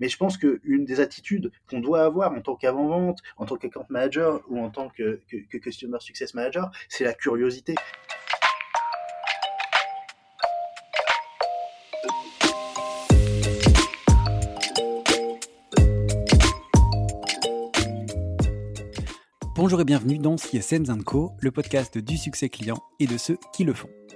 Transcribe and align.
Mais 0.00 0.08
je 0.08 0.16
pense 0.16 0.36
qu'une 0.36 0.84
des 0.84 1.00
attitudes 1.00 1.52
qu'on 1.68 1.80
doit 1.80 2.02
avoir 2.02 2.32
en 2.32 2.40
tant 2.40 2.56
qu'avant-vente, 2.56 3.20
en 3.36 3.46
tant 3.46 3.56
qu'account 3.56 3.86
manager 3.88 4.40
ou 4.48 4.58
en 4.58 4.70
tant 4.70 4.88
que, 4.88 5.20
customer 5.58 5.98
success 6.00 6.34
manager, 6.34 6.70
c'est 6.88 7.04
la 7.04 7.14
curiosité. 7.14 7.74
Bonjour 19.56 19.80
et 19.80 19.84
bienvenue 19.84 20.18
dans 20.18 20.36
CSM 20.36 21.04
Co, 21.04 21.32
le 21.40 21.50
podcast 21.50 21.96
du 21.96 22.18
succès 22.18 22.48
client 22.48 22.76
et 22.98 23.06
de 23.06 23.16
ceux 23.16 23.38
qui 23.54 23.64
le 23.64 23.72
font. 23.72 23.88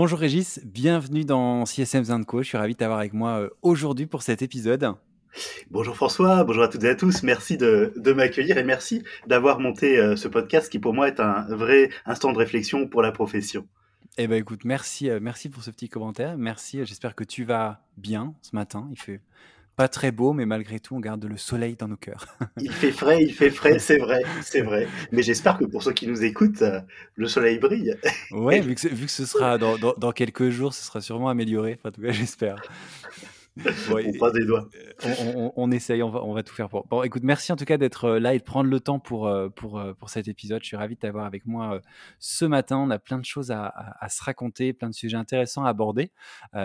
Bonjour 0.00 0.20
Régis, 0.20 0.60
bienvenue 0.64 1.24
dans 1.24 1.66
CSM 1.66 2.24
Co. 2.24 2.40
Je 2.40 2.46
suis 2.46 2.56
ravi 2.56 2.74
de 2.74 2.78
t'avoir 2.78 3.00
avec 3.00 3.14
moi 3.14 3.40
euh, 3.40 3.48
aujourd'hui 3.62 4.06
pour 4.06 4.22
cet 4.22 4.42
épisode. 4.42 4.92
Bonjour 5.72 5.96
François, 5.96 6.44
bonjour 6.44 6.62
à 6.62 6.68
toutes 6.68 6.84
et 6.84 6.90
à 6.90 6.94
tous. 6.94 7.24
Merci 7.24 7.56
de, 7.56 7.92
m'accueillir 8.14 8.58
et 8.58 8.62
merci 8.62 9.02
d'avoir 9.26 9.58
monté 9.58 9.98
euh, 9.98 10.14
ce 10.14 10.28
podcast 10.28 10.70
qui 10.70 10.78
pour 10.78 10.94
moi 10.94 11.08
est 11.08 11.18
un 11.18 11.46
vrai 11.48 11.90
instant 12.06 12.32
de 12.32 12.38
réflexion 12.38 12.86
pour 12.86 13.02
la 13.02 13.10
profession. 13.10 13.66
Eh 14.18 14.28
ben 14.28 14.36
écoute, 14.36 14.64
merci, 14.64 15.10
euh, 15.10 15.18
merci 15.20 15.48
pour 15.48 15.64
ce 15.64 15.72
petit 15.72 15.88
commentaire. 15.88 16.38
Merci. 16.38 16.78
J'espère 16.84 17.16
que 17.16 17.24
tu 17.24 17.42
vas 17.42 17.80
bien 17.96 18.34
ce 18.40 18.54
matin. 18.54 18.86
Il 18.92 19.00
fait 19.00 19.20
pas 19.78 19.86
très 19.86 20.10
beau, 20.10 20.32
mais 20.32 20.44
malgré 20.44 20.80
tout, 20.80 20.96
on 20.96 21.00
garde 21.00 21.24
le 21.24 21.36
soleil 21.36 21.76
dans 21.76 21.86
nos 21.86 21.96
cœurs. 21.96 22.26
il 22.60 22.72
fait 22.72 22.90
frais, 22.90 23.22
il 23.22 23.32
fait 23.32 23.48
frais, 23.48 23.78
c'est 23.78 23.98
vrai, 23.98 24.24
c'est 24.42 24.62
vrai. 24.62 24.88
Mais 25.12 25.22
j'espère 25.22 25.56
que 25.56 25.64
pour 25.66 25.84
ceux 25.84 25.92
qui 25.92 26.08
nous 26.08 26.24
écoutent, 26.24 26.62
euh, 26.62 26.80
le 27.14 27.28
soleil 27.28 27.60
brille. 27.60 27.94
ouais, 28.32 28.58
vu 28.66 28.74
que, 28.74 28.88
vu 28.88 29.06
que 29.06 29.12
ce 29.12 29.24
sera 29.24 29.56
dans, 29.56 29.78
dans, 29.78 30.10
quelques 30.10 30.50
jours, 30.50 30.74
ce 30.74 30.84
sera 30.84 31.00
sûrement 31.00 31.28
amélioré. 31.28 31.78
en 31.84 31.92
tout 31.92 32.02
cas, 32.02 32.10
j'espère. 32.10 32.60
on 33.64 34.18
passe 34.18 34.32
des 34.32 34.44
doigts. 34.44 34.68
On, 35.04 35.52
on, 35.54 35.70
essaye, 35.70 36.02
on 36.02 36.10
va, 36.10 36.24
on 36.24 36.34
va, 36.34 36.42
tout 36.42 36.54
faire 36.56 36.68
pour. 36.68 36.84
Bon, 36.88 37.04
écoute, 37.04 37.22
merci 37.22 37.52
en 37.52 37.56
tout 37.56 37.64
cas 37.64 37.76
d'être 37.76 38.06
euh, 38.06 38.18
là 38.18 38.34
et 38.34 38.38
de 38.40 38.44
prendre 38.44 38.68
le 38.68 38.80
temps 38.80 38.98
pour, 38.98 39.28
euh, 39.28 39.48
pour, 39.48 39.80
pour 40.00 40.10
cet 40.10 40.26
épisode. 40.26 40.60
Je 40.62 40.66
suis 40.66 40.76
ravi 40.76 40.96
de 40.96 41.00
t'avoir 41.00 41.24
avec 41.24 41.46
moi 41.46 41.80
ce 42.18 42.44
matin. 42.44 42.78
On 42.78 42.90
a 42.90 42.98
plein 42.98 43.18
de 43.18 43.24
choses 43.24 43.52
à, 43.52 43.66
à, 44.00 44.08
se 44.08 44.24
raconter, 44.24 44.72
plein 44.72 44.90
de 44.90 44.94
sujets 44.94 45.16
intéressants 45.16 45.64
à 45.64 45.68
aborder. 45.68 46.10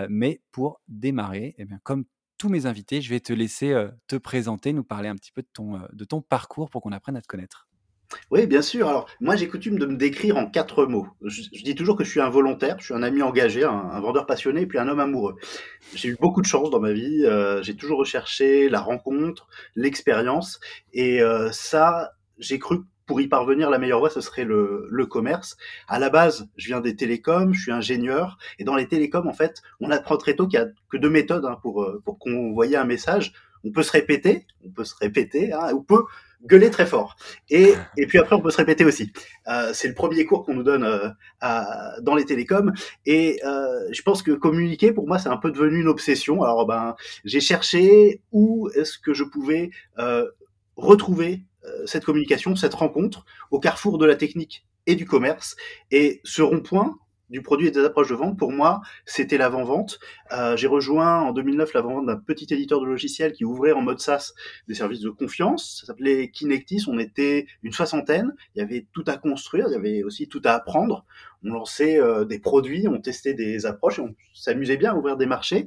mais 0.08 0.40
pour 0.50 0.80
démarrer, 0.88 1.54
eh 1.58 1.64
bien, 1.64 1.78
comme 1.84 2.06
tous 2.38 2.48
mes 2.48 2.66
invités, 2.66 3.00
je 3.00 3.10
vais 3.10 3.20
te 3.20 3.32
laisser 3.32 3.74
te 4.08 4.16
présenter, 4.16 4.72
nous 4.72 4.84
parler 4.84 5.08
un 5.08 5.16
petit 5.16 5.32
peu 5.32 5.42
de 5.42 5.48
ton, 5.52 5.80
de 5.92 6.04
ton 6.04 6.20
parcours 6.20 6.70
pour 6.70 6.82
qu'on 6.82 6.92
apprenne 6.92 7.16
à 7.16 7.22
te 7.22 7.26
connaître. 7.26 7.68
Oui, 8.30 8.46
bien 8.46 8.62
sûr. 8.62 8.88
Alors, 8.88 9.08
moi, 9.20 9.34
j'ai 9.36 9.48
coutume 9.48 9.78
de 9.78 9.86
me 9.86 9.96
décrire 9.96 10.36
en 10.36 10.46
quatre 10.48 10.86
mots. 10.86 11.08
Je, 11.22 11.42
dis 11.62 11.74
toujours 11.74 11.96
que 11.96 12.04
je 12.04 12.10
suis 12.10 12.20
un 12.20 12.28
volontaire, 12.30 12.76
je 12.78 12.84
suis 12.84 12.94
un 12.94 13.02
ami 13.02 13.22
engagé, 13.22 13.64
un, 13.64 14.00
vendeur 14.00 14.26
passionné, 14.26 14.62
et 14.62 14.66
puis 14.66 14.78
un 14.78 14.88
homme 14.88 15.00
amoureux. 15.00 15.36
J'ai 15.94 16.08
eu 16.08 16.16
beaucoup 16.20 16.40
de 16.40 16.46
chance 16.46 16.70
dans 16.70 16.80
ma 16.80 16.92
vie. 16.92 17.24
j'ai 17.62 17.76
toujours 17.76 17.98
recherché 17.98 18.68
la 18.68 18.80
rencontre, 18.80 19.48
l'expérience, 19.74 20.60
et 20.92 21.20
ça, 21.52 22.12
j'ai 22.38 22.58
cru 22.58 22.80
pour 23.06 23.20
y 23.20 23.28
parvenir, 23.28 23.70
la 23.70 23.78
meilleure 23.78 23.98
voie, 23.98 24.10
ce 24.10 24.20
serait 24.20 24.44
le, 24.44 24.86
le, 24.90 25.06
commerce. 25.06 25.56
À 25.88 25.98
la 25.98 26.10
base, 26.10 26.48
je 26.56 26.68
viens 26.68 26.80
des 26.80 26.96
télécoms, 26.96 27.52
je 27.52 27.60
suis 27.60 27.72
ingénieur, 27.72 28.38
et 28.58 28.64
dans 28.64 28.76
les 28.76 28.88
télécoms, 28.88 29.26
en 29.26 29.32
fait, 29.32 29.62
on 29.80 29.90
apprend 29.90 30.16
très 30.16 30.34
tôt 30.34 30.46
qu'il 30.46 30.60
n'y 30.60 30.66
a 30.66 30.68
que 30.90 30.96
deux 30.96 31.10
méthodes 31.10 31.44
hein, 31.44 31.58
pour, 31.62 31.82
euh, 31.82 32.00
pour 32.04 32.18
convoyer 32.18 32.76
un 32.76 32.84
message. 32.84 33.32
On 33.64 33.70
peut 33.70 33.82
se 33.82 33.92
répéter, 33.92 34.46
on 34.64 34.70
peut 34.70 34.84
se 34.84 34.94
répéter, 34.96 35.52
hein, 35.52 35.70
on 35.72 35.82
peut 35.82 36.04
gueuler 36.46 36.70
très 36.70 36.86
fort. 36.86 37.16
Et, 37.50 37.74
et 37.96 38.06
puis 38.06 38.18
après, 38.18 38.36
on 38.36 38.40
peut 38.40 38.50
se 38.50 38.56
répéter 38.56 38.84
aussi. 38.84 39.12
Euh, 39.48 39.70
c'est 39.72 39.88
le 39.88 39.94
premier 39.94 40.24
cours 40.24 40.44
qu'on 40.44 40.54
nous 40.54 40.62
donne 40.62 40.84
euh, 40.84 41.08
à, 41.40 41.94
dans 42.00 42.14
les 42.14 42.24
télécoms. 42.24 42.72
Et 43.06 43.40
euh, 43.44 43.88
je 43.90 44.02
pense 44.02 44.22
que 44.22 44.32
communiquer, 44.32 44.92
pour 44.92 45.06
moi, 45.06 45.18
c'est 45.18 45.28
un 45.28 45.36
peu 45.36 45.50
devenu 45.50 45.80
une 45.80 45.88
obsession. 45.88 46.42
Alors, 46.42 46.66
ben, 46.66 46.94
j'ai 47.24 47.40
cherché 47.40 48.20
où 48.32 48.68
est-ce 48.74 48.98
que 48.98 49.14
je 49.14 49.24
pouvais 49.24 49.70
euh, 49.98 50.26
retrouver 50.76 51.42
cette 51.86 52.04
communication, 52.04 52.56
cette 52.56 52.74
rencontre 52.74 53.24
au 53.50 53.58
carrefour 53.58 53.98
de 53.98 54.06
la 54.06 54.16
technique 54.16 54.66
et 54.86 54.94
du 54.96 55.06
commerce. 55.06 55.56
Et 55.90 56.20
ce 56.24 56.42
rond-point 56.42 56.96
du 57.30 57.42
produit 57.42 57.68
et 57.68 57.70
des 57.70 57.84
approches 57.84 58.10
de 58.10 58.14
vente, 58.14 58.38
pour 58.38 58.52
moi, 58.52 58.82
c'était 59.06 59.38
l'avant-vente. 59.38 59.98
Euh, 60.32 60.56
j'ai 60.56 60.66
rejoint 60.66 61.20
en 61.20 61.32
2009 61.32 61.72
l'avant-vente 61.72 62.06
d'un 62.06 62.16
petit 62.16 62.46
éditeur 62.52 62.80
de 62.80 62.86
logiciels 62.86 63.32
qui 63.32 63.44
ouvrait 63.44 63.72
en 63.72 63.80
mode 63.80 63.98
SaaS 63.98 64.34
des 64.68 64.74
services 64.74 65.00
de 65.00 65.10
confiance. 65.10 65.78
Ça 65.80 65.86
s'appelait 65.86 66.30
Kinectis. 66.30 66.84
On 66.86 66.98
était 66.98 67.46
une 67.62 67.72
soixantaine. 67.72 68.34
Il 68.54 68.60
y 68.60 68.62
avait 68.62 68.86
tout 68.92 69.04
à 69.06 69.16
construire. 69.16 69.66
Il 69.68 69.72
y 69.72 69.76
avait 69.76 70.02
aussi 70.02 70.28
tout 70.28 70.42
à 70.44 70.52
apprendre 70.52 71.04
on 71.44 71.52
lançait 71.52 72.00
euh, 72.00 72.24
des 72.24 72.38
produits, 72.38 72.88
on 72.88 73.00
testait 73.00 73.34
des 73.34 73.66
approches, 73.66 73.98
on 73.98 74.14
s'amusait 74.32 74.76
bien 74.76 74.92
à 74.92 74.96
ouvrir 74.96 75.16
des 75.16 75.26
marchés. 75.26 75.66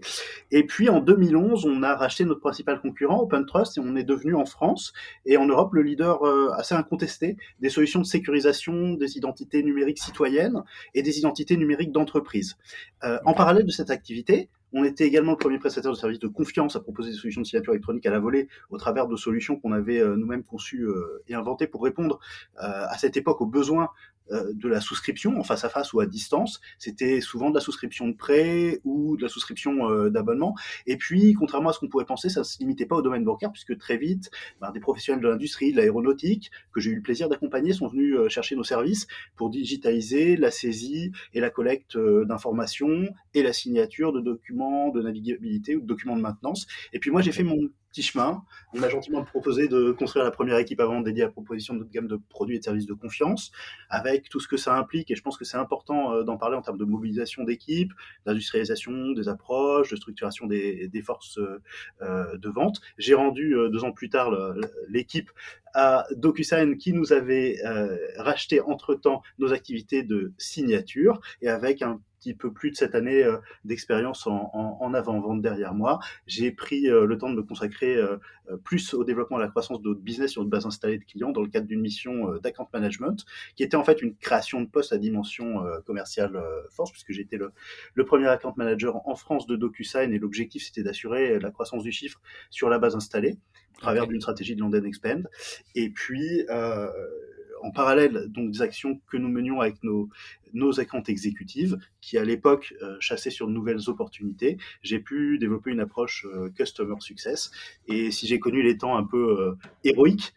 Et 0.51 0.65
puis 0.65 0.89
en 0.89 0.99
2011, 0.99 1.65
on 1.65 1.83
a 1.83 1.95
racheté 1.95 2.25
notre 2.25 2.41
principal 2.41 2.81
concurrent, 2.81 3.21
OpenTrust, 3.21 3.77
et 3.77 3.81
on 3.81 3.95
est 3.95 4.03
devenu 4.03 4.35
en 4.35 4.45
France 4.45 4.93
et 5.25 5.37
en 5.37 5.45
Europe 5.45 5.73
le 5.73 5.83
leader 5.83 6.23
euh, 6.23 6.49
assez 6.55 6.75
incontesté 6.75 7.37
des 7.59 7.69
solutions 7.69 7.99
de 7.99 8.05
sécurisation 8.05 8.93
des 8.93 9.17
identités 9.17 9.63
numériques 9.63 9.99
citoyennes 9.99 10.63
et 10.93 11.03
des 11.03 11.19
identités 11.19 11.57
numériques 11.57 11.91
d'entreprise. 11.91 12.57
Euh, 13.03 13.19
en 13.25 13.33
parallèle 13.33 13.65
de 13.65 13.71
cette 13.71 13.91
activité, 13.91 14.49
on 14.73 14.83
était 14.83 15.05
également 15.05 15.31
le 15.31 15.37
premier 15.37 15.59
prestataire 15.59 15.91
de 15.91 15.97
services 15.97 16.19
de 16.19 16.27
confiance 16.27 16.75
à 16.75 16.81
proposer 16.81 17.11
des 17.11 17.15
solutions 17.15 17.41
de 17.41 17.47
signature 17.47 17.71
électronique 17.71 18.05
à 18.05 18.11
la 18.11 18.19
volée 18.19 18.49
au 18.69 18.77
travers 18.77 19.07
de 19.07 19.15
solutions 19.15 19.55
qu'on 19.55 19.71
avait 19.71 20.03
nous-mêmes 20.05 20.43
conçues 20.43 20.85
et 21.29 21.35
inventées 21.35 21.67
pour 21.67 21.81
répondre 21.81 22.19
à 22.57 22.97
cette 22.97 23.15
époque 23.15 23.39
aux 23.39 23.45
besoins 23.45 23.91
de 24.31 24.67
la 24.67 24.81
souscription 24.81 25.39
en 25.39 25.43
face 25.43 25.63
à 25.63 25.69
face 25.69 25.93
ou 25.93 25.99
à 25.99 26.05
distance. 26.05 26.59
C'était 26.79 27.21
souvent 27.21 27.49
de 27.49 27.55
la 27.55 27.61
souscription 27.61 28.07
de 28.07 28.13
prêt 28.13 28.79
ou 28.83 29.17
de 29.17 29.23
la 29.23 29.29
souscription 29.29 29.89
euh, 29.89 30.09
d'abonnement. 30.09 30.55
Et 30.85 30.97
puis, 30.97 31.33
contrairement 31.33 31.69
à 31.69 31.73
ce 31.73 31.79
qu'on 31.79 31.87
pourrait 31.87 32.05
penser, 32.05 32.29
ça 32.29 32.41
ne 32.41 32.45
se 32.45 32.59
limitait 32.59 32.85
pas 32.85 32.95
au 32.95 33.01
domaine 33.01 33.23
bancaire, 33.23 33.51
puisque 33.51 33.77
très 33.77 33.97
vite, 33.97 34.29
ben, 34.61 34.71
des 34.71 34.79
professionnels 34.79 35.23
de 35.23 35.29
l'industrie, 35.29 35.71
de 35.71 35.77
l'aéronautique, 35.77 36.51
que 36.73 36.79
j'ai 36.79 36.91
eu 36.91 36.95
le 36.95 37.01
plaisir 37.01 37.29
d'accompagner, 37.29 37.73
sont 37.73 37.87
venus 37.87 38.15
euh, 38.15 38.29
chercher 38.29 38.55
nos 38.55 38.63
services 38.63 39.07
pour 39.35 39.49
digitaliser 39.49 40.37
la 40.37 40.51
saisie 40.51 41.11
et 41.33 41.39
la 41.39 41.49
collecte 41.49 41.97
d'informations 41.97 43.07
et 43.33 43.43
la 43.43 43.53
signature 43.53 44.13
de 44.13 44.21
documents 44.21 44.89
de 44.89 45.01
navigabilité 45.01 45.75
ou 45.75 45.81
de 45.81 45.85
documents 45.85 46.15
de 46.15 46.21
maintenance. 46.21 46.67
Et 46.93 46.99
puis 46.99 47.11
moi, 47.11 47.21
j'ai 47.21 47.31
fait 47.31 47.43
mon 47.43 47.69
chemin. 48.01 48.43
On 48.73 48.79
m'a 48.79 48.89
gentiment 48.89 49.23
proposé 49.23 49.67
de 49.67 49.91
construire 49.91 50.25
la 50.25 50.31
première 50.31 50.57
équipe 50.57 50.79
avant 50.79 51.01
dédiée 51.01 51.23
à 51.23 51.25
la 51.27 51.31
proposition 51.31 51.73
de 51.73 51.79
notre 51.79 51.91
gamme 51.91 52.07
de 52.07 52.19
produits 52.29 52.55
et 52.55 52.59
de 52.59 52.63
services 52.63 52.85
de 52.85 52.93
confiance, 52.93 53.51
avec 53.89 54.29
tout 54.29 54.39
ce 54.39 54.47
que 54.47 54.57
ça 54.57 54.75
implique. 54.75 55.11
Et 55.11 55.15
je 55.15 55.21
pense 55.21 55.37
que 55.37 55.45
c'est 55.45 55.57
important 55.57 56.13
euh, 56.13 56.23
d'en 56.23 56.37
parler 56.37 56.55
en 56.55 56.61
termes 56.61 56.77
de 56.77 56.85
mobilisation 56.85 57.43
d'équipe, 57.43 57.93
d'industrialisation 58.25 59.11
des 59.11 59.27
approches, 59.27 59.91
de 59.91 59.95
structuration 59.95 60.47
des, 60.47 60.89
forces 61.05 61.39
euh, 62.01 62.37
de 62.37 62.49
vente. 62.49 62.81
J'ai 62.97 63.13
rendu 63.13 63.55
euh, 63.55 63.69
deux 63.69 63.83
ans 63.83 63.91
plus 63.91 64.09
tard 64.09 64.31
l'équipe 64.89 65.29
à 65.73 66.05
DocuSign 66.15 66.77
qui 66.77 66.93
nous 66.93 67.13
avait 67.13 67.59
racheté 68.17 68.61
entre-temps 68.61 69.21
nos 69.37 69.53
activités 69.53 70.03
de 70.03 70.33
signature 70.37 71.21
et 71.41 71.49
avec 71.49 71.81
un 71.81 72.01
petit 72.19 72.33
peu 72.33 72.51
plus 72.51 72.71
de 72.71 72.75
cette 72.75 72.95
année 72.95 73.23
euh, 73.23 73.37
d'expérience 73.65 74.27
en, 74.27 74.93
avant-vente 74.93 75.41
derrière 75.41 75.73
moi. 75.73 75.99
J'ai 76.25 76.51
pris 76.51 76.89
euh, 76.89 77.05
le 77.05 77.17
temps 77.17 77.29
de 77.29 77.35
me 77.35 77.43
consacrer 77.43 77.95
euh, 77.95 78.17
plus 78.63 78.93
au 78.93 79.03
développement 79.03 79.37
et 79.37 79.41
à 79.41 79.45
la 79.45 79.49
croissance 79.49 79.81
notre 79.81 79.99
business 79.99 80.31
sur 80.31 80.43
une 80.43 80.49
base 80.49 80.65
installée 80.65 80.97
de 80.97 81.03
clients 81.03 81.31
dans 81.31 81.41
le 81.41 81.49
cadre 81.49 81.67
d'une 81.67 81.81
mission 81.81 82.37
d'account 82.41 82.67
management, 82.73 83.25
qui 83.55 83.63
était 83.63 83.75
en 83.75 83.83
fait 83.83 84.01
une 84.01 84.15
création 84.15 84.61
de 84.61 84.67
poste 84.67 84.93
à 84.93 84.97
dimension 84.97 85.63
commerciale 85.85 86.41
force, 86.71 86.91
puisque 86.91 87.11
j'étais 87.11 87.35
le, 87.35 87.51
le, 87.93 88.05
premier 88.05 88.27
account 88.27 88.53
manager 88.55 89.05
en 89.07 89.15
France 89.15 89.47
de 89.47 89.57
DocuSign 89.57 90.13
et 90.13 90.17
l'objectif 90.17 90.63
c'était 90.63 90.83
d'assurer 90.83 91.39
la 91.39 91.51
croissance 91.51 91.83
du 91.83 91.91
chiffre 91.91 92.21
sur 92.49 92.69
la 92.69 92.79
base 92.79 92.95
installée, 92.95 93.37
à 93.77 93.81
travers 93.81 94.07
d'une 94.07 94.21
stratégie 94.21 94.55
de 94.55 94.61
London 94.61 94.83
Expand. 94.85 95.27
Et 95.75 95.89
puis, 95.89 96.45
en 97.61 97.71
parallèle 97.71 98.27
donc 98.29 98.51
des 98.51 98.61
actions 98.61 98.99
que 99.09 99.17
nous 99.17 99.29
menions 99.29 99.61
avec 99.61 99.83
nos 99.83 100.09
nos 100.53 100.79
accounts 100.79 101.03
exécutives 101.07 101.77
qui 102.01 102.17
à 102.17 102.23
l'époque 102.23 102.73
euh, 102.81 102.97
chassaient 102.99 103.29
sur 103.29 103.47
de 103.47 103.51
nouvelles 103.51 103.89
opportunités, 103.89 104.57
j'ai 104.81 104.99
pu 104.99 105.37
développer 105.37 105.71
une 105.71 105.79
approche 105.79 106.25
euh, 106.25 106.49
customer 106.49 106.95
success. 106.99 107.51
Et 107.87 108.11
si 108.11 108.27
j'ai 108.27 108.39
connu 108.39 108.61
les 108.61 108.77
temps 108.77 108.97
un 108.97 109.03
peu 109.03 109.39
euh, 109.39 109.53
héroïques 109.83 110.33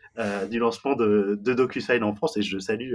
du 0.51 0.59
lancement 0.59 0.97
de, 0.97 1.39
de, 1.41 1.55
DocuSign 1.55 2.03
en 2.03 2.15
France, 2.15 2.37
et 2.37 2.43
je 2.43 2.59
salue 2.59 2.95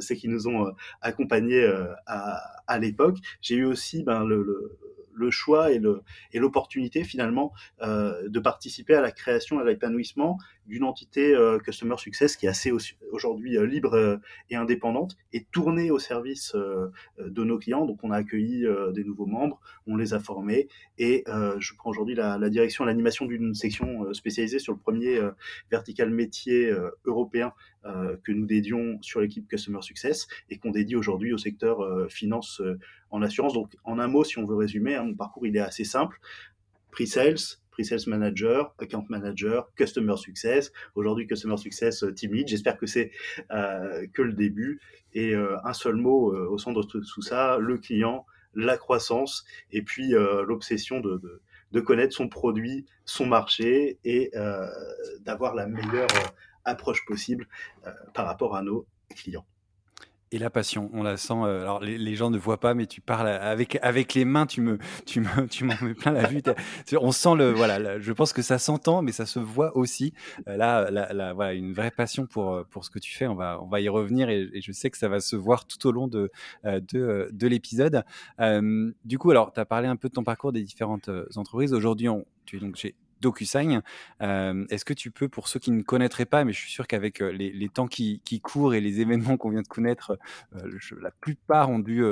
ceux 0.00 0.16
qui 0.16 0.26
nous 0.26 0.48
ont 0.48 0.74
accompagnés 1.02 1.64
à, 2.06 2.40
à 2.66 2.78
l'époque, 2.80 3.18
j'ai 3.40 3.54
eu 3.54 3.64
aussi 3.64 4.02
ben, 4.02 4.24
le, 4.24 4.42
le 4.42 4.76
le 5.14 5.30
choix 5.30 5.70
et 5.72 5.78
le 5.78 6.02
et 6.32 6.38
l'opportunité 6.38 7.04
finalement 7.04 7.52
euh, 7.82 8.28
de 8.28 8.40
participer 8.40 8.94
à 8.94 9.00
la 9.00 9.12
création 9.12 9.58
et 9.60 9.62
à 9.62 9.66
l'épanouissement 9.66 10.38
d'une 10.66 10.84
entité 10.84 11.34
euh, 11.34 11.58
customer 11.58 11.96
success 11.98 12.36
qui 12.36 12.46
est 12.46 12.48
assez 12.48 12.72
aujourd'hui 13.12 13.56
euh, 13.56 13.66
libre 13.66 14.20
et 14.50 14.56
indépendante 14.56 15.16
et 15.32 15.44
tournée 15.44 15.90
au 15.90 15.98
service 15.98 16.54
de 16.54 17.44
nos 17.44 17.58
clients. 17.58 17.86
Donc 17.86 17.98
on 18.02 18.10
a 18.10 18.16
accueilli 18.16 18.66
des 18.92 19.04
nouveaux 19.04 19.26
membres, 19.26 19.60
on 19.86 19.96
les 19.96 20.14
a 20.14 20.20
formés 20.20 20.68
et 20.98 21.24
je 21.26 21.74
prends 21.74 21.90
aujourd'hui 21.90 22.14
la, 22.14 22.38
la, 22.38 22.50
direction, 22.50 22.84
l'animation 22.84 23.26
d'une 23.26 23.54
section 23.54 24.12
spécialisée 24.12 24.58
sur 24.58 24.72
le 24.72 24.78
premier 24.78 25.20
vertical 25.70 26.10
métier 26.10 26.72
européen 27.04 27.52
que 28.22 28.32
nous 28.32 28.46
dédions 28.46 28.98
sur 29.02 29.20
l'équipe 29.20 29.46
Customer 29.48 29.82
Success 29.82 30.26
et 30.50 30.58
qu'on 30.58 30.70
dédie 30.70 30.96
aujourd'hui 30.96 31.32
au 31.32 31.38
secteur 31.38 31.78
finance 32.10 32.62
en 33.10 33.22
assurance. 33.22 33.52
Donc, 33.54 33.74
en 33.84 33.98
un 33.98 34.08
mot, 34.08 34.24
si 34.24 34.38
on 34.38 34.46
veut 34.46 34.56
résumer, 34.56 34.94
hein, 34.94 35.04
mon 35.04 35.14
parcours, 35.14 35.46
il 35.46 35.56
est 35.56 35.60
assez 35.60 35.84
simple. 35.84 36.18
Pre-sales, 36.90 37.58
pre-sales 37.70 38.06
manager, 38.06 38.74
account 38.78 39.04
manager, 39.08 39.68
customer 39.76 40.16
success. 40.16 40.72
Aujourd'hui, 40.94 41.26
customer 41.26 41.56
success 41.56 42.04
euh, 42.04 42.12
team 42.12 42.32
lead. 42.34 42.48
J'espère 42.48 42.78
que 42.78 42.86
c'est 42.86 43.10
euh, 43.50 44.06
que 44.12 44.22
le 44.22 44.32
début. 44.32 44.80
Et 45.12 45.34
euh, 45.34 45.56
un 45.64 45.72
seul 45.72 45.96
mot 45.96 46.32
euh, 46.32 46.48
au 46.48 46.58
centre 46.58 46.82
de 46.82 46.86
tout 46.86 47.22
ça, 47.22 47.58
le 47.58 47.78
client, 47.78 48.26
la 48.54 48.76
croissance 48.76 49.44
et 49.72 49.82
puis 49.82 50.14
euh, 50.14 50.44
l'obsession 50.44 51.00
de, 51.00 51.18
de, 51.18 51.42
de, 51.72 51.80
connaître 51.80 52.14
son 52.14 52.28
produit, 52.28 52.86
son 53.04 53.26
marché 53.26 53.98
et 54.04 54.30
d'avoir 55.20 55.54
la 55.54 55.66
meilleure 55.66 56.08
approche 56.64 57.04
possible 57.06 57.48
par 58.14 58.26
rapport 58.26 58.56
à 58.56 58.62
nos 58.62 58.86
clients. 59.14 59.46
Et 60.34 60.38
la 60.38 60.50
passion, 60.50 60.90
on 60.92 61.04
la 61.04 61.16
sent. 61.16 61.32
Euh, 61.32 61.62
alors 61.62 61.78
les, 61.78 62.16
gens 62.16 62.28
ne 62.28 62.38
voient 62.38 62.58
pas, 62.58 62.74
mais 62.74 62.86
tu 62.86 63.00
parles 63.00 63.28
avec 63.28 63.78
avec 63.82 64.14
les 64.14 64.24
mains, 64.24 64.46
tu 64.46 64.62
me 64.62 64.78
tu 65.06 65.20
me 65.20 65.46
tu 65.46 65.62
m'en 65.62 65.74
mets 65.80 65.94
plein 65.94 66.10
la 66.10 66.26
vue. 66.26 66.42
On 67.00 67.12
sent 67.12 67.36
le 67.36 67.52
voilà. 67.52 68.00
je 68.00 68.12
pense 68.12 68.32
que 68.32 68.42
ça 68.42 68.58
s'entend, 68.58 69.00
mais 69.00 69.12
ça 69.12 69.26
se 69.26 69.38
voit 69.38 69.76
aussi. 69.76 70.12
Euh, 70.48 70.56
là, 70.56 70.90
là, 70.90 71.12
là, 71.12 71.34
voilà, 71.34 71.52
une 71.52 71.72
vraie 71.72 71.92
passion 71.92 72.26
pour 72.26 72.52
euh, 72.52 72.64
pour 72.68 72.84
ce 72.84 72.90
que 72.90 72.98
tu 72.98 73.14
fais. 73.14 73.28
On 73.28 73.36
va 73.36 73.60
on 73.62 73.68
va 73.68 73.80
y 73.80 73.88
revenir 73.88 74.28
et, 74.28 74.60
je 74.60 74.72
sais 74.72 74.90
que 74.90 74.98
ça 74.98 75.08
va 75.08 75.20
se 75.20 75.36
voir 75.36 75.66
tout 75.66 75.86
au 75.86 75.92
long 75.92 76.08
de 76.08 76.32
de 76.64 77.28
de 77.30 77.46
l'épisode. 77.46 78.02
Euh, 78.40 78.90
du 79.04 79.18
coup, 79.18 79.30
alors 79.30 79.52
tu 79.52 79.60
as 79.60 79.66
parlé 79.66 79.86
un 79.86 79.94
peu 79.94 80.08
de 80.08 80.14
ton 80.14 80.24
parcours 80.24 80.50
des 80.50 80.64
différentes 80.64 81.10
entreprises. 81.36 81.72
Aujourd'hui, 81.72 82.08
on 82.08 82.24
tu 82.44 82.56
es 82.56 82.60
donc 82.60 82.74
chez 82.74 82.96
DocuSign. 83.24 83.82
Euh, 84.20 84.66
Est-ce 84.68 84.84
que 84.84 84.92
tu 84.92 85.10
peux, 85.10 85.28
pour 85.28 85.48
ceux 85.48 85.58
qui 85.58 85.70
ne 85.70 85.82
connaîtraient 85.82 86.26
pas, 86.26 86.44
mais 86.44 86.52
je 86.52 86.60
suis 86.60 86.70
sûr 86.70 86.86
qu'avec 86.86 87.22
euh, 87.22 87.32
les, 87.32 87.68
temps 87.68 87.86
qui, 87.86 88.20
courent 88.42 88.74
et 88.74 88.80
les 88.80 89.00
événements 89.00 89.36
qu'on 89.36 89.50
vient 89.50 89.62
de 89.62 89.68
connaître, 89.68 90.18
euh, 90.54 90.78
la 91.00 91.10
plupart 91.10 91.70
ont 91.70 91.78
dû, 91.78 92.04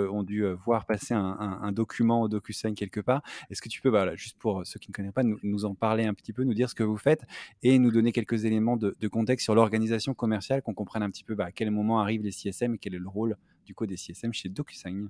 voir 0.65 0.87
passer 0.87 1.15
un, 1.15 1.73
document 1.73 2.23
au 2.23 2.29
DocuSign 2.29 2.75
quelque 2.75 3.01
part. 3.01 3.23
Est-ce 3.51 3.61
que 3.61 3.69
tu 3.69 3.81
peux, 3.81 3.93
juste 4.17 4.39
pour 4.39 4.67
ceux 4.67 4.79
qui 4.81 4.91
ne 4.91 4.95
connaissent 4.95 5.13
pas, 5.13 5.23
nous, 5.23 5.65
en 5.65 5.75
parler 5.75 6.05
un 6.05 6.15
petit 6.15 6.33
peu, 6.33 6.45
nous 6.45 6.55
dire 6.55 6.71
ce 6.71 6.75
que 6.75 6.83
vous 6.83 6.97
faites 6.97 7.23
et 7.63 7.79
nous 7.79 7.91
donner 7.91 8.13
quelques 8.13 8.45
éléments 8.45 8.77
de, 8.77 8.97
de 8.99 9.09
contexte 9.09 9.45
sur 9.45 9.55
l'organisation 9.55 10.15
commerciale, 10.15 10.63
qu'on 10.63 10.75
comprenne 10.75 11.03
un 11.03 11.11
petit 11.11 11.25
peu 11.25 11.35
bah, 11.35 11.47
à 11.47 11.53
quel 11.53 11.71
moment 11.71 12.01
arrivent 12.01 12.23
les 12.23 12.33
CSM 12.33 12.75
et 12.75 12.79
quel 12.79 12.95
est 12.95 12.99
le 12.99 13.09
rôle 13.09 13.37
du 13.67 13.75
coup 13.75 13.87
des 13.87 13.97
CSM 13.97 14.33
chez 14.33 14.49
DocuSign? 14.49 15.09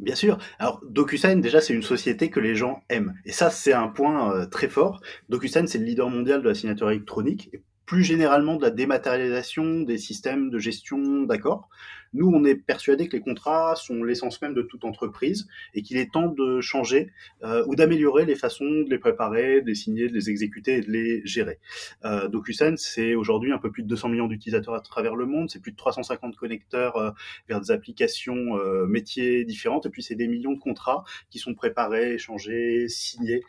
Bien 0.00 0.14
sûr. 0.14 0.38
Alors, 0.58 0.80
DocuSign, 0.88 1.40
déjà, 1.40 1.60
c'est 1.60 1.74
une 1.74 1.82
société 1.82 2.28
que 2.30 2.40
les 2.40 2.56
gens 2.56 2.82
aiment. 2.88 3.14
Et 3.24 3.32
ça, 3.32 3.50
c'est 3.50 3.72
un 3.72 3.88
point 3.88 4.34
euh, 4.34 4.46
très 4.46 4.68
fort. 4.68 5.00
DocuSign, 5.28 5.66
c'est 5.66 5.78
le 5.78 5.84
leader 5.84 6.10
mondial 6.10 6.42
de 6.42 6.48
la 6.48 6.54
signature 6.54 6.90
électronique. 6.90 7.50
Plus 7.86 8.02
généralement 8.02 8.56
de 8.56 8.62
la 8.62 8.70
dématérialisation 8.70 9.80
des 9.80 9.98
systèmes 9.98 10.50
de 10.50 10.58
gestion 10.58 11.22
d'accords. 11.22 11.68
Nous, 12.14 12.30
on 12.32 12.44
est 12.44 12.54
persuadé 12.54 13.08
que 13.08 13.16
les 13.16 13.22
contrats 13.22 13.74
sont 13.74 14.04
l'essence 14.04 14.40
même 14.40 14.54
de 14.54 14.62
toute 14.62 14.84
entreprise 14.84 15.48
et 15.74 15.82
qu'il 15.82 15.96
est 15.96 16.12
temps 16.12 16.28
de 16.28 16.60
changer 16.60 17.10
euh, 17.42 17.64
ou 17.66 17.74
d'améliorer 17.74 18.24
les 18.24 18.36
façons 18.36 18.64
de 18.64 18.88
les 18.88 18.98
préparer, 18.98 19.60
de 19.60 19.66
les 19.66 19.74
signer, 19.74 20.08
de 20.08 20.14
les 20.14 20.30
exécuter 20.30 20.76
et 20.76 20.80
de 20.80 20.92
les 20.92 21.26
gérer. 21.26 21.58
Euh, 22.04 22.28
DocuSign, 22.28 22.76
c'est 22.76 23.16
aujourd'hui 23.16 23.50
un 23.50 23.58
peu 23.58 23.72
plus 23.72 23.82
de 23.82 23.88
200 23.88 24.10
millions 24.10 24.28
d'utilisateurs 24.28 24.74
à 24.74 24.80
travers 24.80 25.16
le 25.16 25.26
monde, 25.26 25.50
c'est 25.50 25.60
plus 25.60 25.72
de 25.72 25.76
350 25.76 26.36
connecteurs 26.36 26.96
euh, 26.96 27.10
vers 27.48 27.60
des 27.60 27.72
applications 27.72 28.58
euh, 28.58 28.86
métiers 28.86 29.44
différentes 29.44 29.86
et 29.86 29.90
puis 29.90 30.04
c'est 30.04 30.14
des 30.14 30.28
millions 30.28 30.52
de 30.52 30.60
contrats 30.60 31.02
qui 31.30 31.40
sont 31.40 31.54
préparés, 31.54 32.14
échangés, 32.14 32.88
signés 32.88 33.42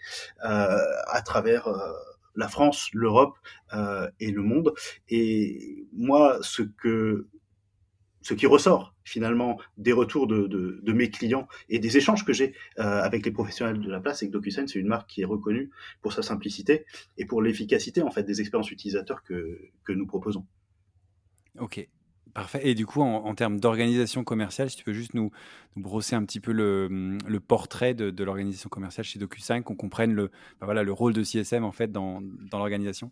euh, 0.44 0.78
à 1.08 1.22
travers 1.22 1.70
la 2.36 2.48
France, 2.48 2.90
l'Europe 2.94 3.36
euh, 3.74 4.10
et 4.20 4.32
le 4.32 4.42
monde. 4.42 4.74
Et 5.10 5.86
moi, 5.94 6.38
ce 6.42 6.62
que 6.62 7.28
ce 8.22 8.34
qui 8.34 8.48
ressort 8.48 8.96
finalement 9.04 9.60
des 9.78 9.94
retours 9.94 10.26
de, 10.26 10.48
de, 10.48 10.80
de 10.82 10.94
mes 10.94 11.12
clients 11.12 11.48
et 11.70 11.78
des 11.78 11.96
échanges 11.96 12.26
que 12.26 12.34
j'ai 12.34 12.56
euh, 12.80 13.04
avec 13.04 13.24
les 13.24 13.32
professionnels 13.32 13.80
de 13.80 13.92
la 13.92 14.00
place, 14.00 14.20
c'est 14.20 14.28
que 14.28 14.32
DocuSign, 14.32 14.68
c'est 14.68 14.80
une 14.80 14.88
marque 14.88 15.08
qui 15.08 15.22
est 15.22 15.26
reconnue 15.26 15.70
pour 16.02 16.12
sa 16.12 16.24
simplicité 16.24 16.86
et 17.20 17.26
pour 17.26 17.44
l'efficacité 17.44 18.02
en 18.02 18.10
fait 18.10 18.24
des 18.24 18.42
expériences 18.42 18.72
utilisateurs 18.72 19.22
que, 19.22 19.70
que 19.84 19.94
nous 19.94 20.08
proposons. 20.08 20.44
Ok, 21.60 21.88
Parfait. 22.36 22.60
Et 22.64 22.76
du 22.76 22.86
coup, 22.86 23.02
en, 23.02 23.34
termes 23.34 23.62
d'organisation 23.62 24.26
commerciale, 24.26 24.70
si 24.70 24.76
tu 24.76 24.84
peux 24.84 24.92
juste 24.92 25.14
nous, 25.14 25.32
brosser 25.78 26.18
un 26.18 26.26
petit 26.26 26.42
peu 26.42 26.52
le, 26.52 27.40
portrait 27.40 27.94
de, 27.94 28.24
l'organisation 28.26 28.68
commerciale 28.68 29.06
chez 29.06 29.20
DocuSign, 29.20 29.64
qu'on 29.64 29.76
comprenne 29.76 30.14
le, 30.14 30.32
ben 30.60 30.74
le 30.74 30.92
rôle 30.92 31.14
de 31.14 31.24
CSM 31.24 31.64
en 31.64 31.72
fait 31.72 31.94
dans, 31.94 32.20
dans 32.52 32.60
l'organisation. 32.60 33.10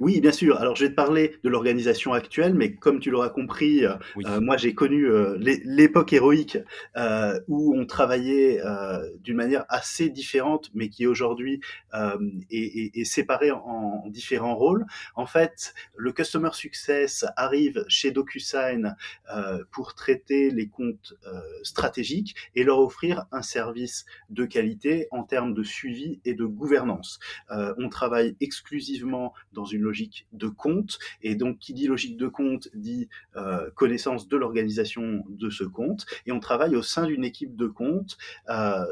Oui, 0.00 0.20
bien 0.20 0.32
sûr. 0.32 0.58
Alors, 0.58 0.76
je 0.76 0.84
vais 0.84 0.90
te 0.90 0.94
parler 0.94 1.36
de 1.42 1.48
l'organisation 1.48 2.12
actuelle, 2.12 2.54
mais 2.54 2.74
comme 2.74 3.00
tu 3.00 3.10
l'auras 3.10 3.30
compris, 3.30 3.84
oui. 4.16 4.24
euh, 4.26 4.40
moi, 4.40 4.56
j'ai 4.56 4.74
connu 4.74 5.06
euh, 5.06 5.36
l'époque 5.38 6.12
héroïque 6.12 6.58
euh, 6.96 7.38
où 7.48 7.76
on 7.76 7.86
travaillait 7.86 8.60
euh, 8.64 8.98
d'une 9.20 9.36
manière 9.36 9.64
assez 9.68 10.08
différente, 10.08 10.70
mais 10.74 10.88
qui 10.88 11.06
aujourd'hui 11.06 11.60
euh, 11.94 12.16
est, 12.50 12.56
est, 12.58 13.00
est, 13.00 13.04
séparée 13.04 13.50
en, 13.50 13.58
en, 14.04 14.08
différents 14.08 14.54
rôles. 14.54 14.84
En 15.14 15.26
fait, 15.26 15.74
le 15.96 16.12
Customer 16.12 16.50
Success 16.52 17.24
arrive 17.36 17.84
chez 17.88 18.10
DocuSign 18.10 18.94
euh, 19.34 19.64
pour 19.70 19.94
traiter 19.94 20.50
les 20.50 20.68
comptes 20.68 21.14
stratégiques 21.62 22.34
et 22.54 22.64
leur 22.64 22.78
offrir 22.80 23.26
un 23.32 23.42
service 23.42 24.06
de 24.30 24.44
qualité 24.44 25.08
en 25.10 25.24
termes 25.24 25.54
de 25.54 25.62
suivi 25.62 26.20
et 26.24 26.34
de 26.34 26.44
gouvernance. 26.44 27.18
on 27.50 27.88
travaille 27.88 28.36
exclusivement 28.40 29.32
dans 29.52 29.64
une 29.72 29.82
logique 29.82 30.26
de 30.32 30.48
compte. 30.48 30.98
Et 31.22 31.34
donc, 31.34 31.58
qui 31.58 31.74
dit 31.74 31.86
logique 31.86 32.16
de 32.16 32.28
compte 32.28 32.68
dit 32.74 33.08
euh, 33.36 33.70
connaissance 33.74 34.28
de 34.28 34.36
l'organisation 34.36 35.24
de 35.28 35.50
ce 35.50 35.64
compte. 35.64 36.06
Et 36.26 36.32
on 36.32 36.40
travaille 36.40 36.76
au 36.76 36.82
sein 36.82 37.06
d'une 37.06 37.24
équipe 37.24 37.56
de 37.56 37.66
compte, 37.66 38.18
euh, 38.48 38.84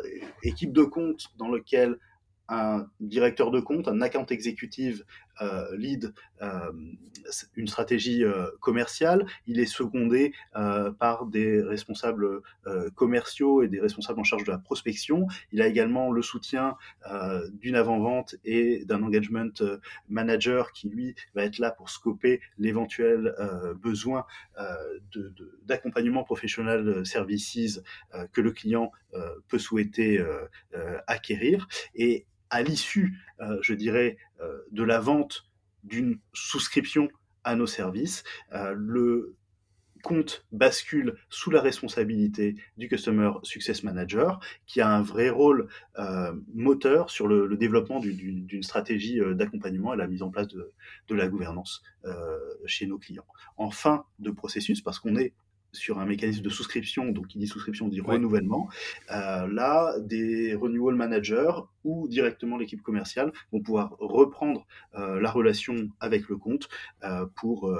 équipe 0.42 0.72
de 0.72 0.84
compte 0.84 1.28
dans 1.38 1.48
lequel 1.48 1.98
un 2.48 2.86
directeur 3.00 3.50
de 3.50 3.60
compte, 3.60 3.88
un 3.88 4.00
account 4.00 4.26
exécutif 4.26 5.02
lead 5.76 6.12
euh, 6.42 6.72
une 7.56 7.66
stratégie 7.66 8.24
euh, 8.24 8.48
commerciale. 8.60 9.26
Il 9.46 9.58
est 9.60 9.66
secondé 9.66 10.32
euh, 10.56 10.90
par 10.92 11.26
des 11.26 11.62
responsables 11.62 12.42
euh, 12.66 12.90
commerciaux 12.90 13.62
et 13.62 13.68
des 13.68 13.80
responsables 13.80 14.20
en 14.20 14.24
charge 14.24 14.44
de 14.44 14.50
la 14.50 14.58
prospection. 14.58 15.26
Il 15.52 15.62
a 15.62 15.66
également 15.66 16.12
le 16.12 16.22
soutien 16.22 16.76
d'une 17.52 17.76
avant-vente 17.76 18.36
et 18.44 18.84
d'un 18.84 19.02
engagement 19.02 19.50
manager 20.08 20.72
qui, 20.72 20.88
lui, 20.88 21.14
va 21.34 21.44
être 21.44 21.58
là 21.58 21.70
pour 21.70 21.90
scoper 21.90 22.40
l'éventuel 22.58 23.34
besoin 23.80 24.26
d'accompagnement 25.64 26.24
professionnel 26.24 27.04
services 27.04 27.80
que 28.32 28.40
le 28.40 28.52
client 28.52 28.90
peut 29.48 29.58
souhaiter 29.58 30.24
acquérir. 31.06 31.68
Et 31.94 32.26
à 32.50 32.62
l'issue, 32.62 33.18
euh, 33.40 33.58
je 33.62 33.74
dirais, 33.74 34.16
euh, 34.40 34.58
de 34.70 34.82
la 34.82 35.00
vente 35.00 35.48
d'une 35.84 36.18
souscription 36.32 37.08
à 37.44 37.54
nos 37.54 37.66
services, 37.66 38.24
euh, 38.52 38.74
le 38.76 39.36
compte 40.02 40.44
bascule 40.52 41.16
sous 41.30 41.50
la 41.50 41.60
responsabilité 41.60 42.54
du 42.76 42.88
Customer 42.88 43.32
Success 43.42 43.82
Manager, 43.82 44.38
qui 44.66 44.80
a 44.80 44.88
un 44.88 45.02
vrai 45.02 45.30
rôle 45.30 45.68
moteur 46.54 47.10
sur 47.10 47.26
le, 47.26 47.56
développement 47.56 47.98
d'une 47.98 48.62
stratégie 48.62 49.18
d'accompagnement 49.34 49.94
et 49.94 49.96
la 49.96 50.06
mise 50.06 50.22
en 50.22 50.30
place 50.30 50.46
de, 50.46 50.72
la 51.10 51.26
gouvernance 51.26 51.82
chez 52.66 52.86
nos 52.86 52.98
clients. 52.98 53.26
En 53.56 53.72
fin 53.72 54.04
de 54.20 54.30
processus, 54.30 54.80
parce 54.80 55.00
qu'on 55.00 55.16
est 55.16 55.32
sur 55.76 55.98
un 55.98 56.06
mécanisme 56.06 56.42
de 56.42 56.48
souscription, 56.50 57.10
donc 57.10 57.28
qui 57.28 57.38
dit 57.38 57.46
souscription 57.46 57.88
dit 57.88 58.00
ouais. 58.00 58.14
renouvellement, 58.14 58.68
euh, 59.10 59.46
là, 59.48 59.98
des 60.00 60.54
renewal 60.54 60.94
managers 60.94 61.52
ou 61.84 62.08
directement 62.08 62.56
l'équipe 62.56 62.82
commerciale 62.82 63.32
vont 63.52 63.60
pouvoir 63.60 63.96
reprendre 63.98 64.66
euh, 64.94 65.20
la 65.20 65.30
relation 65.30 65.88
avec 66.00 66.28
le 66.28 66.36
compte 66.36 66.68
euh, 67.04 67.26
pour 67.36 67.72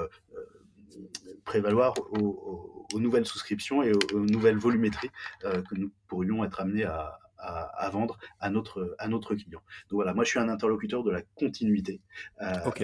prévaloir 1.43 1.93
aux, 2.11 2.99
nouvelles 2.99 3.25
souscriptions 3.25 3.83
et 3.83 3.91
aux, 4.13 4.25
nouvelles 4.25 4.57
volumétries 4.57 5.11
que 5.41 5.75
nous 5.75 5.91
pourrions 6.07 6.43
être 6.43 6.59
amenés 6.59 6.85
à, 6.85 7.19
à, 7.37 7.89
vendre 7.91 8.17
à 8.39 8.49
notre, 8.49 8.95
à 8.97 9.07
notre 9.07 9.35
client. 9.35 9.61
Donc 9.89 9.97
voilà, 9.97 10.13
moi 10.13 10.23
je 10.23 10.31
suis 10.31 10.39
un 10.39 10.49
interlocuteur 10.49 11.03
de 11.03 11.11
la 11.11 11.21
continuité 11.35 12.01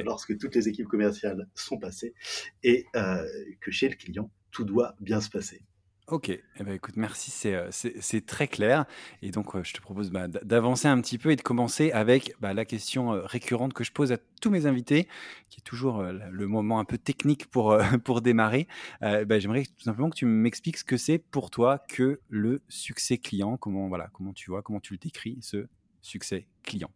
lorsque 0.05 0.38
toutes 0.38 0.53
les 0.55 0.67
équipes 0.67 0.88
commerciales 0.88 1.48
sont 1.55 1.79
passées 1.79 2.13
et 2.63 2.86
que 2.93 3.72
chez 3.72 3.89
le 3.89 3.96
client, 3.96 4.29
tout 4.54 4.64
doit 4.64 4.96
bien 5.02 5.20
se 5.20 5.30
passer. 5.30 5.62
Ok, 6.08 6.30
eh 6.30 6.64
ben, 6.64 6.74
écoute, 6.74 6.98
merci, 6.98 7.32
c'est, 7.32 7.56
euh, 7.56 8.20
très 8.28 8.50
clair. 8.50 8.86
Et 9.22 9.32
donc, 9.32 9.56
euh, 9.56 9.64
je 9.64 9.74
te 9.74 9.80
propose 9.80 10.12
bah, 10.12 10.28
d'avancer 10.28 10.90
un 10.90 11.00
petit 11.00 11.18
peu 11.18 11.32
et 11.32 11.38
de 11.38 11.42
commencer 11.42 11.92
avec 11.92 12.34
bah, 12.42 12.54
la 12.54 12.66
question 12.66 13.14
euh, 13.14 13.22
récurrente 13.24 13.74
que 13.74 13.86
je 13.86 13.94
pose 13.94 14.12
à 14.12 14.18
tous 14.42 14.50
mes 14.50 14.66
invités, 14.66 15.08
qui 15.50 15.62
est 15.62 15.64
toujours 15.64 16.04
le 16.04 16.48
moment 16.48 16.80
un 16.80 16.84
peu 16.84 16.98
technique 16.98 17.46
pour, 17.46 17.78
pour 18.04 18.22
démarrer. 18.22 18.68
Bah, 19.00 19.40
j'aimerais 19.40 19.64
tout 19.64 19.84
simplement 19.86 20.10
que 20.10 20.18
tu 20.18 20.26
m'expliques 20.26 20.78
ce 20.78 20.84
que 20.84 20.98
c'est 20.98 21.20
pour 21.20 21.50
toi 21.50 21.80
que 21.88 22.20
le 22.28 22.62
succès 22.68 23.18
client. 23.18 23.56
Comment, 23.56 23.88
voilà, 23.88 24.10
comment 24.12 24.34
tu 24.34 24.52
vois, 24.52 24.62
comment 24.62 24.82
tu 24.82 24.94
le 24.94 25.00
décris, 25.00 25.38
ce 25.42 25.68
succès 26.02 26.48
client 26.64 26.92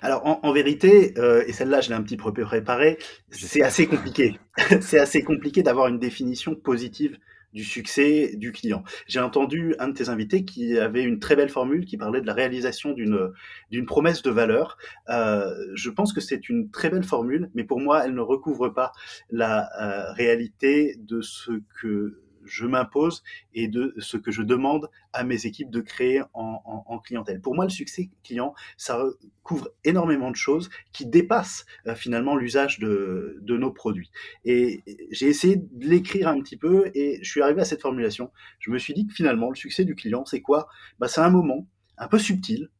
alors 0.00 0.22
en, 0.24 0.52
vérité, 0.52 1.14
et 1.46 1.52
celle-là 1.52 1.80
je 1.80 1.90
l'ai 1.90 1.94
un 1.94 2.02
petit 2.02 2.16
peu 2.16 2.32
préparée, 2.32 2.98
c'est 3.30 3.62
assez 3.62 3.86
compliqué. 3.86 4.38
c'est 4.80 4.98
assez 4.98 5.22
compliqué 5.22 5.62
d'avoir 5.62 5.88
une 5.88 5.98
définition 5.98 6.54
positive 6.54 7.18
du 7.52 7.64
succès 7.64 8.32
du 8.36 8.52
client. 8.52 8.82
J'ai 9.06 9.20
entendu 9.20 9.74
un 9.78 9.88
de 9.88 9.92
tes 9.92 10.08
invités 10.08 10.44
qui 10.44 10.78
avait 10.78 11.02
une 11.02 11.18
très 11.18 11.36
belle 11.36 11.48
formule 11.48 11.84
qui 11.84 11.96
parlait 11.96 12.20
de 12.20 12.26
la 12.26 12.32
réalisation 12.32 12.92
d'une 12.92 13.32
d'une 13.70 13.86
promesse 13.86 14.22
de 14.22 14.30
valeur. 14.30 14.78
Euh, 15.08 15.50
je 15.74 15.90
pense 15.90 16.12
que 16.12 16.20
c'est 16.20 16.48
une 16.48 16.70
très 16.70 16.90
belle 16.90 17.04
formule, 17.04 17.50
mais 17.54 17.64
pour 17.64 17.80
moi, 17.80 18.04
elle 18.04 18.14
ne 18.14 18.20
recouvre 18.20 18.68
pas 18.70 18.92
la 19.30 19.68
euh, 19.80 20.12
réalité 20.12 20.96
de 20.98 21.20
ce 21.20 21.52
que 21.80 22.21
je 22.44 22.66
m'impose 22.66 23.22
et 23.54 23.68
de 23.68 23.94
ce 23.98 24.16
que 24.16 24.30
je 24.30 24.42
demande 24.42 24.90
à 25.12 25.24
mes 25.24 25.46
équipes 25.46 25.70
de 25.70 25.80
créer 25.80 26.22
en, 26.34 26.98
clientèle. 27.04 27.40
Pour 27.40 27.54
moi, 27.54 27.64
le 27.64 27.70
succès 27.70 28.10
client, 28.22 28.54
ça 28.76 29.02
couvre 29.42 29.70
énormément 29.84 30.30
de 30.30 30.36
choses 30.36 30.70
qui 30.92 31.06
dépassent 31.06 31.66
euh, 31.86 31.94
finalement 31.94 32.36
l'usage 32.36 32.78
de, 32.78 33.40
nos 33.48 33.70
produits. 33.70 34.10
Et 34.44 34.82
j'ai 35.10 35.26
essayé 35.26 35.56
de 35.56 35.86
l'écrire 35.86 36.28
un 36.28 36.40
petit 36.40 36.56
peu 36.56 36.90
et 36.94 37.18
je 37.22 37.30
suis 37.30 37.42
arrivé 37.42 37.60
à 37.60 37.64
cette 37.64 37.82
formulation. 37.82 38.30
Je 38.60 38.70
me 38.70 38.78
suis 38.78 38.94
dit 38.94 39.06
que 39.06 39.14
finalement, 39.14 39.50
le 39.50 39.56
succès 39.56 39.84
du 39.84 39.94
client, 39.94 40.24
c'est 40.24 40.40
quoi? 40.40 40.68
Bah, 40.98 41.08
C'est 41.08 41.20
un 41.20 41.30
moment 41.30 41.66
un 41.98 42.08
peu 42.08 42.18
subtil 42.18 42.70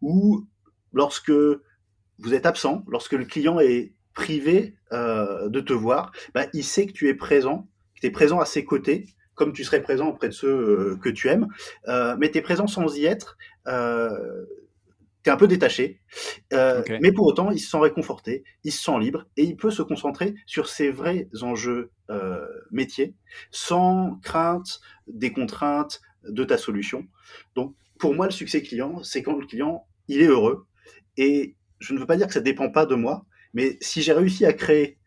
où 0.00 0.46
lorsque 0.92 1.32
vous 2.18 2.34
êtes 2.34 2.46
absent, 2.46 2.84
lorsque 2.88 3.12
le 3.12 3.24
client 3.24 3.60
est 3.60 3.92
privé 4.14 4.74
euh, 4.92 5.48
de 5.48 5.60
te 5.60 5.72
voir, 5.72 6.12
bah, 6.34 6.46
il 6.52 6.64
sait 6.64 6.86
que 6.86 6.92
tu 6.92 7.08
es 7.08 7.14
présent 7.14 7.68
tu 8.00 8.06
es 8.06 8.10
présent 8.10 8.40
à 8.40 8.46
ses 8.46 8.64
côtés, 8.64 9.06
comme 9.36 9.52
tu 9.52 9.62
serais 9.62 9.82
présent 9.82 10.08
auprès 10.08 10.28
de 10.28 10.34
ceux 10.34 10.48
euh, 10.48 10.96
que 10.96 11.08
tu 11.08 11.28
aimes, 11.28 11.46
euh, 11.86 12.16
mais 12.18 12.30
tu 12.30 12.38
es 12.38 12.42
présent 12.42 12.66
sans 12.66 12.96
y 12.96 13.04
être. 13.04 13.36
Euh, 13.68 14.44
tu 15.22 15.30
es 15.30 15.32
un 15.32 15.36
peu 15.36 15.48
détaché, 15.48 16.00
mais 16.52 17.10
pour 17.10 17.26
autant, 17.26 17.50
il 17.50 17.58
se 17.58 17.68
sent 17.68 17.78
réconforté, 17.78 18.44
il 18.62 18.70
se 18.70 18.80
sent 18.80 18.96
libre 19.00 19.26
et 19.36 19.42
il 19.42 19.56
peut 19.56 19.72
se 19.72 19.82
concentrer 19.82 20.36
sur 20.46 20.68
ses 20.68 20.92
vrais 20.92 21.28
enjeux 21.42 21.90
métiers 22.70 23.16
sans 23.50 24.20
crainte 24.22 24.78
des 25.08 25.32
contraintes 25.32 26.00
de 26.22 26.44
ta 26.44 26.56
solution. 26.56 27.08
Donc, 27.56 27.74
pour 27.98 28.14
moi, 28.14 28.26
le 28.26 28.30
succès 28.30 28.62
client, 28.62 29.02
c'est 29.02 29.24
quand 29.24 29.36
le 29.36 29.44
client, 29.44 29.88
il 30.06 30.22
est 30.22 30.28
heureux. 30.28 30.68
Et 31.16 31.56
je 31.80 31.92
ne 31.92 31.98
veux 31.98 32.06
pas 32.06 32.16
dire 32.16 32.28
que 32.28 32.32
ça 32.32 32.40
dépend 32.40 32.70
pas 32.70 32.86
de 32.86 32.94
moi, 32.94 33.26
mais 33.52 33.78
si 33.80 34.02
j'ai 34.02 34.12
réussi 34.12 34.46
à 34.46 34.52
créer 34.52 35.00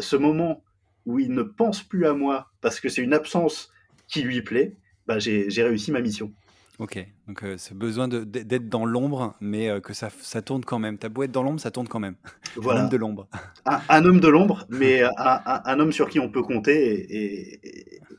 ce 0.00 0.16
moment 0.16 0.64
où 1.10 1.18
il 1.18 1.32
ne 1.32 1.42
pense 1.42 1.82
plus 1.82 2.06
à 2.06 2.14
moi 2.14 2.50
parce 2.60 2.80
que 2.80 2.88
c'est 2.88 3.02
une 3.02 3.14
absence 3.14 3.72
qui 4.06 4.22
lui 4.22 4.42
plaît, 4.42 4.76
bah 5.06 5.18
j'ai 5.18 5.62
réussi 5.62 5.92
ma 5.92 6.00
mission. 6.00 6.32
Ok, 6.78 6.98
donc 7.28 7.44
euh, 7.44 7.58
ce 7.58 7.74
besoin 7.74 8.08
d'être 8.08 8.70
dans 8.70 8.86
l'ombre, 8.86 9.34
mais 9.42 9.68
euh, 9.68 9.80
que 9.80 9.92
ça, 9.92 10.08
ça, 10.20 10.40
tourne 10.40 10.64
quand 10.64 10.78
même. 10.78 10.96
Ta 10.96 11.10
beau 11.10 11.24
être 11.24 11.30
dans 11.30 11.42
l'ombre, 11.42 11.60
ça 11.60 11.70
tourne 11.70 11.88
quand 11.88 12.00
même. 12.00 12.14
Voilà. 12.56 12.80
un 12.80 12.84
homme 12.84 12.90
de 12.90 12.96
l'ombre. 12.96 13.28
Un, 13.66 14.04
homme 14.06 14.20
de 14.20 14.28
l'ombre, 14.28 14.64
mais 14.70 15.02
un, 15.18 15.78
homme 15.78 15.92
sur 15.92 16.08
qui 16.08 16.18
on 16.20 16.30
peut 16.30 16.42
compter 16.42 16.94
et, 16.94 17.60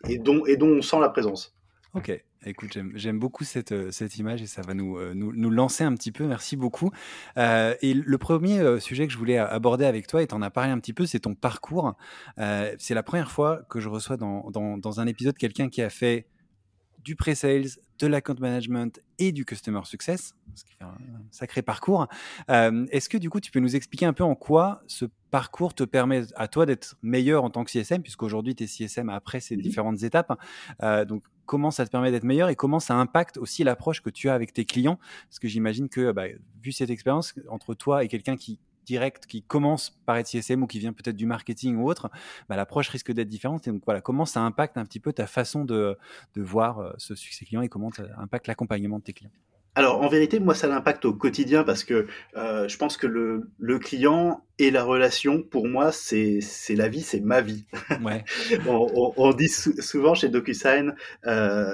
et, 0.08 0.18
dont, 0.20 0.46
et 0.46 0.58
dont 0.58 0.68
on 0.68 0.82
sent 0.84 1.00
la 1.00 1.10
présence. 1.10 1.56
Ok, 1.96 2.24
écoute, 2.46 2.78
j'aime 2.96 3.20
beaucoup 3.20 3.44
cette, 3.44 3.72
euh, 3.72 3.92
cette 3.92 4.18
image 4.18 4.42
et 4.42 4.48
ça 4.48 4.62
va 4.62 4.74
nous, 4.74 4.98
euh, 4.98 5.14
nous, 5.14 5.32
nous 5.34 5.50
lancer 5.50 5.84
un 5.84 5.94
petit 5.96 6.12
peu. 6.12 6.26
Merci 6.26 6.56
beaucoup. 6.56 6.92
Euh, 7.38 7.76
et 7.82 7.94
le 7.94 8.18
premier 8.18 8.60
euh, 8.60 8.80
sujet 8.80 9.08
que 9.08 9.14
je 9.14 9.18
voulais 9.18 9.38
aborder 9.38 9.86
avec 9.86 10.08
toi, 10.08 10.24
et 10.24 10.28
tu 10.28 10.36
en 10.36 10.42
as 10.42 10.50
parlé 10.50 10.72
un 10.72 10.80
petit 10.80 10.94
peu, 10.94 11.06
c'est 11.06 11.20
ton 11.20 11.36
parcours. 11.36 11.96
Euh, 12.40 12.74
c'est 12.80 12.94
la 12.94 13.04
première 13.04 13.32
fois 13.32 13.62
que 13.70 13.80
je 13.80 13.90
reçois 13.90 14.18
dans, 14.18 14.50
dans, 14.52 14.78
dans 14.78 15.00
un 15.00 15.08
épisode 15.08 15.38
quelqu'un 15.38 15.70
qui 15.70 15.82
a 15.82 15.90
fait 15.90 16.28
du 17.04 17.16
pre-sales, 17.16 17.66
de 18.00 18.08
l'account 18.08 18.36
management 18.40 19.00
et 19.20 19.32
du 19.32 19.46
customer 19.46 19.82
success, 19.84 20.34
ce 20.56 20.64
qui 20.64 20.74
fait 20.74 20.84
un 20.84 20.98
sacré 21.30 21.62
parcours. 21.62 22.08
Euh, 22.50 22.86
Est-ce 22.92 23.10
que 23.10 23.18
du 23.18 23.30
coup, 23.30 23.40
tu 23.40 23.52
peux 23.52 23.60
nous 23.60 23.76
expliquer 23.76 24.06
un 24.06 24.14
peu 24.14 24.24
en 24.24 24.36
quoi 24.36 24.82
ce 24.88 25.06
parcours 25.30 25.74
te 25.74 25.84
permet 25.84 26.24
à 26.36 26.48
toi 26.48 26.66
d'être 26.66 26.96
meilleur 27.04 27.44
en 27.44 27.50
tant 27.50 27.64
que 27.64 27.72
CSM, 27.72 28.02
puisqu'aujourd'hui 28.02 28.56
tu 28.56 28.64
es 28.64 28.68
CSM 28.68 29.10
après 29.10 29.40
ces 29.40 29.56
mmh 29.56 29.62
différentes 29.62 30.04
étapes? 30.04 30.38
Euh, 30.82 31.06
donc, 31.06 31.24
comment 31.52 31.70
ça 31.70 31.86
te 31.86 31.92
permet 31.92 32.12
d'être 32.12 32.24
meilleur 32.24 32.48
et 32.48 32.56
comment 32.56 32.80
ça 32.80 32.96
impacte 32.96 33.38
aussi 33.38 33.66
l'approche 33.66 34.02
que 34.02 34.10
tu 34.10 34.30
as 34.30 34.34
avec 34.34 34.54
tes 34.54 34.64
clients 34.64 34.98
Parce 35.28 35.38
que 35.38 35.50
j'imagine 35.50 35.90
que, 35.90 36.14
bah, 36.14 36.28
vu 36.64 36.72
cette 36.72 36.90
expérience 36.90 37.34
entre 37.50 37.74
toi 37.74 38.06
et 38.06 38.08
quelqu'un 38.08 38.38
qui 38.38 38.58
direct 38.86 39.26
qui 39.26 39.44
commence 39.44 39.90
par 40.06 40.16
être 40.16 40.28
CSM 40.28 40.64
ou 40.64 40.68
qui 40.68 40.80
vient 40.80 40.94
peut-être 40.94 41.18
du 41.18 41.26
marketing 41.26 41.76
ou 41.76 41.90
autre, 41.90 42.10
bah, 42.48 42.56
l'approche 42.56 42.88
risque 42.88 43.12
d'être 43.12 43.28
différente. 43.28 43.68
Et 43.68 43.72
donc 43.72 43.82
voilà, 43.84 44.00
comment 44.00 44.26
ça 44.26 44.40
impacte 44.40 44.78
un 44.78 44.86
petit 44.86 45.02
peu 45.02 45.12
ta 45.12 45.28
façon 45.28 45.66
de, 45.66 45.98
voir 46.38 46.80
euh, 46.80 46.94
ce 46.98 47.16
succès 47.16 47.44
client 47.44 47.62
et 47.62 47.68
comment 47.68 47.92
ça 47.92 48.04
impacte 48.18 48.48
l'accompagnement 48.48 49.00
de 49.00 49.04
tes 49.04 49.14
clients? 49.14 49.34
Alors 49.76 50.02
en 50.02 50.10
vérité, 50.10 50.40
moi 50.40 50.54
ça 50.54 50.68
l'impacte 50.68 51.06
au 51.06 51.14
quotidien 51.14 51.64
parce 51.64 51.84
que 51.84 52.06
euh, 52.36 52.68
je 52.68 52.78
pense 52.78 52.98
que 52.98 53.08
le, 53.08 53.50
le, 53.58 53.80
client 53.80 54.44
et 54.60 54.70
la 54.70 54.84
relation, 54.84 55.42
pour 55.42 55.68
moi, 55.68 55.92
c'est 55.92 56.42
la 56.70 56.90
vie, 56.90 57.02
c'est 57.02 57.22
ma 57.22 57.42
vie. 57.42 57.66
Ouais. 58.04 58.24
on, 58.68 59.14
on, 59.16 59.32
dit 59.32 59.48
souvent 59.48 60.14
chez 60.14 60.28
DocuSign, 60.28 60.94
euh, 61.26 61.74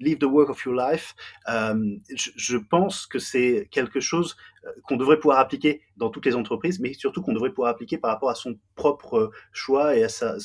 Live 0.00 0.18
the 0.18 0.24
work 0.24 0.50
of 0.50 0.64
your 0.64 0.74
life, 0.74 1.14
euh, 1.48 1.96
je, 2.14 2.56
pense 2.56 3.06
que 3.06 3.18
c'est 3.18 3.68
quelque 3.70 4.00
chose 4.00 4.36
euh, 4.64 4.70
qu'on 4.84 4.96
devrait 4.96 5.18
pouvoir 5.18 5.38
appliquer 5.38 5.82
dans 5.96 6.10
toutes 6.10 6.26
les 6.26 6.34
entreprises, 6.34 6.80
mais 6.80 6.92
surtout 6.94 7.22
qu'on 7.22 7.32
devrait 7.32 7.50
pouvoir 7.50 7.70
appliquer 7.70 7.98
par 7.98 8.10
rapport 8.10 8.30
à 8.30 8.34
son 8.34 8.58
propre 8.74 9.30
choix 9.52 9.96
et 9.96 10.04
à 10.04 10.08
sa, 10.08 10.36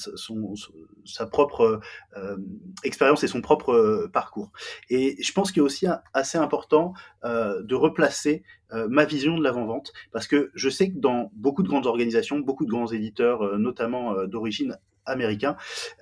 propre 1.32 1.80
euh, 2.18 2.38
expérience 2.84 3.24
et 3.24 3.28
son 3.28 3.42
propre 3.42 4.10
parcours. 4.14 4.52
Et 4.90 5.22
je 5.22 5.32
pense 5.32 5.52
qu'il 5.52 5.62
est 5.62 5.66
aussi 5.66 5.88
assez 6.14 6.38
important 6.38 6.94
de 7.24 7.76
replacer 7.76 8.44
ma 8.72 9.06
vision 9.06 9.38
de 9.38 9.44
l'avant-vente, 9.44 9.92
parce 10.12 10.28
que 10.28 10.52
je 10.54 10.70
sais 10.70 10.92
que 10.92 10.98
dans 10.98 11.32
beaucoup 11.34 11.64
de 11.64 11.68
grandes 11.68 11.88
organisations, 11.88 12.40
beaucoup 12.40 12.66
de 12.66 12.70
grands 12.70 12.92
éditeurs, 12.92 13.58
notamment 13.58 14.26
d'origine 14.26 14.78
américain, 15.10 15.56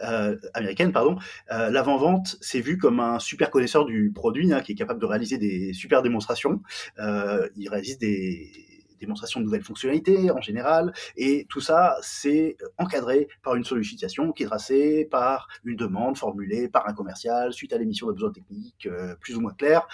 euh, 0.03 0.35
américaine, 0.53 0.91
pardon, 0.91 1.17
euh, 1.51 1.69
l'avant-vente 1.69 2.37
c'est 2.41 2.61
vu 2.61 2.77
comme 2.77 2.99
un 2.99 3.19
super 3.19 3.49
connaisseur 3.49 3.85
du 3.85 4.11
produit, 4.13 4.53
hein, 4.53 4.61
qui 4.61 4.73
est 4.73 4.75
capable 4.75 4.99
de 4.99 5.05
réaliser 5.05 5.37
des 5.37 5.73
super 5.73 6.01
démonstrations. 6.01 6.61
Euh, 6.99 7.47
il 7.55 7.69
réalise 7.69 7.97
des 7.97 8.51
démonstrations 8.99 9.39
de 9.39 9.45
nouvelles 9.45 9.63
fonctionnalités 9.63 10.31
en 10.31 10.41
général, 10.41 10.91
et 11.15 11.45
tout 11.49 11.61
ça, 11.61 11.97
c'est 12.01 12.57
encadré 12.79 13.27
par 13.43 13.55
une 13.55 13.63
sollicitation 13.63 14.31
qui 14.31 14.41
est 14.41 14.47
tracée 14.47 15.07
par 15.11 15.47
une 15.63 15.75
demande 15.75 16.17
formulée 16.17 16.67
par 16.67 16.89
un 16.89 16.93
commercial 16.93 17.53
suite 17.53 17.73
à 17.73 17.77
l'émission 17.77 18.07
de 18.07 18.13
besoins 18.13 18.31
techniques 18.31 18.89
plus 19.21 19.35
ou 19.35 19.41
moins 19.41 19.53
clairs, 19.53 19.87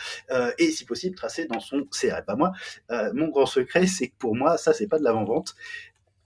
et 0.58 0.72
si 0.72 0.86
possible 0.86 1.15
tracée 1.17 1.48
dans 1.48 1.60
son 1.60 1.86
CRM. 1.91 2.24
Pas 2.25 2.36
moi, 2.38 2.53
euh, 2.91 3.12
mon 3.13 3.27
grand 3.27 3.46
secret, 3.46 3.88
c'est 3.88 4.08
que 4.08 4.15
pour 4.17 4.36
moi, 4.36 4.58
ça, 4.58 4.74
c'est 4.74 4.88
pas 4.88 5.00
de 5.00 5.03
l'avant-vente, 5.03 5.55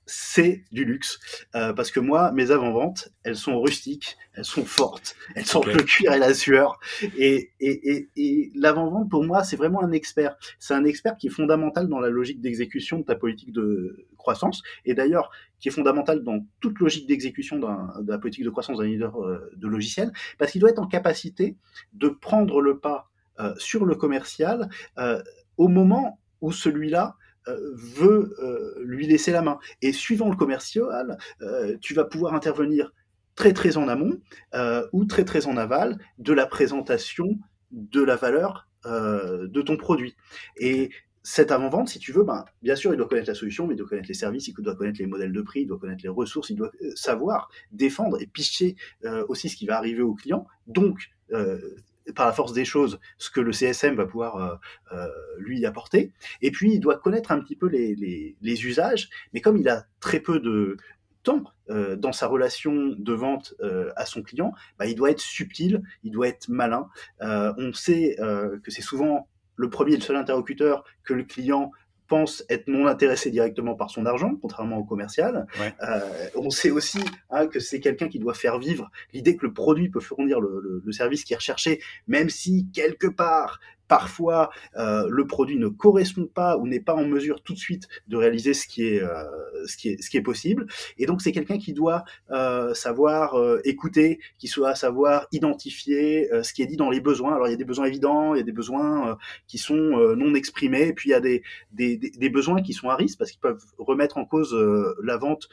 c'est 0.07 0.63
du 0.71 0.85
luxe. 0.85 1.19
Euh, 1.53 1.73
parce 1.73 1.91
que 1.91 1.99
moi, 1.99 2.31
mes 2.31 2.49
avant-ventes, 2.49 3.09
elles 3.23 3.35
sont 3.35 3.61
rustiques, 3.61 4.17
elles 4.33 4.45
sont 4.45 4.65
fortes, 4.65 5.15
elles 5.35 5.45
sont 5.45 5.61
le 5.61 5.83
cuir 5.83 6.13
et 6.13 6.19
la 6.19 6.33
sueur. 6.33 6.79
Et, 7.17 7.51
et, 7.59 7.91
et, 7.91 8.09
et 8.15 8.51
l'avant-vente, 8.55 9.09
pour 9.09 9.23
moi, 9.23 9.43
c'est 9.43 9.57
vraiment 9.57 9.83
un 9.83 9.91
expert. 9.91 10.35
C'est 10.59 10.73
un 10.73 10.85
expert 10.85 11.17
qui 11.17 11.27
est 11.27 11.31
fondamental 11.31 11.87
dans 11.87 11.99
la 11.99 12.09
logique 12.09 12.41
d'exécution 12.41 12.99
de 12.99 13.03
ta 13.03 13.15
politique 13.15 13.51
de 13.51 14.07
croissance. 14.17 14.63
Et 14.85 14.93
d'ailleurs, 14.93 15.29
qui 15.59 15.67
est 15.67 15.71
fondamental 15.71 16.23
dans 16.23 16.45
toute 16.61 16.79
logique 16.79 17.07
d'exécution 17.07 17.59
de 17.59 18.11
la 18.11 18.17
politique 18.17 18.45
de 18.45 18.49
croissance 18.49 18.77
d'un 18.77 18.85
leader 18.85 19.21
euh, 19.21 19.51
de 19.55 19.67
logiciel, 19.67 20.11
parce 20.37 20.51
qu'il 20.51 20.61
doit 20.61 20.69
être 20.69 20.79
en 20.79 20.87
capacité 20.87 21.57
de 21.93 22.09
prendre 22.09 22.61
le 22.61 22.79
pas 22.79 23.09
euh, 23.39 23.53
sur 23.57 23.85
le 23.85 23.95
commercial 23.95 24.69
euh, 24.97 25.21
au 25.57 25.67
moment 25.67 26.19
où 26.41 26.51
celui-là 26.51 27.15
veut 27.73 28.35
euh, 28.39 28.75
lui 28.83 29.07
laisser 29.07 29.31
la 29.31 29.41
main. 29.41 29.59
Et 29.81 29.91
suivant 29.93 30.29
le 30.29 30.35
commercial, 30.35 31.17
euh, 31.41 31.77
tu 31.81 31.93
vas 31.93 32.05
pouvoir 32.05 32.33
intervenir 32.33 32.93
très 33.35 33.53
très 33.53 33.77
en 33.77 33.87
amont 33.87 34.19
ou 34.93 35.05
très 35.05 35.23
très 35.23 35.45
en 35.45 35.57
aval 35.57 35.99
de 36.17 36.33
la 36.33 36.47
présentation 36.47 37.37
de 37.71 38.01
la 38.01 38.15
valeur 38.15 38.67
de 38.85 39.61
ton 39.61 39.77
produit. 39.77 40.15
Et 40.55 40.89
cet 41.29 41.51
avant-vente, 41.51 41.89
si 41.89 41.99
tu 41.99 42.13
veux, 42.13 42.23
ben, 42.23 42.45
bien 42.61 42.77
sûr, 42.77 42.93
il 42.93 42.97
doit 42.97 43.05
connaître 43.05 43.27
la 43.27 43.35
solution, 43.35 43.67
mais 43.67 43.73
il 43.73 43.77
doit 43.77 43.85
connaître 43.85 44.07
les 44.07 44.13
services, 44.13 44.47
il 44.47 44.53
doit 44.53 44.75
connaître 44.77 44.99
les 44.99 45.07
modèles 45.07 45.33
de 45.33 45.41
prix, 45.41 45.63
il 45.63 45.67
doit 45.67 45.77
connaître 45.77 46.01
les 46.01 46.09
ressources, 46.09 46.51
il 46.51 46.55
doit 46.55 46.71
euh, 46.81 46.91
savoir 46.95 47.49
défendre 47.73 48.21
et 48.21 48.27
picher 48.27 48.77
euh, 49.03 49.25
aussi 49.27 49.49
ce 49.49 49.57
qui 49.57 49.65
va 49.65 49.77
arriver 49.77 50.01
au 50.01 50.13
client. 50.13 50.47
Donc, 50.67 51.09
euh, 51.33 51.59
par 52.15 52.25
la 52.25 52.33
force 52.33 52.53
des 52.53 52.65
choses, 52.65 52.99
ce 53.17 53.29
que 53.29 53.41
le 53.41 53.51
CSM 53.51 53.95
va 53.95 54.05
pouvoir 54.05 54.59
lui 55.37 55.65
apporter. 55.65 56.11
Et 56.41 56.51
puis, 56.51 56.73
il 56.73 56.79
doit 56.79 56.97
connaître 56.97 57.31
un 57.31 57.39
petit 57.39 57.55
peu 57.55 57.67
les, 57.67 58.35
usages, 58.41 59.09
mais 59.33 59.41
comme 59.41 59.57
il 59.57 59.67
a 59.69 59.85
très 59.99 60.19
peu 60.19 60.39
de, 60.39 60.77
temps 61.23 61.43
dans 61.69 62.13
sa 62.13 62.27
relation 62.27 62.95
de 62.97 63.13
vente 63.13 63.55
à 63.95 64.05
son 64.05 64.21
client, 64.21 64.53
bah, 64.79 64.85
il 64.85 64.95
doit 64.95 65.11
être 65.11 65.19
subtil, 65.19 65.81
il 66.03 66.11
doit 66.11 66.27
être 66.27 66.47
malin. 66.49 66.87
on 67.19 67.73
sait 67.73 68.15
que 68.17 68.71
c'est 68.71 68.81
souvent 68.81 69.27
le 69.57 69.69
premier 69.69 69.93
et 69.93 69.97
le 69.97 70.01
seul 70.01 70.15
interlocuteur 70.15 70.85
que 71.03 71.13
le 71.13 71.23
client 71.23 71.71
pense 72.07 72.43
être 72.49 72.67
non 72.67 72.87
intéressé 72.87 73.29
directement 73.29 73.75
par 73.75 73.89
son 73.89 74.05
argent, 74.05 74.35
contrairement 74.41 74.77
au 74.77 74.83
commercial. 74.83 75.45
Euh, 75.59 75.99
on 76.35 76.49
sait 76.49 76.71
aussi 76.71 76.99
hein, 77.29 77.47
que 77.47 77.59
c'est 77.59 77.79
quelqu'un 77.79 78.07
qui 78.07 78.19
doit 78.19 78.33
faire 78.33 78.59
vivre 78.59 78.89
l'idée 79.13 79.35
que 79.35 79.45
le 79.45 79.53
produit 79.53 79.89
peut 79.89 79.99
fournir 79.99 80.39
le, 80.39 80.81
le 80.83 80.91
service 80.91 81.23
qui 81.23 81.33
est 81.33 81.37
recherché, 81.37 81.81
même 82.07 82.29
si 82.29 82.67
quelque 82.73 83.07
part 83.07 83.59
parfois 83.87 84.49
euh, 84.77 85.07
le 85.09 85.25
produit 85.25 85.57
ne 85.57 85.67
correspond 85.67 86.25
pas 86.25 86.57
ou 86.57 86.67
n'est 86.67 86.79
pas 86.79 86.93
en 86.93 87.05
mesure 87.05 87.41
tout 87.41 87.53
de 87.53 87.59
suite 87.59 87.87
de 88.07 88.17
réaliser 88.17 88.53
ce 88.53 88.67
qui 88.67 88.83
est, 88.83 89.01
euh, 89.01 89.23
ce 89.65 89.77
qui 89.77 89.89
est, 89.89 90.01
ce 90.01 90.09
qui 90.09 90.17
est 90.17 90.21
possible. 90.21 90.67
Et 90.97 91.05
donc 91.05 91.21
c'est 91.21 91.31
quelqu'un 91.31 91.57
qui 91.57 91.73
doit 91.73 92.03
euh, 92.31 92.73
savoir 92.73 93.35
euh, 93.35 93.59
écouter, 93.63 94.19
qui 94.37 94.49
doit 94.55 94.75
savoir 94.75 95.27
identifier 95.31 96.31
euh, 96.33 96.43
ce 96.43 96.53
qui 96.53 96.61
est 96.61 96.67
dit 96.67 96.77
dans 96.77 96.89
les 96.89 97.01
besoins. 97.01 97.35
Alors 97.35 97.47
il 97.47 97.51
y 97.51 97.53
a 97.53 97.57
des 97.57 97.65
besoins 97.65 97.85
évidents, 97.85 98.33
il 98.35 98.39
y 98.39 98.41
a 98.41 98.45
des 98.45 98.51
besoins 98.51 99.11
euh, 99.11 99.15
qui 99.47 99.57
sont 99.57 99.75
non 100.17 100.35
exprimés, 100.35 100.93
puis 100.93 101.09
il 101.09 101.11
y 101.11 101.15
a 101.15 101.19
des, 101.19 101.43
des, 101.71 101.97
des, 101.97 102.29
besoins 102.29 102.61
qui 102.61 102.73
sont 102.73 102.89
à 102.89 102.95
risque 102.95 103.17
parce 103.17 103.31
qu'ils 103.31 103.39
peuvent 103.39 103.63
remettre 103.77 104.17
en 104.17 104.25
cause 104.25 104.55
la 105.03 105.17
vente 105.17 105.47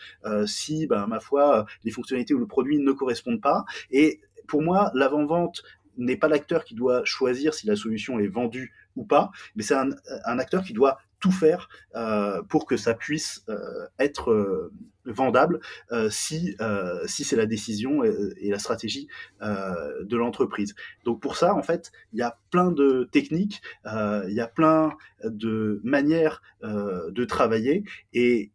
si, 0.46 0.86
ben, 0.86 1.06
ma 1.06 1.20
foi, 1.20 1.66
les 1.84 1.90
fonctionnalités 1.90 2.34
ou 2.34 2.38
le 2.38 2.46
produit 2.46 2.78
ne 2.78 2.92
correspondent 2.92 3.40
pas. 3.40 3.64
Et 3.90 4.20
pour 4.46 4.62
moi, 4.62 4.90
l'avant-vente 4.94 5.62
n'est 5.96 6.16
pas 6.16 6.28
l'acteur 6.28 6.64
qui 6.64 6.74
doit 6.74 7.04
choisir 7.04 7.54
si 7.54 7.66
la 7.66 7.76
solution 7.76 8.18
est 8.18 8.28
vendue 8.28 8.72
ou 8.96 9.04
pas, 9.04 9.30
mais 9.56 9.62
c'est 9.62 9.74
un, 9.74 9.90
acteur 10.38 10.62
qui 10.62 10.72
doit 10.72 10.98
tout 11.20 11.32
faire 11.32 11.68
euh, 11.94 12.42
pour 12.42 12.66
que 12.66 12.76
ça 12.76 12.94
puisse 12.94 13.44
euh, 13.48 13.86
être 13.98 14.30
euh, 14.30 14.72
vendable 15.06 15.60
si, 16.08 16.56
si 17.04 17.24
c'est 17.24 17.36
la 17.36 17.44
décision 17.44 18.04
et, 18.04 18.14
et 18.38 18.50
la 18.50 18.58
stratégie 18.58 19.06
de 19.42 20.16
l'entreprise. 20.16 20.74
Donc 21.04 21.20
pour 21.20 21.36
ça, 21.36 21.54
en 21.54 21.62
fait, 21.62 21.92
il 22.14 22.20
y 22.20 22.22
a 22.22 22.38
plein 22.50 22.72
de 22.72 23.06
techniques, 23.12 23.60
il 23.84 24.32
y 24.32 24.40
a 24.40 24.46
plein 24.46 24.96
de 25.22 25.78
manières 25.84 26.40
de 26.62 27.24
travailler 27.26 27.84
et 28.14 28.50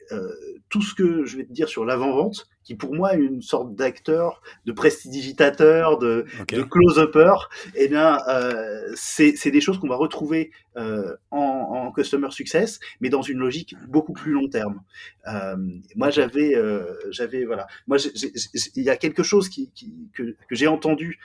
tout 0.70 0.82
ce 0.82 0.96
que 0.96 1.24
je 1.24 1.38
vais 1.38 1.46
te 1.46 1.54
dire 1.54 1.70
sur 1.70 1.86
l'avant-vente, 1.86 2.50
qui 2.70 2.76
pour 2.76 2.94
moi 2.94 3.16
est 3.16 3.18
une 3.18 3.42
sorte 3.42 3.74
d'acteur, 3.74 4.44
de 4.68 4.72
prestidigitateur, 4.72 5.98
de, 5.98 6.26
okay. 6.40 6.56
de 6.56 6.62
close-upper, 6.62 7.34
eh 7.74 7.88
bien, 7.88 8.20
euh, 8.30 8.92
c'est 8.94 9.50
des 9.50 9.60
choses 9.60 9.80
qu'on 9.80 9.88
va 9.88 9.96
retrouver 9.96 10.52
euh, 10.78 11.16
en, 11.32 11.40
en, 11.40 11.92
customer 11.92 12.30
success, 12.30 12.80
mais 13.02 13.10
dans 13.10 13.24
une 13.24 13.40
logique 13.40 13.74
beaucoup 13.88 14.14
plus 14.14 14.34
long 14.34 14.48
terme. 14.50 14.84
Euh, 15.26 15.56
moi, 15.96 16.12
j'avais, 16.12 16.54
j'avais, 17.10 17.44
voilà, 17.44 17.66
moi, 17.88 17.98
il 18.76 18.84
y 18.84 18.92
a 18.92 18.98
quelque 18.98 19.24
chose 19.24 19.50
qui, 19.50 19.72
qui 19.72 19.92
que, 20.14 20.36
que 20.48 20.56
j'ai 20.56 20.68
entendu 20.68 21.20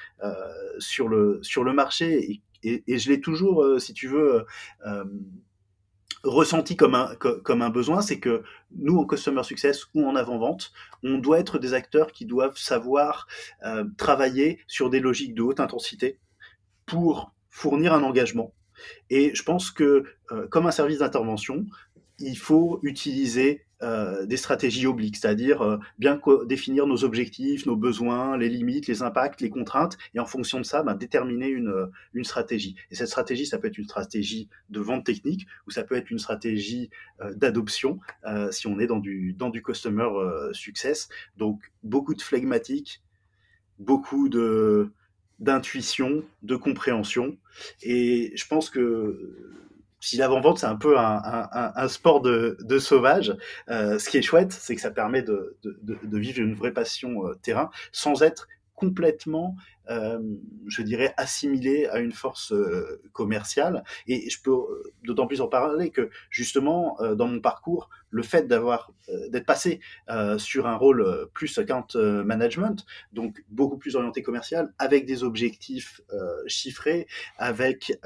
sur 0.78 1.08
le 1.08 1.40
sur 1.42 1.62
le 1.62 1.74
marché 1.74 2.24
et, 2.30 2.40
et, 2.62 2.84
et 2.86 2.98
je 2.98 3.10
l'ai 3.10 3.20
toujours, 3.20 3.62
si 3.78 3.92
tu 3.92 4.08
veux 4.08 4.46
ressenti 6.22 6.76
comme 6.76 6.94
un, 6.94 7.70
besoin, 7.70 8.00
c'est 8.00 8.18
que 8.18 8.42
nous, 8.72 8.98
en 8.98 9.06
Customer 9.06 9.42
Success 9.42 9.84
ou 9.94 10.06
en 10.06 10.16
avant-vente, 10.16 10.72
on 11.02 11.18
doit 11.18 11.38
être 11.38 11.58
des 11.58 11.74
acteurs 11.74 12.12
qui 12.12 12.24
doivent 12.24 12.56
savoir 12.56 13.28
euh, 13.64 13.84
travailler 13.98 14.60
sur 14.66 14.90
des 14.90 15.00
logiques 15.00 15.34
de 15.34 15.42
haute 15.42 15.60
intensité 15.60 16.18
pour 16.86 17.32
fournir 17.50 17.92
un 17.92 18.02
engagement. 18.02 18.54
Et 19.10 19.34
je 19.34 19.42
pense 19.42 19.70
que, 19.70 20.04
euh, 20.32 20.48
comme 20.48 20.66
un 20.66 20.70
service 20.72 20.98
d'intervention, 20.98 21.66
il 22.18 22.38
faut 22.38 22.80
utiliser 22.82 23.64
euh, 23.82 24.24
des 24.24 24.36
stratégies 24.36 24.86
obliques, 24.86 25.16
c'est-à-dire 25.16 25.60
euh, 25.60 25.78
bien 25.98 26.18
définir 26.46 26.86
nos 26.86 27.04
objectifs, 27.04 27.66
nos 27.66 27.76
besoins, 27.76 28.38
les 28.38 28.48
limites, 28.48 28.86
les 28.86 29.02
impacts, 29.02 29.40
les 29.40 29.50
contraintes, 29.50 29.98
et 30.14 30.20
en 30.20 30.24
fonction 30.24 30.58
de 30.58 30.64
ça, 30.64 30.82
ben, 30.82 30.94
déterminer 30.94 31.48
une, 31.48 31.68
euh, 31.68 31.86
une 32.14 32.24
stratégie. 32.24 32.76
Et 32.90 32.94
cette 32.94 33.08
stratégie, 33.08 33.46
ça 33.46 33.58
peut 33.58 33.66
être 33.66 33.76
une 33.76 33.84
stratégie 33.84 34.48
de 34.70 34.80
vente 34.80 35.04
technique, 35.04 35.46
ou 35.66 35.70
ça 35.70 35.82
peut 35.82 35.96
être 35.96 36.10
une 36.10 36.18
stratégie 36.18 36.88
d'adoption, 37.36 38.00
si 38.50 38.66
on 38.66 38.78
est 38.78 38.86
dans 38.86 38.98
du, 39.00 39.34
dans 39.34 39.50
du 39.50 39.62
customer 39.62 40.08
success. 40.52 41.08
Donc 41.36 41.60
beaucoup 41.82 42.14
de 42.14 42.22
flegmatique, 42.22 43.02
beaucoup 43.78 44.28
de 44.28 44.90
d'intuition, 45.40 46.22
de 46.42 46.56
compréhension, 46.56 47.36
et 47.82 48.32
je 48.36 48.46
pense 48.46 48.70
que 48.70 49.64
si 50.04 50.18
l'avant-vente, 50.18 50.58
c'est 50.58 50.66
un 50.66 50.76
peu 50.76 50.98
un, 50.98 51.88
sport 51.88 52.20
de, 52.20 52.78
sauvage, 52.78 53.34
euh, 53.70 53.98
ce 53.98 54.10
qui 54.10 54.18
est 54.18 54.22
chouette, 54.22 54.52
c'est 54.52 54.74
que 54.74 54.80
ça 54.82 54.90
permet 54.90 55.22
de, 55.22 55.56
vivre 56.12 56.40
une 56.40 56.54
vraie 56.54 56.72
passion 56.72 57.26
euh, 57.26 57.34
terrain 57.42 57.70
sans 57.90 58.22
être 58.22 58.46
complètement 58.74 59.56
je 59.88 60.82
dirais, 60.82 61.14
assimilé 61.16 61.86
à 61.86 61.98
une 61.98 62.12
force 62.12 62.52
euh, 62.52 63.00
commerciale. 63.12 63.84
Et 64.06 64.28
je 64.30 64.40
peux 64.42 64.50
euh, 64.50 64.92
d'autant 65.04 65.26
plus 65.26 65.40
en 65.40 65.48
parler 65.48 65.90
que, 65.90 66.10
justement, 66.30 67.00
euh, 67.00 67.14
dans 67.14 67.28
mon 67.28 67.40
parcours, 67.40 67.88
le 68.10 68.22
fait 68.22 68.50
euh, 68.50 69.28
d'être 69.28 69.46
passé 69.46 69.80
sur 70.38 70.66
un 70.68 70.76
rôle 70.76 71.28
plus 71.34 71.58
account 71.58 71.86
management, 71.96 72.86
donc 73.12 73.44
beaucoup 73.48 73.76
plus 73.76 73.96
orienté 73.96 74.22
commercial, 74.22 74.72
avec 74.78 75.04
des 75.04 75.24
objectifs 75.24 76.00
chiffrés, 76.46 77.08
avec 77.36 77.98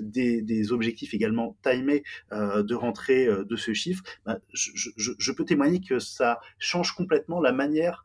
des, 0.00 0.72
objectifs 0.72 1.14
également 1.14 1.56
timés 1.62 2.02
de 2.32 2.74
rentrée 2.74 3.26
de 3.26 3.56
ce 3.56 3.72
chiffre, 3.72 4.02
je, 4.52 4.90
je, 4.96 5.32
peux 5.32 5.44
témoigner 5.44 5.80
que 5.80 6.00
ça 6.00 6.40
change 6.58 6.92
complètement 6.92 7.40
la 7.40 7.52
manière 7.52 8.04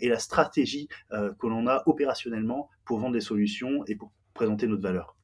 et 0.00 0.08
la 0.08 0.18
stratégie 0.18 0.88
que 1.10 1.46
l'on 1.46 1.66
a 1.66 1.82
opérationnellement 1.86 2.43
pour 2.84 2.98
vendre 2.98 3.14
des 3.14 3.20
solutions 3.20 3.84
et 3.86 3.96
pour 3.96 4.12
présenter 4.34 4.66
notre 4.66 4.82
valeur. 4.82 5.16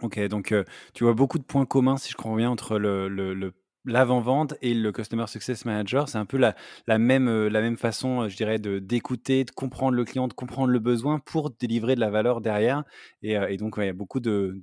Ok, 0.00 0.18
donc 0.28 0.52
euh, 0.52 0.64
tu 0.94 1.04
vois 1.04 1.12
beaucoup 1.12 1.38
de 1.38 1.44
points 1.44 1.66
communs, 1.66 1.96
si 1.96 2.10
je 2.10 2.16
comprends 2.16 2.36
bien, 2.36 2.50
entre 2.50 2.78
le, 2.78 3.52
l'avant-vente 3.84 4.54
et 4.62 4.74
le 4.74 4.90
Customer 4.90 5.26
Success 5.26 5.64
Manager, 5.64 6.08
c'est 6.08 6.18
un 6.18 6.24
peu 6.24 6.38
la, 6.38 6.54
même, 6.98 7.28
euh, 7.28 7.48
la 7.48 7.60
même 7.60 7.76
façon, 7.76 8.28
je 8.28 8.36
dirais, 8.36 8.58
d'écouter, 8.58 9.44
de 9.44 9.50
comprendre 9.50 9.94
le 9.94 10.04
client, 10.04 10.28
de 10.28 10.32
comprendre 10.32 10.68
le 10.68 10.78
besoin 10.78 11.18
pour 11.18 11.50
délivrer 11.50 11.94
de 11.94 12.00
la 12.00 12.10
valeur 12.10 12.40
derrière. 12.40 12.84
Et, 13.22 13.36
euh, 13.36 13.56
donc, 13.56 13.74
il 13.78 13.84
y 13.84 13.88
a 13.88 13.92
beaucoup 13.92 14.20
de, 14.20 14.58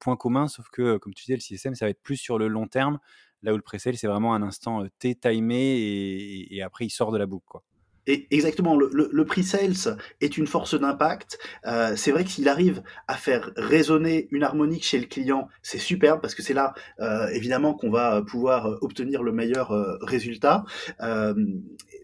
points 0.00 0.16
communs, 0.16 0.48
sauf 0.48 0.68
que, 0.70 0.96
comme 0.98 1.14
tu 1.14 1.24
disais, 1.24 1.36
le 1.36 1.40
CSM, 1.40 1.74
ça 1.74 1.86
va 1.86 1.90
être 1.90 2.02
plus 2.02 2.16
sur 2.16 2.38
le 2.38 2.48
long 2.48 2.66
terme, 2.66 2.98
là 3.42 3.52
où 3.52 3.56
le 3.56 3.62
pre-sale, 3.62 3.96
c'est 3.96 4.08
vraiment 4.08 4.34
un 4.34 4.42
instant 4.42 4.84
T-timé 4.98 5.56
et, 5.56 6.56
et, 6.56 6.62
après, 6.62 6.86
il 6.86 6.90
sort 6.90 7.12
de 7.12 7.18
la 7.18 7.26
boucle. 7.26 7.46
Quoi. 7.46 7.62
Et 8.06 8.26
exactement, 8.30 8.76
le, 8.76 8.90
le, 8.92 9.08
le 9.12 9.24
pre-sales 9.24 9.96
est 10.20 10.36
une 10.36 10.46
force 10.46 10.74
d'impact. 10.74 11.38
Euh, 11.66 11.94
c'est 11.94 12.10
vrai 12.10 12.24
que 12.24 12.30
s'il 12.30 12.48
arrive 12.48 12.82
à 13.06 13.14
faire 13.14 13.52
résonner 13.56 14.28
une 14.32 14.42
harmonique 14.42 14.84
chez 14.84 14.98
le 14.98 15.06
client, 15.06 15.48
c'est 15.62 15.78
superbe 15.78 16.20
parce 16.20 16.34
que 16.34 16.42
c'est 16.42 16.54
là, 16.54 16.74
euh, 17.00 17.28
évidemment, 17.28 17.74
qu'on 17.74 17.90
va 17.90 18.22
pouvoir 18.22 18.78
obtenir 18.82 19.22
le 19.22 19.32
meilleur 19.32 19.70
euh, 19.70 19.96
résultat. 20.00 20.64
Euh, 21.00 21.34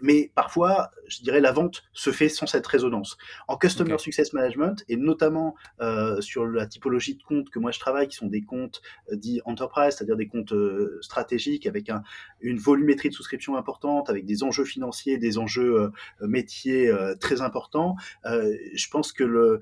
mais 0.00 0.30
parfois, 0.37 0.90
je 1.08 1.22
dirais, 1.22 1.40
la 1.40 1.50
vente 1.50 1.82
se 1.92 2.12
fait 2.12 2.28
sans 2.28 2.46
cette 2.46 2.66
résonance. 2.66 3.16
En 3.48 3.56
Customer 3.56 3.94
okay. 3.94 4.02
Success 4.04 4.32
Management, 4.32 4.84
et 4.88 4.96
notamment 4.96 5.56
euh, 5.80 6.20
sur 6.20 6.46
la 6.46 6.66
typologie 6.66 7.16
de 7.16 7.22
comptes 7.24 7.50
que 7.50 7.58
moi 7.58 7.72
je 7.72 7.80
travaille, 7.80 8.06
qui 8.06 8.16
sont 8.16 8.28
des 8.28 8.42
comptes 8.42 8.80
euh, 9.11 9.16
dits 9.16 9.40
enterprise, 9.44 9.94
c'est-à-dire 9.96 10.16
des 10.16 10.28
comptes 10.28 10.52
euh, 10.52 10.98
stratégiques 11.00 11.66
avec 11.66 11.90
un, 11.90 12.04
une 12.40 12.58
volumétrie 12.58 13.08
de 13.08 13.14
souscription 13.14 13.56
importante, 13.56 14.08
avec 14.08 14.24
des 14.24 14.44
enjeux 14.44 14.64
financiers, 14.64 15.18
des 15.18 15.38
enjeux 15.38 15.88
euh, 16.22 16.27
métiers 16.27 16.88
euh, 16.88 17.14
très 17.14 17.40
importants, 17.40 17.96
euh, 18.27 18.55
je 18.74 18.88
pense 18.88 19.12
que 19.12 19.24
le, 19.24 19.61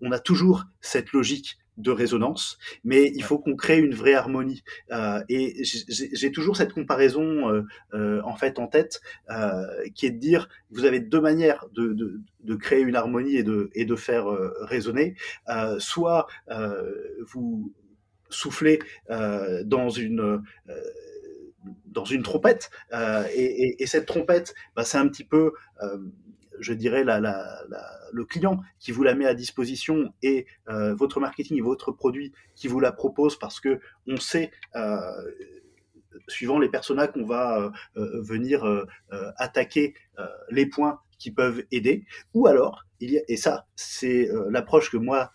on 0.00 0.12
a 0.12 0.18
toujours 0.18 0.64
cette 0.80 1.12
logique 1.12 1.58
de 1.76 1.90
résonance, 1.90 2.58
mais 2.84 3.12
il 3.14 3.22
faut 3.22 3.38
qu'on 3.38 3.54
crée 3.54 3.78
une 3.78 3.94
vraie 3.94 4.14
harmonie. 4.14 4.62
Euh, 4.92 5.22
et 5.28 5.62
j'ai 5.62 6.32
toujours 6.32 6.56
cette 6.56 6.72
comparaison 6.72 7.50
euh, 7.50 7.62
euh, 7.94 8.20
en 8.24 8.34
fait 8.34 8.58
en 8.58 8.66
tête, 8.66 9.00
qui 9.94 10.06
est 10.06 10.10
de 10.10 10.18
dire 10.18 10.48
vous 10.70 10.84
avez 10.84 11.00
deux 11.00 11.20
manières 11.20 11.66
de, 11.74 11.92
de, 11.92 12.20
de 12.40 12.54
créer 12.54 12.80
une 12.80 12.96
harmonie 12.96 13.36
et 13.36 13.42
de, 13.42 13.70
et 13.74 13.84
de 13.84 13.96
faire 13.96 14.26
résonner. 14.60 15.16
Soit 15.78 16.26
vous 17.32 17.72
soufflez 18.30 18.78
dans 19.08 19.90
une 19.90 20.42
dans 21.86 22.04
une 22.04 22.22
trompette 22.22 22.70
et, 22.92 23.34
et, 23.34 23.82
et, 23.82 23.86
cette 23.86 24.06
trompette, 24.06 24.54
bah, 24.74 24.84
c'est 24.84 24.98
un 24.98 25.08
petit 25.08 25.24
peu 25.24 25.52
je 26.60 26.72
dirais, 26.72 27.04
la, 27.04 27.20
la, 27.20 27.60
le 28.12 28.24
client 28.24 28.60
qui 28.78 28.92
vous 28.92 29.02
la 29.02 29.14
met 29.14 29.26
à 29.26 29.34
disposition 29.34 30.12
et 30.22 30.46
euh, 30.68 30.94
votre 30.94 31.20
marketing 31.20 31.58
et 31.58 31.62
votre 31.62 31.92
produit 31.92 32.32
qui 32.54 32.68
vous 32.68 32.80
la 32.80 32.92
propose 32.92 33.38
parce 33.38 33.60
que 33.60 33.80
on 34.06 34.16
sait, 34.16 34.50
euh, 34.74 35.00
suivant 36.28 36.58
les 36.58 36.68
personas 36.68 37.06
qu'on 37.08 37.24
va 37.24 37.72
euh, 37.96 38.22
venir 38.22 38.64
attaquer, 39.36 39.94
les 40.50 40.66
points 40.66 41.00
qui 41.18 41.30
peuvent 41.30 41.64
aider, 41.72 42.04
ou 42.34 42.46
alors, 42.46 42.84
il 43.00 43.10
y 43.10 43.18
a, 43.18 43.22
et 43.28 43.36
ça, 43.36 43.66
c'est 43.76 44.28
l'approche 44.48 44.90
que 44.90 44.96
moi 44.96 45.30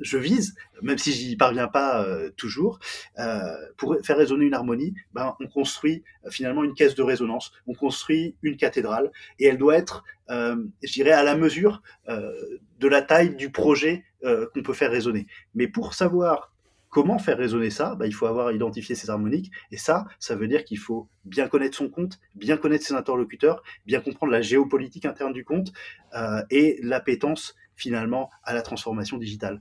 je 0.00 0.18
vise, 0.18 0.54
même 0.82 0.98
si 0.98 1.12
j'y 1.12 1.36
parviens 1.36 1.68
pas 1.68 2.04
euh, 2.04 2.30
toujours, 2.36 2.78
euh, 3.18 3.54
pour 3.76 3.96
faire 4.02 4.16
résonner 4.16 4.46
une 4.46 4.54
harmonie, 4.54 4.94
ben, 5.12 5.34
on 5.40 5.46
construit 5.46 6.04
euh, 6.24 6.30
finalement 6.30 6.64
une 6.64 6.74
caisse 6.74 6.94
de 6.94 7.02
résonance, 7.02 7.52
on 7.66 7.74
construit 7.74 8.36
une 8.42 8.56
cathédrale, 8.56 9.10
et 9.38 9.46
elle 9.46 9.58
doit 9.58 9.76
être, 9.76 10.04
je 10.28 10.92
dirais, 10.92 11.12
à 11.12 11.22
la 11.22 11.34
mesure 11.36 11.82
de 12.06 12.88
la 12.88 13.02
taille 13.02 13.34
du 13.34 13.50
projet 13.50 14.04
qu'on 14.22 14.62
peut 14.62 14.74
faire 14.74 14.90
résonner. 14.90 15.26
Mais 15.54 15.68
pour 15.68 15.94
savoir 15.94 16.52
comment 16.88 17.18
faire 17.18 17.38
résonner 17.38 17.70
ça? 17.70 17.94
Ben, 17.94 18.06
Il 18.06 18.12
faut 18.12 18.26
avoir 18.26 18.52
identifié 18.52 18.94
ses 18.94 19.10
harmoniques. 19.10 19.50
Et 19.70 19.76
ça, 19.76 20.06
ça 20.18 20.36
veut 20.36 20.48
dire 20.48 20.64
qu'il 20.64 20.78
faut 20.78 21.08
bien 21.24 21.48
connaître 21.48 21.76
son 21.76 21.88
compte, 21.88 22.18
bien 22.34 22.56
connaître 22.56 22.84
ses 22.84 22.94
interlocuteurs, 22.94 23.62
bien 23.86 24.00
comprendre 24.00 24.32
la 24.32 24.42
géopolitique 24.42 25.04
interne 25.04 25.32
du 25.32 25.44
compte 25.44 25.72
euh, 26.14 26.42
et 26.50 26.78
l'appétence 26.82 27.54
finalement 27.76 28.30
à 28.42 28.54
la 28.54 28.62
transformation 28.62 29.18
digitale. 29.18 29.60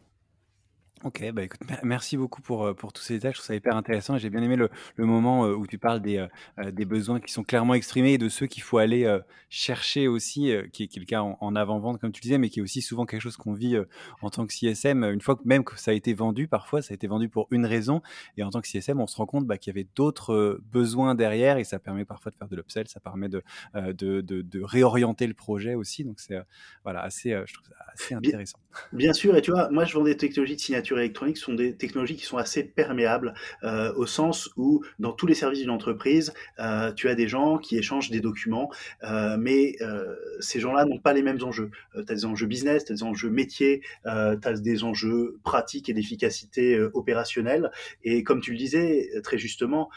Ok, 1.03 1.23
bah 1.31 1.43
écoute, 1.43 1.60
merci 1.83 2.17
beaucoup 2.17 2.41
pour, 2.41 2.65
euh, 2.65 2.73
pour 2.73 2.91
tous 2.91 3.03
ces 3.03 3.15
détails. 3.15 3.33
Je 3.33 3.38
trouve 3.38 3.45
ça 3.45 3.55
hyper 3.55 3.75
intéressant 3.75 4.15
et 4.15 4.19
j'ai 4.19 4.31
bien 4.31 4.41
aimé 4.41 4.55
le, 4.55 4.69
le 4.95 5.05
moment 5.05 5.45
euh, 5.45 5.53
où 5.53 5.67
tu 5.67 5.77
parles 5.77 6.01
des, 6.01 6.17
euh, 6.57 6.71
des 6.71 6.86
besoins 6.86 7.19
qui 7.19 7.31
sont 7.31 7.43
clairement 7.43 7.75
exprimés 7.75 8.13
et 8.13 8.17
de 8.17 8.29
ceux 8.29 8.47
qu'il 8.47 8.63
faut 8.63 8.79
aller 8.79 9.07
chercher 9.49 10.07
aussi, 10.07 10.51
qui, 10.73 10.83
est, 10.83 10.88
qui 10.88 10.97
est 10.97 10.99
le 10.99 11.05
cas 11.05 11.21
en, 11.21 11.55
avant-vente, 11.55 12.01
comme 12.01 12.12
tu 12.12 12.21
disais, 12.21 12.39
mais 12.39 12.49
qui 12.49 12.60
est 12.60 12.63
aussi 12.63 12.81
souvent 12.81 13.05
quelque 13.05 13.21
chose 13.21 13.38
qu'on 13.38 13.53
vit 13.53 13.77
en 14.21 14.29
tant 14.29 14.47
que 14.47 14.53
CSM. 14.53 15.03
Une 15.03 15.21
fois 15.21 15.36
que 15.36 15.41
même 15.45 15.63
que 15.63 15.79
ça 15.79 15.91
a 15.91 15.93
été 15.93 16.13
vendu, 16.13 16.47
parfois, 16.47 16.81
ça 16.81 16.93
a 16.93 16.95
été 16.95 17.07
vendu 17.07 17.29
pour 17.29 17.47
une 17.51 17.65
raison. 17.65 18.01
Et 18.36 18.43
en 18.43 18.49
tant 18.49 18.62
que 18.62 18.67
CSM, 18.67 18.99
on 18.99 19.07
se 19.07 19.15
rend 19.17 19.25
compte 19.27 19.45
bah, 19.45 19.57
qu'il 19.57 19.73
y 19.73 19.77
avait 19.77 19.88
d'autres 19.95 20.60
besoins 20.71 21.13
derrière 21.15 21.57
et 21.57 21.63
ça 21.63 21.79
permet 21.79 22.05
parfois 22.05 22.31
de 22.31 22.38
faire 22.38 22.47
de 22.47 22.55
l'upsell, 22.55 22.88
ça 22.88 22.99
permet 22.99 23.29
de, 23.29 23.43
de, 23.75 24.21
de, 24.21 24.41
de, 24.41 24.62
réorienter 24.62 25.27
le 25.27 25.33
projet 25.36 25.75
aussi. 25.75 26.03
Donc 26.03 26.19
c'est 26.19 26.39
voilà, 26.83 27.01
assez, 27.01 27.29
je 27.45 27.53
trouve 27.53 27.67
ça 27.67 27.75
assez 27.93 28.15
intéressant. 28.15 28.60
Bien, 28.91 29.07
bien 29.07 29.13
sûr, 29.13 29.36
et 29.36 29.41
tu 29.41 29.51
vois, 29.51 29.69
moi 29.69 29.86
je 29.86 29.93
vends 29.93 30.03
des 30.03 30.17
technologies 30.17 30.55
de 30.55 30.62
signature 30.62 30.87
électroniques 30.95 31.38
sont 31.38 31.54
des 31.54 31.76
technologies 31.76 32.15
qui 32.15 32.26
sont 32.26 32.38
assez 32.38 32.63
perméables 32.63 33.34
euh, 33.63 33.93
au 33.95 34.06
sens 34.06 34.50
où 34.56 34.84
dans 35.00 35.12
tous 35.12 35.28
les 35.28 35.34
services 35.34 35.60
d'une 35.60 35.69
entreprise, 35.69 36.34
euh, 36.60 36.93
tu 36.93 37.10
as 37.10 37.15
des 37.15 37.28
gens 37.28 37.58
qui 37.58 37.78
échangent 37.78 38.10
des 38.10 38.21
documents, 38.21 38.71
euh, 39.04 39.38
mais 39.38 39.76
ces 40.39 40.60
gens-là 40.60 40.86
n'ont 40.86 41.00
pas 41.00 41.13
les 41.13 41.23
mêmes 41.23 41.41
enjeux. 41.43 41.71
tu 41.93 42.00
as 42.00 42.15
des 42.15 42.26
enjeux 42.26 42.47
business, 42.47 42.86
tu 42.86 42.91
as 42.91 42.95
des 42.95 43.04
enjeux 43.04 43.30
métiers, 43.30 43.82
tu 44.04 44.10
as 44.10 44.54
des 44.54 44.84
enjeux 44.84 45.39
pratiques 45.43 45.89
et 45.89 45.93
d'efficacité 45.93 46.80
opérationnelle. 46.93 47.71
Et 48.04 48.23
comme 48.23 48.41
tu 48.41 48.52
le 48.52 48.58
disais 48.58 49.10
très 49.23 49.38
justement, 49.38 49.89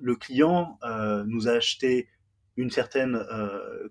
le 0.00 0.16
client 0.16 0.78
nous 1.26 1.48
a 1.48 1.52
acheté 1.52 2.08
une 2.56 2.70
certaine 2.70 3.18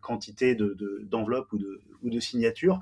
quantité 0.01 0.55
d'enveloppes 0.55 1.55
de, 1.55 1.81
ou 2.03 2.09
de 2.09 2.19
signatures 2.19 2.79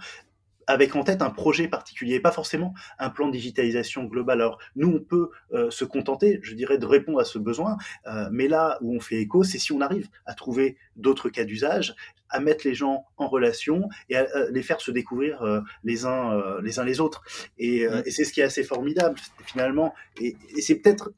avec 0.70 0.96
en 0.96 1.04
tête 1.04 1.24
un 1.24 1.32
projet 1.32 1.68
particulier, 1.68 2.20
pas 2.20 2.32
forcément 2.32 2.76
un 3.00 3.10
plan 3.10 3.28
de 3.28 3.32
digitalisation 3.32 4.04
global. 4.04 4.40
Alors 4.40 4.60
nous, 4.76 4.88
on 4.88 5.00
peut 5.00 5.32
euh, 5.52 5.72
se 5.72 5.84
contenter, 5.84 6.40
je 6.44 6.54
dirais, 6.54 6.78
de 6.78 6.86
répondre 6.86 7.20
à 7.20 7.26
ce 7.26 7.40
besoin, 7.40 7.78
euh, 8.06 8.30
mais 8.32 8.48
là 8.48 8.78
où 8.82 8.96
on 8.96 9.00
fait 9.00 9.16
écho, 9.16 9.44
c'est 9.44 9.58
si 9.58 9.72
on 9.72 9.82
arrive 9.82 10.08
à 10.28 10.36
trouver 10.36 10.78
d'autres 10.96 11.30
cas 11.30 11.44
d'usage, 11.44 11.96
à 12.30 12.40
mettre 12.40 12.68
les 12.68 12.76
gens 12.76 13.06
en 13.18 13.28
relation 13.28 13.90
et 14.10 14.18
à, 14.18 14.28
les 14.52 14.62
faire 14.62 14.80
se 14.80 14.92
découvrir 14.92 15.42
euh, 15.42 15.62
les 15.84 16.06
uns 16.06 16.40
les 16.62 16.78
uns 16.78 16.86
les 16.86 17.00
autres. 17.00 17.24
Et, 17.58 17.88
mmh. 17.88 18.04
et 18.06 18.12
c'est 18.12 18.24
ce 18.24 18.32
qui 18.32 18.42
est 18.42 18.44
assez 18.44 18.64
formidable 18.64 19.18
finalement. 19.46 19.96
Et, 20.22 20.38
et 20.56 20.62
c'est 20.62 20.76
peut-être 20.76 21.12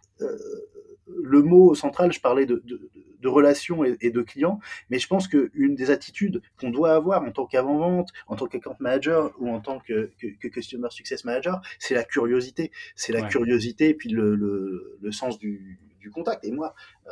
le 1.07 1.41
mot 1.41 1.75
central. 1.75 2.13
Je 2.13 2.21
parlais 2.21 2.45
de, 2.45 2.61
de 2.63 2.77
de 2.77 3.10
relations 3.27 3.83
et, 3.83 4.09
de 4.09 4.21
clients. 4.21 4.59
Mais 4.89 4.99
je 4.99 5.07
pense 5.07 5.27
qu'une 5.27 5.75
des 5.75 5.91
attitudes 5.91 6.41
qu'on 6.59 6.69
doit 6.69 6.93
avoir 6.93 7.23
en 7.23 7.31
tant 7.31 7.45
qu'avant-vente, 7.45 8.09
en 8.27 8.35
tant 8.35 8.47
qu'account 8.47 8.75
manager 8.79 9.31
ou 9.39 9.49
en 9.49 9.59
tant 9.59 9.79
que, 9.79 10.11
customer 10.49 10.89
success 10.91 11.25
manager, 11.25 11.61
c'est 11.79 11.95
la 11.95 12.03
curiosité. 12.03 12.71
C'est 12.95 13.13
la 13.13 13.21
curiosité 13.23 13.89
et 13.89 13.93
puis 13.93 14.09
le, 14.09 14.35
le, 14.35 15.11
sens 15.11 15.37
du, 15.39 15.79
du, 15.99 16.09
contact. 16.09 16.43
Et 16.45 16.51
moi, 16.51 16.73
euh, 17.07 17.11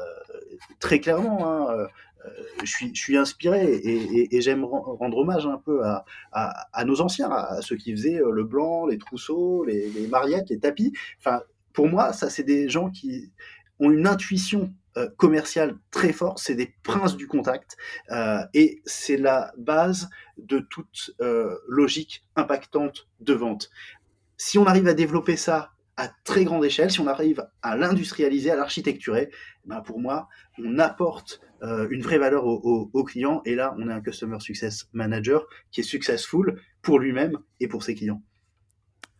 très 0.80 1.00
clairement, 1.00 1.48
hein, 1.48 1.72
euh, 1.72 1.88
je, 2.63 2.69
suis, 2.69 2.93
je 2.93 3.00
suis 3.02 3.17
inspiré 3.17 3.74
et, 3.74 4.36
et, 4.36 4.41
j'aime 4.41 4.65
rendre 4.65 5.17
hommage 5.17 5.45
un 5.45 5.58
peu 5.58 5.84
à, 5.86 6.06
à, 6.32 6.86
nos 6.86 7.02
anciens, 7.02 7.30
à 7.30 7.62
ceux 7.62 7.76
qui 7.76 7.91
faisaient 7.91 8.19
euh, 8.19 8.32
le 8.32 8.43
blanc, 8.43 8.88
les 8.88 8.98
trousseaux, 8.98 9.63
les, 9.63 9.89
les 9.89 10.08
mariettes, 10.08 10.50
les 10.50 10.60
tapis. 10.60 10.93
Enfin, 11.19 11.41
pour 11.74 11.88
moi, 11.88 12.13
ça, 12.13 12.30
c'est 12.30 12.43
des 12.43 12.67
gens 12.67 12.89
qui 12.89 13.32
ont 13.80 13.91
une 13.91 14.08
intuition 14.08 14.74
euh, 14.97 15.08
commercial 15.17 15.78
très 15.91 16.12
fort, 16.12 16.39
c'est 16.39 16.56
des 16.56 16.73
princes 16.84 17.15
du 17.15 17.28
contact 17.28 17.78
euh, 18.12 18.39
et 18.54 18.82
c'est 18.86 19.17
la 19.17 19.54
base 19.58 20.10
de 20.38 20.60
toute 20.60 21.12
euh, 21.21 21.56
logique 21.67 22.25
impactante 22.36 23.08
de 23.19 23.34
vente. 23.34 23.69
Si 24.38 24.58
on 24.58 24.65
arrive 24.65 24.88
à 24.88 24.93
développer 24.93 25.38
ça 25.38 25.71
à 25.95 26.10
très 26.23 26.43
grande 26.43 26.65
échelle, 26.65 26.89
si 26.89 27.02
on 27.02 27.08
arrive 27.08 27.45
à 27.62 27.75
l'industrialiser, 27.75 28.49
à 28.52 28.56
l'architecturer, 28.56 29.30
ben 29.65 29.82
pour 29.82 29.99
moi, 29.99 30.28
on 30.58 30.80
apporte 30.80 31.41
une 31.62 32.02
vraie 32.02 32.17
valeur 32.17 32.45
au, 32.45 32.89
au, 32.93 33.04
client 33.04 33.41
et 33.43 33.54
là, 33.54 33.75
on 33.78 33.89
est 33.89 33.91
un 33.91 33.99
Customer 33.99 34.39
Success 34.39 34.88
Manager 34.93 35.45
qui 35.71 35.82
est 35.82 35.84
successful 35.84 36.58
pour 36.82 36.99
lui-même 36.99 37.38
et 37.60 37.67
pour 37.67 37.84
ses 37.84 37.95
clients. 37.95 38.23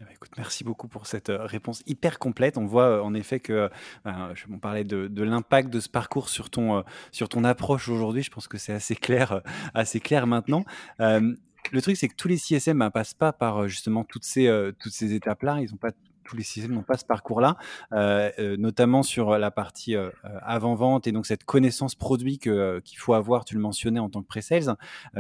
Eh 0.02 0.06
ben, 0.06 0.12
écoute, 0.14 0.32
merci 0.38 0.64
beaucoup 0.64 0.88
pour 0.88 1.08
cette 1.08 1.30
euh, 1.30 1.46
réponse 1.46 1.84
hyper 1.86 2.20
complète. 2.20 2.58
On 2.58 2.66
voit 2.66 2.86
euh, 2.86 3.02
en 3.02 3.14
effet 3.14 3.42
que, 3.42 3.70
ben, 4.06 4.32
je 4.34 4.46
on 4.50 4.58
parlait 4.58 4.86
de, 4.86 5.08
de 5.08 5.24
l'impact 5.24 5.70
de 5.70 5.82
ce 5.82 5.90
parcours 5.90 6.30
sur 6.30 6.50
ton, 6.50 6.78
euh, 6.78 6.82
sur 7.12 7.28
ton 7.28 7.44
approche 7.44 7.90
aujourd'hui. 7.90 8.24
Je 8.24 8.32
pense 8.32 8.48
que 8.48 8.58
c'est 8.58 8.72
assez 8.72 8.96
clair, 8.96 9.42
assez 9.74 10.00
clair 10.00 10.26
maintenant. 10.26 10.64
le 11.00 11.82
truc, 11.82 11.98
c'est 11.98 12.08
que 12.08 12.16
tous 12.16 12.30
les 12.30 12.38
CSM 12.38 12.78
ne 12.78 12.80
ben, 12.80 12.92
passent 12.92 13.14
pas 13.14 13.34
par 13.34 13.68
justement 13.68 14.06
toutes 14.06 14.24
ces, 14.24 14.50
toutes 14.80 14.94
ces 14.94 15.14
étapes-là. 15.14 15.60
Ils 15.60 15.70
n'ont 15.72 15.78
pas 15.78 15.92
tous 16.30 16.38
les 16.38 16.44
systèmes 16.44 16.74
n'ont 16.74 16.84
pas 16.84 16.98
ce 16.98 17.06
parcours-là, 17.06 17.58
euh, 17.92 18.30
euh, 18.38 18.56
notamment 18.58 19.02
sur 19.02 19.38
la 19.38 19.50
partie 19.50 19.96
euh, 19.96 20.10
avant-vente 20.44 21.08
et 21.08 21.12
donc 21.12 21.26
cette 21.26 21.44
connaissance 21.44 21.96
produit 21.96 22.38
que, 22.38 22.80
qu'il 22.86 23.00
faut 23.00 23.14
avoir, 23.14 23.46
tu 23.46 23.56
le 23.56 23.62
mentionnais 23.62 24.00
en 24.00 24.10
tant 24.10 24.22
que 24.22 24.28
pré-sales, 24.28 24.76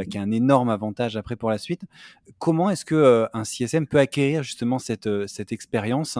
qui 0.10 0.17
a 0.17 0.22
un 0.22 0.32
énorme 0.32 0.69
avantage 0.69 1.17
après 1.17 1.36
pour 1.36 1.50
la 1.50 1.58
suite. 1.58 1.82
Comment 2.38 2.69
est-ce 2.69 2.86
que 2.86 3.28
un 3.34 3.43
CSM 3.43 3.88
peut 3.88 3.98
acquérir 3.98 4.43
justement 4.43 4.78
cette, 4.78 5.10
cette 5.28 5.52
expérience 5.52 6.19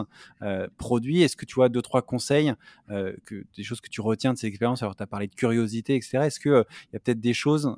produit? 0.76 1.22
Est-ce 1.22 1.36
que 1.36 1.46
tu 1.46 1.62
as 1.62 1.68
deux, 1.68 1.82
trois 1.82 2.02
conseils, 2.02 2.52
que, 2.88 3.44
des 3.56 3.62
choses 3.62 3.80
que 3.80 3.88
tu 3.88 4.00
retiens 4.00 4.32
de 4.32 4.38
cette 4.38 4.48
expérience? 4.48 4.82
Alors, 4.82 4.96
tu 4.96 5.02
as 5.02 5.06
parlé 5.06 5.28
de 5.28 5.34
curiosité, 5.34 5.94
etc. 5.94 6.18
Est-ce 6.24 6.40
qu'il 6.40 6.50
il 6.50 6.94
y 6.94 6.96
a 6.96 7.00
peut-être 7.00 7.20
des 7.20 7.34
choses 7.34 7.76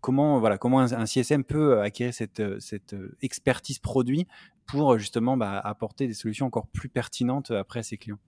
comment 0.00 0.38
voilà 0.38 0.58
comment 0.58 0.80
un, 0.80 1.06
CSM 1.06 1.44
peut 1.44 1.80
acquérir 1.80 2.14
cette, 2.14 2.42
cette 2.60 2.94
expertise 3.22 3.78
produit 3.78 4.26
pour 4.66 4.98
justement 4.98 5.36
bah, 5.36 5.58
apporter 5.58 6.06
des 6.06 6.14
solutions 6.14 6.46
encore 6.46 6.66
plus 6.68 6.88
pertinentes 6.88 7.50
après 7.50 7.80
à 7.80 7.82
ses 7.82 7.96
clients. 7.96 8.18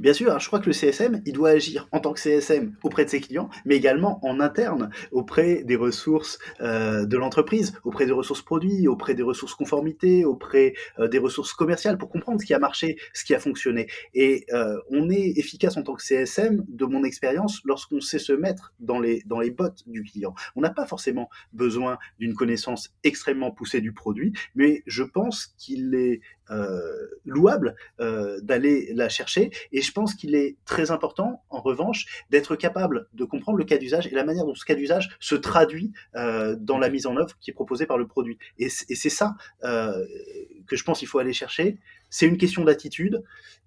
Bien 0.00 0.14
sûr, 0.14 0.40
je 0.40 0.46
crois 0.46 0.60
que 0.60 0.66
le 0.66 0.72
CSM, 0.72 1.20
il 1.26 1.34
doit 1.34 1.50
agir 1.50 1.86
en 1.92 2.00
tant 2.00 2.14
que 2.14 2.20
CSM 2.20 2.74
auprès 2.82 3.04
de 3.04 3.10
ses 3.10 3.20
clients, 3.20 3.50
mais 3.66 3.76
également 3.76 4.18
en 4.24 4.40
interne, 4.40 4.88
auprès 5.12 5.62
des 5.62 5.76
ressources 5.76 6.38
euh, 6.62 7.04
de 7.04 7.18
l'entreprise, 7.18 7.74
auprès 7.84 8.06
des 8.06 8.12
ressources 8.12 8.40
produits, 8.40 8.88
auprès 8.88 9.12
des 9.14 9.22
ressources 9.22 9.54
conformité, 9.54 10.24
auprès 10.24 10.72
euh, 10.98 11.06
des 11.06 11.18
ressources 11.18 11.52
commerciales, 11.52 11.98
pour 11.98 12.08
comprendre 12.08 12.40
ce 12.40 12.46
qui 12.46 12.54
a 12.54 12.58
marché, 12.58 12.96
ce 13.12 13.26
qui 13.26 13.34
a 13.34 13.38
fonctionné. 13.38 13.88
Et 14.14 14.46
euh, 14.54 14.78
on 14.88 15.10
est 15.10 15.36
efficace 15.36 15.76
en 15.76 15.82
tant 15.82 15.92
que 15.92 16.02
CSM, 16.02 16.64
de 16.66 16.86
mon 16.86 17.04
expérience, 17.04 17.60
lorsqu'on 17.66 18.00
sait 18.00 18.18
se 18.18 18.32
mettre 18.32 18.72
dans 18.80 19.00
les, 19.00 19.22
dans 19.26 19.38
les 19.38 19.50
bottes 19.50 19.82
du 19.86 20.02
client. 20.02 20.34
On 20.56 20.62
n'a 20.62 20.70
pas 20.70 20.86
forcément 20.86 21.28
besoin 21.52 21.98
d'une 22.18 22.32
connaissance 22.32 22.94
extrêmement 23.04 23.50
poussée 23.50 23.82
du 23.82 23.92
produit, 23.92 24.32
mais 24.54 24.82
je 24.86 25.02
pense 25.02 25.54
qu'il 25.58 25.94
est 25.94 26.22
louable 27.24 27.76
euh, 28.00 28.40
d'aller 28.42 28.92
la 28.94 29.08
chercher. 29.08 29.50
Et 29.72 29.82
je 29.82 29.92
pense 29.92 30.14
qu'il 30.14 30.34
est 30.34 30.56
très 30.64 30.90
important, 30.90 31.42
en 31.50 31.60
revanche, 31.60 32.24
d'être 32.30 32.56
capable 32.56 33.08
de 33.14 33.24
comprendre 33.24 33.58
le 33.58 33.64
cas 33.64 33.78
d'usage 33.78 34.06
et 34.06 34.14
la 34.14 34.24
manière 34.24 34.44
dont 34.44 34.54
ce 34.54 34.64
cas 34.64 34.74
d'usage 34.74 35.16
se 35.20 35.34
traduit 35.34 35.92
euh, 36.16 36.56
dans 36.58 36.78
la 36.78 36.90
mise 36.90 37.06
en 37.06 37.16
œuvre 37.16 37.36
qui 37.40 37.50
est 37.50 37.54
proposée 37.54 37.86
par 37.86 37.98
le 37.98 38.06
produit. 38.06 38.38
Et 38.58 38.68
c'est 38.68 39.10
ça 39.10 39.36
que 39.62 40.76
je 40.76 40.84
pense 40.84 40.98
qu'il 41.00 41.08
faut 41.08 41.18
aller 41.18 41.32
chercher. 41.32 41.78
C'est 42.10 42.26
une 42.26 42.38
question 42.38 42.64
d'attitude. 42.64 43.22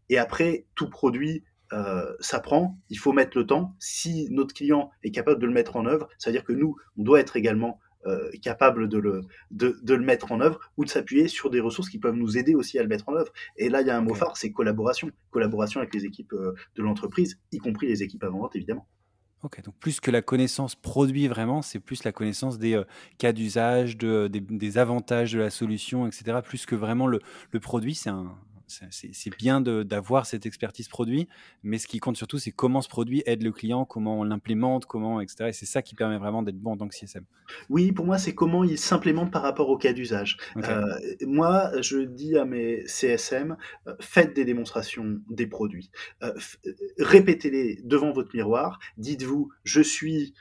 Et 0.09 0.17
après, 0.17 0.65
tout 0.75 0.89
produit 0.89 1.43
euh, 1.73 2.13
s'apprend, 2.19 2.77
il 2.89 2.99
faut 2.99 3.13
mettre 3.13 3.37
le 3.37 3.47
temps. 3.47 3.75
Si 3.79 4.27
notre 4.29 4.53
client 4.53 4.91
est 5.03 5.09
capable 5.09 5.41
de 5.41 5.47
le 5.47 5.53
mettre 5.53 5.75
en 5.75 5.87
œuvre, 5.87 6.07
ça 6.19 6.29
veut 6.29 6.33
dire 6.33 6.43
que 6.43 6.53
nous, 6.53 6.75
on 6.97 7.03
doit 7.03 7.19
être 7.19 7.35
également 7.35 7.79
euh, 8.05 8.29
capable 8.41 8.87
de 8.89 8.97
le, 8.97 9.21
de, 9.51 9.79
de, 9.81 9.93
le 9.93 10.03
mettre 10.03 10.31
en 10.31 10.41
œuvre 10.41 10.59
ou 10.77 10.85
de 10.85 10.89
s'appuyer 10.89 11.27
sur 11.27 11.49
des 11.49 11.59
ressources 11.59 11.89
qui 11.89 11.99
peuvent 11.99 12.15
nous 12.15 12.37
aider 12.37 12.55
aussi 12.55 12.77
à 12.79 12.81
le 12.81 12.87
mettre 12.87 13.09
en 13.09 13.15
œuvre. 13.15 13.31
Et 13.57 13.69
là, 13.69 13.81
il 13.81 13.87
y 13.87 13.89
a 13.89 13.97
un 13.97 14.01
mot 14.01 14.13
phare, 14.13 14.37
c'est 14.37 14.51
collaboration. 14.51 15.11
Collaboration 15.31 15.79
avec 15.79 15.93
les 15.93 16.05
équipes 16.05 16.33
euh, 16.33 16.53
de 16.75 16.83
l'entreprise, 16.83 17.39
y 17.51 17.57
compris 17.57 17.87
les 17.87 18.03
équipes 18.03 18.23
avant-vente, 18.23 18.55
évidemment. 18.55 18.87
Ok, 19.43 19.61
donc 19.61 19.75
plus 19.77 19.99
que 19.99 20.09
la 20.09 20.21
connaissance 20.21 20.73
produit 20.73 21.27
vraiment, 21.27 21.61
c'est 21.61 21.79
plus 21.79 22.05
la 22.05 22.13
connaissance 22.13 22.59
des 22.59 22.75
euh, 22.75 22.85
cas 23.17 23.33
d'usage, 23.33 23.97
de, 23.97 24.27
des, 24.27 24.39
des 24.39 24.77
avantages 24.77 25.33
de 25.33 25.39
la 25.39 25.49
solution, 25.49 26.07
etc. 26.07 26.39
Plus 26.43 26.65
que 26.65 26.75
vraiment 26.75 27.07
le, 27.07 27.19
le 27.51 27.59
produit, 27.59 27.93
c'est 27.93 28.09
un, 28.09 28.37
c'est 28.67 29.37
bien 29.37 29.61
d'avoir 29.61 30.25
cette 30.25 30.45
expertise 30.45 30.87
produit, 30.87 31.27
mais 31.63 31.77
ce 31.77 31.87
qui 31.87 31.99
compte 31.99 32.17
surtout, 32.17 32.37
c'est 32.37 32.51
comment 32.51 32.81
ce 32.81 32.89
produit 32.89 33.23
aide 33.25 33.43
le 33.43 33.51
client, 33.51 33.85
comment 33.85 34.19
on 34.19 34.23
l'implémente, 34.23 34.85
comment, 34.85 35.21
etc. 35.21 35.49
Et 35.49 35.53
c'est 35.53 35.65
ça 35.65 35.81
qui 35.81 35.95
permet 35.95 36.17
vraiment 36.17 36.43
d'être 36.43 36.59
bon 36.59 36.71
en 36.71 36.77
tant 36.77 36.87
que 36.87 36.95
CSM. 36.95 37.23
Oui, 37.69 37.91
pour 37.91 38.05
moi, 38.05 38.17
c'est 38.17 38.33
comment 38.33 38.63
il 38.63 38.77
s'implémente 38.77 39.31
par 39.31 39.41
rapport 39.41 39.69
au 39.69 39.77
cas 39.77 39.93
d'usage. 39.93 40.37
Euh, 40.57 40.81
moi, 41.21 41.71
je 41.81 41.99
dis 41.99 42.37
à 42.37 42.45
mes 42.45 42.85
CSM, 42.87 43.57
euh, 43.87 43.95
faites 43.99 44.35
des 44.35 44.45
démonstrations 44.45 45.19
des 45.29 45.47
produits. 45.47 45.89
Euh, 46.23 46.33
répétez-les 46.99 47.79
devant 47.83 48.11
votre 48.11 48.35
miroir. 48.35 48.79
Dites-vous, 48.97 49.51
je 49.63 49.81
suis 49.81 50.33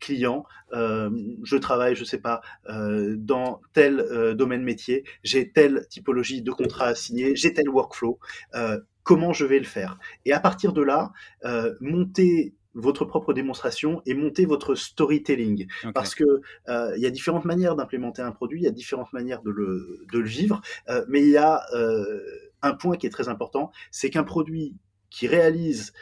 client, 0.00 0.44
je 0.72 1.56
travaille, 1.56 1.94
je 1.94 2.04
sais 2.04 2.20
pas, 2.20 2.40
dans 2.68 3.60
tel 3.72 4.34
domaine 4.36 4.62
métier, 4.62 5.04
j'ai 5.22 5.50
telle 5.50 5.86
typologie 5.88 6.42
de 6.42 6.50
contrat 6.50 6.86
à 6.86 6.94
signer, 6.94 7.36
j'ai 7.46 7.54
tel 7.54 7.68
workflow, 7.68 8.18
euh, 8.54 8.80
comment 9.02 9.32
je 9.32 9.44
vais 9.44 9.58
le 9.58 9.64
faire. 9.64 9.98
Et 10.24 10.32
à 10.32 10.40
partir 10.40 10.72
de 10.72 10.82
là, 10.82 11.12
euh, 11.44 11.74
monter 11.80 12.54
votre 12.74 13.06
propre 13.06 13.32
démonstration 13.32 14.02
et 14.04 14.12
monter 14.12 14.44
votre 14.44 14.74
storytelling. 14.74 15.66
Parce 15.94 16.14
que 16.14 16.24
euh, 16.68 16.92
il 16.96 17.02
y 17.02 17.06
a 17.06 17.10
différentes 17.10 17.46
manières 17.46 17.74
d'implémenter 17.74 18.20
un 18.20 18.32
produit, 18.32 18.60
il 18.60 18.64
y 18.64 18.68
a 18.68 18.72
différentes 18.72 19.12
manières 19.14 19.42
de 19.42 19.50
le, 19.50 20.04
de 20.12 20.18
le 20.18 20.28
vivre, 20.28 20.60
mais 21.08 21.22
il 21.22 21.30
y 21.30 21.38
a 21.38 21.62
un 22.60 22.74
point 22.74 22.98
qui 22.98 23.06
est 23.06 23.10
très 23.10 23.28
important, 23.28 23.70
c'est 23.90 24.10
qu'un 24.10 24.24
produit 24.24 24.76
qui 25.08 25.26
réalise 25.26 25.94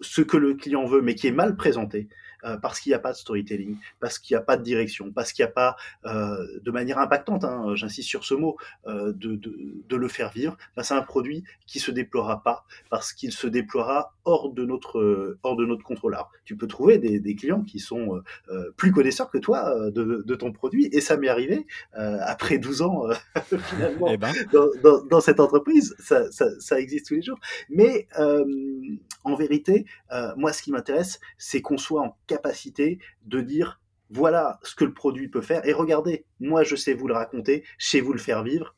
ce 0.00 0.22
que 0.22 0.38
le 0.38 0.54
client 0.54 0.86
veut, 0.86 1.02
mais 1.02 1.14
qui 1.14 1.26
est 1.26 1.32
mal 1.32 1.54
présenté, 1.54 2.08
euh, 2.44 2.56
parce 2.58 2.80
qu'il 2.80 2.90
n'y 2.90 2.94
a 2.94 2.98
pas 2.98 3.12
de 3.12 3.16
storytelling, 3.16 3.76
parce 4.00 4.18
qu'il 4.18 4.34
n'y 4.36 4.38
a 4.38 4.44
pas 4.44 4.56
de 4.56 4.62
direction, 4.62 5.10
parce 5.12 5.32
qu'il 5.32 5.44
n'y 5.44 5.50
a 5.50 5.52
pas 5.52 5.76
euh, 6.04 6.36
de 6.62 6.70
manière 6.70 6.98
impactante, 6.98 7.44
hein, 7.44 7.74
j'insiste 7.74 8.08
sur 8.08 8.24
ce 8.24 8.34
mot, 8.34 8.56
euh, 8.86 9.12
de, 9.12 9.34
de, 9.36 9.54
de, 9.88 9.96
le 9.96 10.08
faire 10.08 10.30
vivre, 10.30 10.56
ben, 10.76 10.82
c'est 10.82 10.94
un 10.94 11.02
produit 11.02 11.44
qui 11.66 11.78
se 11.78 11.90
déploiera 11.90 12.42
pas 12.42 12.64
parce 12.90 13.12
qu'il 13.12 13.32
se 13.32 13.46
déploiera 13.46 14.14
hors 14.24 14.52
de 14.52 14.64
notre 14.64 15.38
hors 15.42 15.56
de 15.56 15.64
notre 15.64 15.84
contrôle. 15.84 16.16
tu 16.44 16.56
peux 16.56 16.66
trouver 16.66 16.98
des, 16.98 17.20
des 17.20 17.34
clients 17.34 17.62
qui 17.62 17.78
sont 17.78 18.22
plus 18.76 18.92
connaisseurs 18.92 19.30
que 19.30 19.38
toi 19.38 19.90
de, 19.90 20.22
de, 20.24 20.34
ton 20.34 20.52
produit, 20.52 20.88
et 20.92 21.00
ça 21.00 21.16
m'est 21.16 21.28
arrivé 21.28 21.66
après 21.92 22.58
12 22.58 22.82
ans 22.82 23.04
finalement 23.68 24.08
eh 24.10 24.16
ben. 24.16 24.32
dans, 24.52 24.68
dans, 24.82 25.02
dans, 25.04 25.20
cette 25.20 25.40
entreprise, 25.40 25.94
ça, 25.98 26.30
ça, 26.30 26.46
ça, 26.60 26.80
existe 26.80 27.06
tous 27.06 27.14
les 27.14 27.22
jours. 27.22 27.38
Mais 27.70 28.06
en 29.24 29.34
vérité, 29.34 29.86
moi, 30.36 30.52
ce 30.52 30.62
qui 30.62 30.70
m'intéresse, 30.70 31.20
c'est 31.38 31.62
qu'on 31.62 31.78
soit 31.78 32.02
en 32.02 32.16
de 33.24 33.40
dire 33.40 33.80
voilà 34.10 34.58
ce 34.62 34.74
que 34.74 34.84
le 34.84 34.94
produit 34.94 35.28
peut 35.28 35.40
faire 35.40 35.66
et 35.66 35.72
regardez, 35.72 36.24
moi 36.40 36.62
je 36.62 36.76
sais 36.76 36.94
vous 36.94 37.08
le 37.08 37.14
raconter, 37.14 37.64
je 37.78 37.88
sais 37.88 38.00
vous 38.00 38.12
le 38.12 38.18
faire 38.18 38.42
vivre 38.42 38.74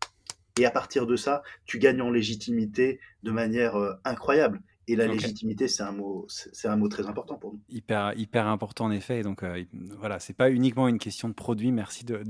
et 0.59 0.65
à 0.65 0.71
partir 0.71 1.07
de 1.07 1.17
ça, 1.17 1.43
tu 1.67 1.79
gagnes 1.79 2.01
en 2.01 2.11
légitimité 2.11 3.01
de 3.23 3.31
manière 3.31 3.77
euh, 3.77 3.93
incroyable. 4.05 4.63
Et 4.89 4.95
la 4.95 5.09
légitimité, 5.09 5.67
c'est 5.67 5.83
un 5.83 5.91
mot, 5.91 6.27
c'est 6.29 6.69
un 6.69 6.77
mot 6.77 6.89
très 6.89 7.07
important 7.07 7.35
pour 7.35 7.53
nous. 7.53 7.61
Hyper, 7.69 8.13
hyper 8.17 8.47
important 8.47 8.85
en 8.85 8.93
effet. 8.93 9.19
Et 9.19 9.23
donc 9.23 9.43
euh, 9.43 9.65
voilà, 9.99 10.21
c'est 10.21 10.33
pas 10.33 10.49
uniquement 10.49 10.87
une 10.87 10.99
question 10.99 11.29
de 11.29 11.35
produit. 11.35 11.73
Merci 11.73 12.05
de, 12.05 12.23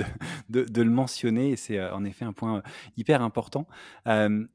de, 0.49 0.65
de, 0.65 0.83
le 0.83 0.91
mentionner. 0.91 1.51
Et 1.51 1.57
c'est 1.57 1.79
euh, 1.79 1.95
en 1.95 2.03
effet 2.05 2.25
un 2.25 2.33
point 2.33 2.59
euh, 2.59 2.63
hyper 2.97 3.21
important. 3.21 3.67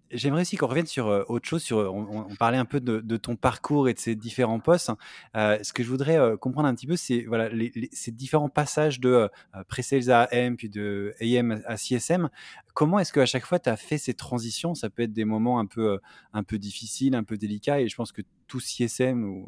J'aimerais 0.10 0.42
aussi 0.42 0.58
qu'on 0.58 0.68
revienne 0.68 0.88
sur 0.88 1.06
autre 1.30 1.48
chose. 1.48 1.62
Sur, 1.62 1.78
on, 1.78 2.36
parlait 2.36 2.58
un 2.58 2.66
peu 2.66 2.80
de, 2.80 3.18
ton 3.18 3.36
parcours 3.36 3.88
et 3.88 3.94
de 3.94 4.00
ces 4.00 4.16
différents 4.16 4.60
postes. 4.60 4.92
ce 5.36 5.72
que 5.72 5.84
je 5.84 5.90
voudrais 5.90 6.38
comprendre 6.38 6.68
un 6.68 6.76
petit 6.76 6.88
peu, 6.88 6.96
c'est 6.96 7.22
voilà 7.22 7.50
ces 7.92 8.12
différents 8.12 8.50
passages 8.50 9.00
de 9.00 9.30
pre-sales 9.70 10.10
à 10.10 10.24
AM 10.32 10.58
puis 10.58 10.70
de 10.70 11.14
AM 11.22 11.62
à 11.66 11.78
CSM. 11.78 12.30
Comment 12.74 13.00
est-ce 13.00 13.14
qu'à 13.14 13.26
chaque 13.26 13.46
fois 13.46 13.60
tu 13.60 13.70
as 13.70 13.78
fait 13.78 13.98
ces 13.98 14.14
transitions? 14.14 14.76
Ça 14.76 14.90
peut 14.90 15.04
être 15.04 15.14
des 15.14 15.26
moments 15.26 15.60
un 15.60 15.66
peu, 15.66 16.00
un 16.34 16.44
peu 16.44 16.58
difficiles, 16.58 17.16
un 17.16 17.24
peu 17.24 17.38
délicats. 17.38 17.82
Et 17.82 17.88
je 17.88 17.96
pense 17.96 18.12
que 18.12 18.22
tout 18.48 18.60
CSM 18.60 19.46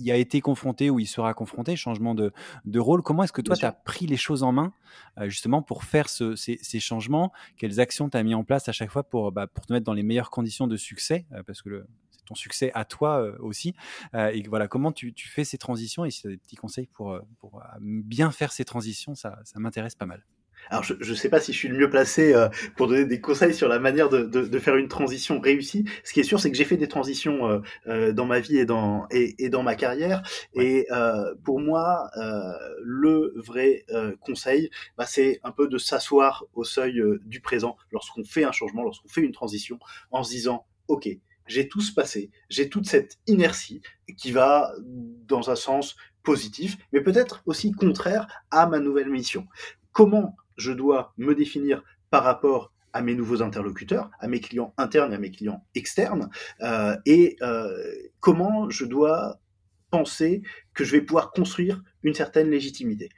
y 0.00 0.10
a 0.10 0.16
été 0.16 0.40
confronté 0.40 0.90
ou 0.90 0.98
il 0.98 1.06
sera 1.06 1.34
confronté, 1.34 1.76
changement 1.76 2.14
de, 2.14 2.32
de 2.64 2.78
rôle. 2.78 3.02
Comment 3.02 3.24
est-ce 3.24 3.32
que 3.32 3.42
toi, 3.42 3.56
tu 3.56 3.64
as 3.64 3.72
pris 3.72 4.06
les 4.06 4.16
choses 4.16 4.42
en 4.42 4.52
main 4.52 4.72
euh, 5.18 5.28
justement 5.28 5.62
pour 5.62 5.84
faire 5.84 6.08
ce, 6.08 6.36
ces, 6.36 6.58
ces, 6.62 6.80
changements? 6.80 7.32
Quelles 7.56 7.80
actions 7.80 8.08
tu 8.08 8.16
as 8.16 8.22
mis 8.22 8.34
en 8.34 8.44
place 8.44 8.68
à 8.68 8.72
chaque 8.72 8.90
fois 8.90 9.02
pour, 9.02 9.32
bah, 9.32 9.46
pour 9.46 9.66
te 9.66 9.72
mettre 9.72 9.84
dans 9.84 9.94
les 9.94 10.02
meilleures 10.02 10.30
conditions 10.30 10.66
de 10.66 10.76
succès 10.76 11.26
euh, 11.32 11.42
Parce 11.42 11.62
que 11.62 11.84
c'est 12.10 12.24
ton 12.24 12.34
succès 12.34 12.70
à 12.74 12.84
toi 12.84 13.20
euh, 13.20 13.36
aussi. 13.40 13.74
et 14.14 14.42
voilà, 14.48 14.68
comment 14.68 14.92
tu, 14.92 15.12
tu, 15.12 15.28
fais 15.28 15.44
ces 15.44 15.58
transitions 15.58 16.04
Et 16.04 16.10
si 16.10 16.22
tu 16.22 16.28
as 16.28 16.30
des 16.30 16.38
petits 16.38 16.56
conseils 16.56 16.86
pour, 16.86 17.18
pour 17.38 17.62
bien 17.80 18.30
faire 18.30 18.52
ces 18.52 18.64
transitions, 18.64 19.14
ça, 19.14 19.38
ça 19.44 19.58
m'intéresse 19.60 19.94
pas 19.94 20.06
mal. 20.06 20.24
Alors, 20.68 20.84
je 20.84 20.94
ne 20.94 21.16
sais 21.16 21.28
pas 21.28 21.40
si 21.40 21.52
je 21.52 21.58
suis 21.58 21.68
le 21.68 21.76
mieux 21.76 21.90
placé 21.90 22.34
euh, 22.34 22.48
pour 22.76 22.86
donner 22.86 23.04
des 23.04 23.20
conseils 23.20 23.54
sur 23.54 23.68
la 23.68 23.78
manière 23.78 24.08
de, 24.08 24.22
de, 24.22 24.42
de, 24.42 24.58
faire 24.58 24.76
une 24.76 24.88
transition 24.88 25.40
réussie. 25.40 25.84
Ce 26.04 26.12
qui 26.12 26.20
est 26.20 26.24
sûr, 26.24 26.38
c'est 26.38 26.50
que 26.50 26.56
j'ai 26.56 26.64
fait 26.64 26.76
des 26.76 26.88
transitions 26.88 27.48
euh, 27.48 27.60
euh, 27.88 28.12
dans 28.12 28.26
ma 28.26 28.40
vie 28.40 28.58
et 28.58 28.66
dans, 28.66 29.06
et, 29.10 29.34
et 29.44 29.48
dans 29.48 29.62
ma 29.62 29.74
carrière. 29.74 30.22
Et 30.54 30.86
pour 31.44 31.60
moi, 31.60 32.10
le 32.82 33.32
vrai 33.36 33.84
conseil, 34.20 34.70
bah, 34.96 35.06
c'est 35.06 35.40
un 35.42 35.52
peu 35.52 35.68
de 35.68 35.78
s'asseoir 35.78 36.44
au 36.54 36.64
seuil 36.64 37.02
du 37.24 37.40
présent 37.40 37.76
lorsqu'on 37.92 38.24
fait 38.24 38.44
un 38.44 38.52
changement, 38.52 38.82
lorsqu'on 38.82 39.08
fait 39.08 39.22
une 39.22 39.32
transition, 39.32 39.78
en 40.10 40.22
se 40.22 40.30
disant, 40.30 40.66
OK, 40.88 41.08
j'ai 41.46 41.68
tout 41.68 41.80
ce 41.80 41.92
passé, 41.92 42.30
j'ai 42.48 42.68
toute 42.68 42.86
cette 42.86 43.18
inertie 43.26 43.82
qui 44.16 44.30
va 44.32 44.72
dans 45.26 45.50
un 45.50 45.56
sens 45.56 45.96
positif, 46.22 46.76
mais 46.92 47.00
peut-être 47.00 47.42
aussi 47.46 47.72
contraire 47.72 48.26
à 48.50 48.66
ma 48.66 48.78
nouvelle 48.78 49.10
mission. 49.10 49.46
Comment 49.92 50.36
je 50.60 50.72
dois 50.72 51.12
me 51.16 51.34
définir 51.34 51.82
par 52.10 52.22
rapport 52.22 52.72
à 52.92 53.02
mes 53.02 53.14
nouveaux 53.14 53.42
interlocuteurs, 53.42 54.10
à 54.18 54.28
mes 54.28 54.40
clients 54.40 54.74
internes 54.76 55.12
et 55.12 55.16
à 55.16 55.18
mes 55.18 55.30
clients 55.30 55.64
externes, 55.74 56.28
euh, 56.60 56.96
et 57.06 57.36
euh, 57.42 57.72
comment 58.20 58.68
je 58.68 58.84
dois 58.84 59.40
penser 59.90 60.42
que 60.74 60.84
je 60.84 60.92
vais 60.92 61.00
pouvoir 61.00 61.32
construire 61.32 61.82
une 62.02 62.14
certaine 62.14 62.50
légitimité. 62.50 63.08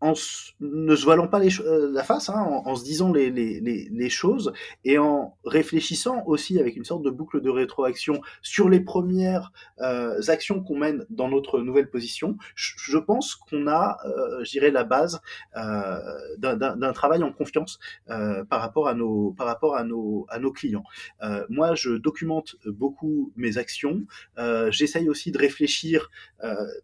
En 0.00 0.12
ne 0.60 0.94
se 0.94 1.04
voilant 1.04 1.28
pas 1.28 1.40
euh, 1.40 1.90
la 1.92 2.02
face, 2.02 2.28
hein, 2.28 2.42
en, 2.64 2.76
se 2.76 2.84
disant 2.84 3.12
les, 3.12 4.08
choses 4.10 4.52
et 4.84 4.98
en 4.98 5.36
réfléchissant 5.44 6.22
aussi 6.26 6.58
avec 6.60 6.76
une 6.76 6.84
sorte 6.84 7.02
de 7.02 7.10
boucle 7.10 7.40
de 7.40 7.50
rétroaction 7.50 8.20
sur 8.42 8.68
les 8.68 8.80
premières 8.80 9.52
euh, 9.80 10.20
actions 10.28 10.62
qu'on 10.62 10.78
mène 10.78 11.04
dans 11.10 11.28
notre 11.28 11.60
nouvelle 11.60 11.90
position, 11.90 12.36
je, 12.54 12.98
pense 12.98 13.34
qu'on 13.34 13.66
a, 13.66 13.98
euh, 14.04 14.44
je 14.44 14.50
dirais, 14.50 14.70
la 14.70 14.84
base 14.84 15.20
euh, 15.56 15.98
d'un 16.38 16.92
travail 16.92 17.22
en 17.22 17.32
confiance 17.32 17.78
par 18.06 18.60
rapport 18.60 18.88
à 18.88 18.94
nos, 18.94 19.34
à 19.38 20.38
nos, 20.38 20.52
clients. 20.52 20.84
Moi, 21.48 21.74
je 21.74 21.90
documente 21.90 22.56
beaucoup 22.66 23.32
mes 23.36 23.58
actions. 23.58 24.02
J'essaye 24.70 25.08
aussi 25.08 25.32
de 25.32 25.38
réfléchir 25.38 26.10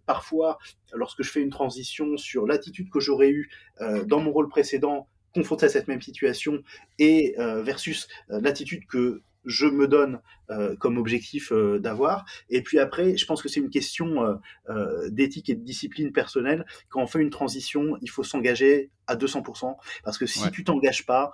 parfois 0.07 0.59
lorsque 0.95 1.23
je 1.23 1.31
fais 1.31 1.41
une 1.41 1.51
transition 1.51 2.17
sur 2.17 2.47
l'attitude 2.47 2.91
que 2.91 3.01
j'aurais 3.03 3.31
eue 3.31 3.51
euh, 3.81 4.05
dans 4.05 4.21
mon 4.21 4.33
rôle 4.33 4.49
précédent 4.49 5.09
confronté 5.35 5.67
à 5.67 5.69
cette 5.69 5.89
même 5.89 6.03
situation 6.03 6.63
et 6.99 7.35
euh, 7.39 7.63
versus 7.63 8.09
euh, 8.31 8.41
l'attitude 8.41 8.87
que 8.87 9.23
je 9.45 9.67
me 9.67 9.89
donne 9.89 10.21
euh, 10.51 10.77
comme 10.77 10.99
objectif 10.99 11.53
euh, 11.53 11.79
d'avoir. 11.79 12.25
Et 12.51 12.63
puis 12.63 12.79
après, 12.79 13.17
je 13.17 13.27
pense 13.27 13.43
que 13.43 13.49
c'est 13.49 13.61
une 13.61 13.71
question 13.71 14.39
euh, 14.69 15.09
d'éthique 15.09 15.51
et 15.51 15.55
de 15.55 15.65
discipline 15.65 16.13
personnelle. 16.13 16.67
Quand 16.89 17.03
on 17.03 17.07
fait 17.07 17.21
une 17.21 17.31
transition, 17.31 17.97
il 18.03 18.11
faut 18.11 18.25
s'engager 18.25 18.91
à 19.07 19.17
200%, 19.17 19.77
parce 20.05 20.17
que 20.17 20.27
si 20.27 20.45
ouais. 20.45 20.51
tu 20.53 20.63
t'engages 20.63 21.05
pas, 21.07 21.33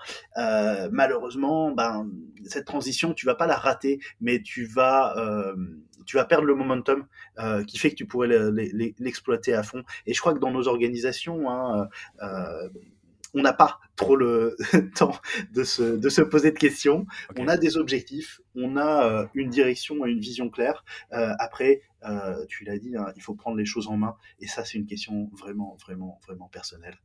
malheureusement, 0.90 1.70
ben, 1.70 2.10
cette 2.44 2.64
transition, 2.64 3.12
tu 3.12 3.26
vas 3.26 3.34
pas 3.34 3.46
la 3.46 3.56
rater, 3.56 4.00
mais 4.20 4.40
tu 4.40 4.64
vas 4.64 5.14
tu 6.08 6.16
vas 6.16 6.24
perdre 6.24 6.46
le 6.46 6.54
momentum 6.54 7.06
euh, 7.38 7.62
qui 7.64 7.76
fait 7.76 7.90
que 7.90 7.94
tu 7.94 8.06
pourrais 8.06 8.28
l'exploiter 8.98 9.52
à 9.52 9.62
fond. 9.62 9.82
Et 10.06 10.14
je 10.14 10.20
crois 10.20 10.32
que 10.32 10.38
dans 10.38 10.50
nos 10.50 10.66
organisations, 10.66 11.50
hein, 11.50 11.86
euh, 12.22 12.68
on 13.34 13.42
n'a 13.42 13.52
pas 13.52 13.80
trop 13.96 14.16
le 14.16 14.56
temps 14.94 15.14
de 15.52 15.64
se, 15.64 15.96
de 15.96 16.08
se 16.08 16.22
poser 16.22 16.52
de 16.52 16.58
questions. 16.58 17.06
Okay. 17.30 17.42
On 17.42 17.48
a 17.48 17.56
des 17.56 17.76
objectifs, 17.76 18.40
on 18.54 18.76
a 18.76 19.06
euh, 19.06 19.26
une 19.34 19.50
direction 19.50 20.06
et 20.06 20.10
une 20.10 20.20
vision 20.20 20.48
claire. 20.50 20.84
Euh, 21.12 21.34
après, 21.38 21.82
euh, 22.04 22.44
tu 22.48 22.64
l'as 22.64 22.78
dit, 22.78 22.96
hein, 22.96 23.12
il 23.16 23.22
faut 23.22 23.34
prendre 23.34 23.56
les 23.56 23.66
choses 23.66 23.88
en 23.88 23.96
main. 23.96 24.16
Et 24.40 24.46
ça, 24.46 24.64
c'est 24.64 24.78
une 24.78 24.86
question 24.86 25.30
vraiment, 25.38 25.76
vraiment, 25.80 26.20
vraiment 26.26 26.48
personnelle. 26.48 26.98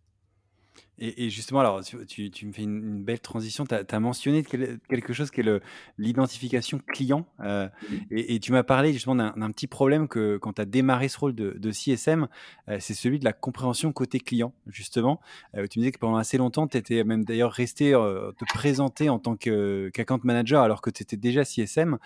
Et, 0.99 1.31
justement, 1.31 1.59
alors, 1.59 1.83
tu, 1.83 2.29
tu, 2.29 2.45
me 2.45 2.51
fais 2.51 2.61
une, 2.61 3.03
belle 3.03 3.19
transition. 3.19 3.65
Tu 3.65 3.73
as, 3.73 3.99
mentionné 3.99 4.43
quelque 4.43 5.11
chose 5.11 5.31
qui 5.31 5.41
est 5.41 5.61
l'identification 5.97 6.79
client. 6.85 7.25
Euh, 7.39 7.67
mmh 7.67 7.95
et, 8.11 8.39
tu 8.39 8.51
m'as 8.51 8.63
parlé 8.63 8.93
justement 8.93 9.15
d'un 9.15 9.51
petit 9.51 9.65
problème 9.65 10.07
que 10.07 10.37
quand 10.37 10.53
tu 10.53 10.61
as 10.61 10.65
démarré 10.65 11.07
ce 11.07 11.17
rôle 11.17 11.33
de, 11.33 11.55
de 11.57 11.71
CSM, 11.71 12.27
euh, 12.69 12.77
c'est 12.79 12.93
celui 12.93 13.17
de 13.17 13.25
la 13.25 13.33
compréhension 13.33 13.91
côté 13.91 14.19
client, 14.19 14.53
justement. 14.67 15.19
Euh, 15.55 15.65
tu 15.67 15.79
me 15.79 15.83
disais 15.83 15.91
que 15.91 15.97
pendant 15.97 16.17
assez 16.17 16.37
longtemps, 16.37 16.67
tu 16.67 16.77
étais 16.77 17.03
même 17.03 17.25
d'ailleurs 17.25 17.51
resté 17.51 17.91
te 17.93 18.45
présenter 18.53 19.09
en 19.09 19.17
tant 19.17 19.35
qu'account 19.35 20.19
manager 20.23 20.61
alors 20.61 20.81
que 20.81 20.91
tu 20.91 21.01
étais 21.01 21.17
déjà 21.17 21.43
CSM 21.43 21.97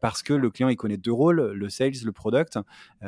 parce 0.00 0.22
que 0.22 0.32
le 0.32 0.50
client, 0.50 0.68
il 0.68 0.76
connaît 0.76 0.96
deux 0.96 1.12
rôles, 1.12 1.52
le 1.52 1.68
sales, 1.68 1.92
le 2.04 2.12
product. 2.12 2.58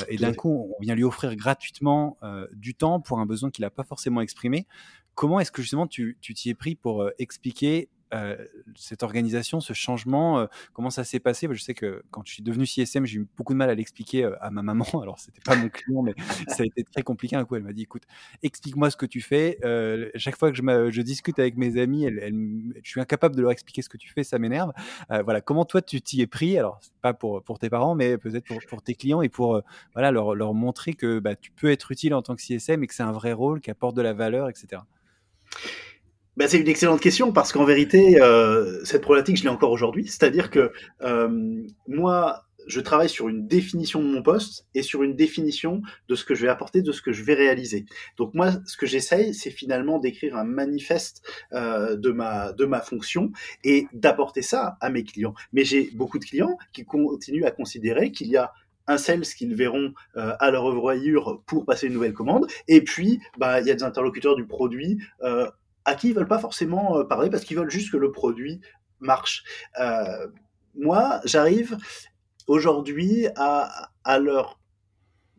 et 0.09 0.17
d'un 0.17 0.35
coup, 0.35 0.75
on 0.79 0.83
vient 0.83 0.95
lui 0.95 1.05
offrir 1.05 1.35
gratuitement 1.37 2.19
du 2.53 2.75
temps 2.75 3.01
pour 3.01 3.19
un 3.19 3.27
besoin 3.27 3.51
qu'il 3.51 3.63
n'a 3.63 3.71
pas 3.71 3.85
forcément 3.85 4.21
exprimé. 4.21 4.67
Comment 5.15 5.41
est-ce 5.41 5.53
que 5.53 5.63
justement 5.63 5.87
tu 5.87 6.17
t'y 6.21 6.51
es 6.51 6.55
pris 6.55 6.75
pour 6.75 7.09
expliquer 7.19 7.89
cette 8.77 9.03
organisation, 9.03 9.61
ce 9.61 9.73
changement, 9.73 10.47
comment 10.73 10.91
ça 10.91 11.05
s'est 11.05 11.21
passé? 11.21 11.49
Je 11.51 11.63
sais 11.63 11.75
que 11.75 12.03
quand 12.11 12.23
je 12.27 12.33
suis 12.33 12.43
devenu 12.43 12.67
CSM, 12.67 13.07
j'ai 13.07 13.19
eu 13.19 13.29
beaucoup 13.37 13.53
de 13.53 13.59
mal 13.59 13.71
à 13.71 13.75
l'expliquer 13.75 14.29
à 14.41 14.51
ma 14.51 14.63
maman. 14.63 14.85
Alors, 15.03 15.19
c'était 15.19 15.41
pas 15.41 15.57
mon 15.57 15.69
client, 15.69 16.03
mais 16.03 16.15
ça 16.49 16.63
a 16.63 16.67
été 16.67 16.85
très 16.85 17.03
compliqué. 17.03 17.37
Un 17.37 17.45
coup, 17.45 17.57
elle 17.57 17.63
m'a 17.63 17.73
dit 17.73 17.83
"Écoute, 17.83 18.05
explique-moi 18.43 18.91
ce 18.91 18.97
que 18.97 19.07
tu 19.07 19.21
fais." 19.21 19.59
chaque 20.17 20.37
fois 20.37 20.51
que 20.51 20.57
je, 20.57 21.03
discute 21.03 21.39
avec 21.39 21.57
mes 21.57 21.81
amis, 21.81 22.07
je 22.09 22.89
suis 22.89 23.01
incapable 23.01 23.35
de 23.37 23.43
leur 23.43 23.51
expliquer 23.51 23.83
ce 23.83 23.89
que 23.89 23.97
tu 23.97 24.11
fais, 24.11 24.25
ça 24.25 24.39
m'énerve. 24.39 24.73
voilà, 25.09 25.41
comment 25.41 25.65
toi 25.65 25.83
tu 25.83 26.01
t'y 26.01 26.21
es 26.21 26.27
pris? 26.27 26.59
Alors, 26.59 26.81
pas 27.01 27.15
pour 27.15 27.59
tes 27.59 27.71
parents, 27.71 27.95
mais 27.95 28.19
peut-être 28.19 28.47
pour, 28.69 28.83
tes 28.83 28.95
clients 28.95 29.23
et 29.23 29.29
pour 29.29 29.63
voilà 29.95 30.11
leur, 30.11 30.35
leur 30.35 30.55
montrer 30.55 30.95
que 30.95 31.19
bah, 31.19 31.37
tu 31.37 31.51
peux 31.51 31.71
être 31.71 31.91
utile 31.93 32.15
en 32.15 32.23
tant 32.23 32.37
que 32.37 32.43
CSM 32.43 32.83
et 32.83 32.87
que 32.87 32.95
c'est 32.95 33.03
un 33.03 33.13
vrai 33.13 33.33
rôle 33.33 33.61
qui 33.61 33.71
apporte 33.71 33.97
de 33.97 34.03
la 34.03 34.13
valeur, 34.13 34.49
etc. 34.49 34.83
Ben, 36.37 36.49
c'est 36.49 36.59
une 36.59 36.69
excellente 36.69 37.01
question 37.01 37.31
parce 37.31 37.53
qu'en 37.53 37.65
vérité, 37.65 38.21
euh, 38.23 38.83
cette 38.85 39.03
problématique, 39.03 39.37
je 39.37 39.43
l'ai 39.43 39.51
encore 39.51 39.71
aujourd'hui. 39.71 40.07
C'est-à-dire 40.07 40.51
que 40.51 40.73
euh, 41.03 41.29
moi, 41.89 42.47
je 42.67 42.81
travaille 42.81 43.09
sur 43.09 43.29
une 43.29 43.47
définition 43.47 44.01
de 44.01 44.07
mon 44.07 44.23
poste 44.23 44.67
et 44.75 44.83
sur 44.83 45.03
une 45.03 45.15
définition 45.15 45.83
de 46.09 46.15
ce 46.15 46.25
que 46.25 46.35
je 46.35 46.43
vais 46.43 46.49
apporter, 46.49 46.81
de 46.81 46.93
ce 46.93 47.03
que 47.03 47.13
je 47.13 47.23
vais 47.23 47.35
réaliser. 47.35 47.85
Donc 48.17 48.35
moi, 48.35 48.53
ce 48.67 48.77
que 48.77 48.87
j'essaye, 48.87 49.35
c'est 49.35 49.51
finalement 49.51 49.99
d'écrire 49.99 50.37
un 50.37 50.45
manifeste 50.45 51.23
euh, 51.53 51.97
de 51.97 52.11
ma 52.11 52.53
de 52.53 52.65
ma 52.65 52.81
fonction 52.81 53.33
et 53.65 53.87
d'apporter 53.93 54.43
ça 54.43 54.77
à 54.81 54.91
mes 54.91 55.05
clients. 55.05 55.35
Mais 55.53 55.65
j'ai 55.65 55.91
beaucoup 55.93 56.19
de 56.19 56.25
clients 56.25 56.57
qui 56.73 56.85
continuent 56.85 57.45
à 57.45 57.51
considérer 57.51 58.11
qu'il 58.11 58.29
y 58.29 58.37
a 58.37 58.53
un 58.87 58.99
sales 58.99 59.23
qu'ils 59.23 59.55
verront 59.55 59.93
euh, 60.17 60.35
à 60.39 60.51
leur 60.51 60.65
oeuvroyure 60.67 61.43
pour 61.47 61.65
passer 61.65 61.87
une 61.87 61.95
nouvelle 61.95 62.13
commande. 62.13 62.47
Et 62.69 62.83
puis, 62.83 63.21
bah, 63.39 63.61
il 63.61 63.67
y 63.67 63.71
a 63.71 63.75
des 63.75 63.83
interlocuteurs 63.83 64.37
du 64.37 64.47
produit 64.47 64.99
euh, 65.23 65.51
à 65.85 65.95
qui 65.95 66.09
ils 66.09 66.15
veulent 66.15 66.29
pas 66.29 66.39
forcément 66.39 66.99
euh, 66.99 67.05
parler 67.05 67.31
parce 67.31 67.45
qu'ils 67.45 67.57
veulent 67.57 67.71
juste 67.71 67.91
que 67.91 67.97
le 67.97 68.13
produit 68.13 68.61
marche. 69.01 69.45
Moi, 70.75 71.21
j'arrive 71.25 71.77
aujourd'hui 72.47 73.27
à, 73.37 73.91
leur 74.21 74.59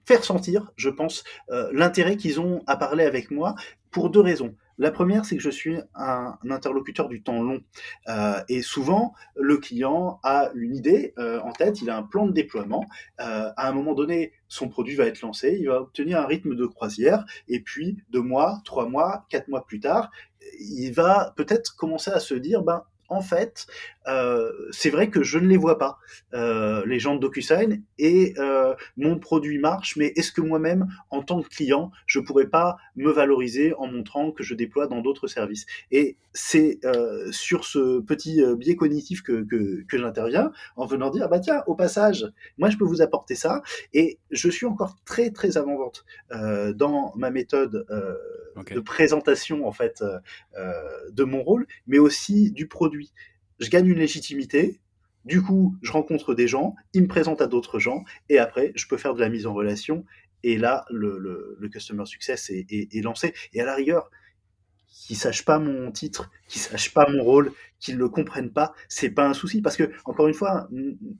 faire 0.06 0.24
sentir, 0.24 0.72
je 0.76 0.90
pense, 0.90 1.24
l'intérêt 1.72 2.18
qu'ils 2.18 2.42
ont 2.42 2.62
à 2.68 2.76
parler 2.76 3.06
avec 3.06 3.32
moi 3.32 3.56
pour 3.90 4.10
deux 4.10 4.20
raisons. 4.20 4.54
La 4.78 4.92
première, 4.92 5.26
c'est 5.26 5.38
que 5.38 5.44
je 5.44 5.50
suis 5.50 5.78
un, 5.96 6.38
interlocuteur 6.50 7.08
du 7.08 7.22
temps 7.22 7.42
long. 7.42 7.62
Euh, 8.08 8.42
et 8.50 8.62
souvent, 8.62 9.14
le 9.36 9.58
client 9.58 10.20
a 10.24 10.52
une 10.56 10.76
idée 10.76 11.14
euh, 11.18 11.40
en 11.42 11.52
tête, 11.52 11.82
il 11.82 11.90
a 11.90 11.98
un 11.98 12.04
plan 12.04 12.26
de 12.26 12.32
déploiement. 12.32 12.86
Euh, 13.20 13.52
à 13.56 13.70
un 13.70 13.72
moment 13.72 13.94
donné, 13.94 14.34
son 14.48 14.70
produit 14.70 14.96
va 14.96 15.06
être 15.06 15.22
lancé, 15.22 15.58
il 15.60 15.68
va 15.68 15.82
obtenir 15.82 16.20
un 16.20 16.26
rythme 16.26 16.56
de 16.56 16.66
croisière. 16.66 17.26
Et 17.48 17.60
puis, 17.60 17.98
deux 18.10 18.22
mois, 18.22 18.62
trois 18.66 18.88
mois, 18.88 19.26
quatre 19.30 19.48
mois 19.48 19.66
plus 19.66 19.80
tard, 19.80 20.12
il 20.60 20.92
va 20.92 21.34
peut-être 21.36 21.76
commencer 21.76 22.12
à 22.12 22.20
se 22.20 22.34
dire, 22.34 22.64
ben, 22.64 22.84
en 23.10 23.22
fait, 23.22 23.68
euh, 24.08 24.52
c'est 24.72 24.90
vrai 24.90 25.10
que 25.10 25.24
je 25.24 25.38
ne 25.38 25.48
les 25.48 25.58
vois 25.58 25.78
pas, 25.78 25.98
euh, 26.34 26.84
les 26.86 27.00
gens 27.00 27.16
de 27.16 27.20
DocuSign, 27.20 27.82
et 27.98 28.34
euh, 28.38 28.74
mon 28.98 29.20
produit 29.20 29.60
marche, 29.60 29.96
mais 29.96 30.14
est-ce 30.16 30.32
que 30.32 30.42
moi-même, 30.42 30.88
en 31.10 31.24
tant 31.24 31.42
que 31.42 31.50
client, 31.50 31.92
je 32.06 32.20
pourrais 32.20 32.48
pas 32.48 32.78
me 32.96 33.12
valoriser 33.12 33.74
en 33.76 33.88
montrant 33.88 34.32
que 34.32 34.44
je 34.44 34.56
déploie 34.56 34.88
dans 34.88 35.02
d'autres 35.02 35.28
services? 35.28 35.66
Et 35.92 36.18
c'est 36.34 36.80
sur 37.32 37.66
ce 37.66 38.00
petit 38.00 38.42
biais 38.58 38.76
cognitif 38.76 39.22
que, 39.22 39.44
que, 39.88 39.98
j'interviens, 39.98 40.52
en 40.76 40.86
venant 40.86 41.10
dire, 41.10 41.30
bah 41.30 41.40
tiens, 41.40 41.64
au 41.68 41.76
passage, 41.76 42.26
moi 42.58 42.70
je 42.70 42.78
peux 42.78 42.86
vous 42.86 43.02
apporter 43.02 43.36
ça, 43.36 43.62
et 43.94 44.18
je 44.32 44.50
suis 44.50 44.66
encore 44.66 44.96
très 45.06 45.30
très 45.30 45.58
avant-vente 45.58 46.06
dans 46.76 47.14
ma 47.16 47.30
méthode 47.30 47.86
de 48.72 48.80
présentation 48.80 49.68
en 49.68 49.72
fait 49.72 50.04
de 51.12 51.24
mon 51.24 51.44
rôle, 51.44 51.68
mais 51.88 52.00
aussi 52.00 52.52
du 52.52 52.68
produit 52.68 52.93
je 53.60 53.70
gagne 53.70 53.88
une 53.88 54.00
légitimité, 54.00 54.82
du 55.26 55.42
coup, 55.42 55.78
je 55.82 55.92
rencontre 55.92 56.36
des 56.36 56.48
gens, 56.48 56.76
ils 56.94 57.04
me 57.04 57.08
présentent 57.08 57.42
à 57.42 57.48
d'autres 57.48 57.80
gens, 57.80 58.04
et 58.30 58.40
après, 58.40 58.74
je 58.76 58.88
peux 58.88 58.98
faire 58.98 59.14
de 59.14 59.20
la 59.20 59.30
mise 59.30 59.46
en 59.46 59.54
relation, 59.54 60.06
et 60.44 60.58
là, 60.58 60.86
le, 60.90 61.58
customer 61.72 62.06
success 62.06 62.50
est, 62.50 62.66
est, 62.70 63.02
lancé. 63.02 63.34
Et 63.54 63.62
à 63.62 63.66
la 63.66 63.76
rigueur, 63.76 64.10
qu'ils 64.88 65.16
sachent 65.16 65.46
pas 65.46 65.60
mon 65.60 65.92
titre, 65.92 66.30
qu'ils 66.48 66.62
sachent 66.62 66.94
pas 66.94 67.10
mon 67.10 67.24
rôle, 67.24 67.54
qu'ils 67.80 67.98
le 67.98 68.10
comprennent 68.10 68.52
pas, 68.52 68.74
c'est 68.90 69.10
pas 69.10 69.28
un 69.28 69.34
souci, 69.34 69.62
parce 69.62 69.78
que 69.78 69.90
encore 70.06 70.28
une 70.28 70.34
fois, 70.34 70.68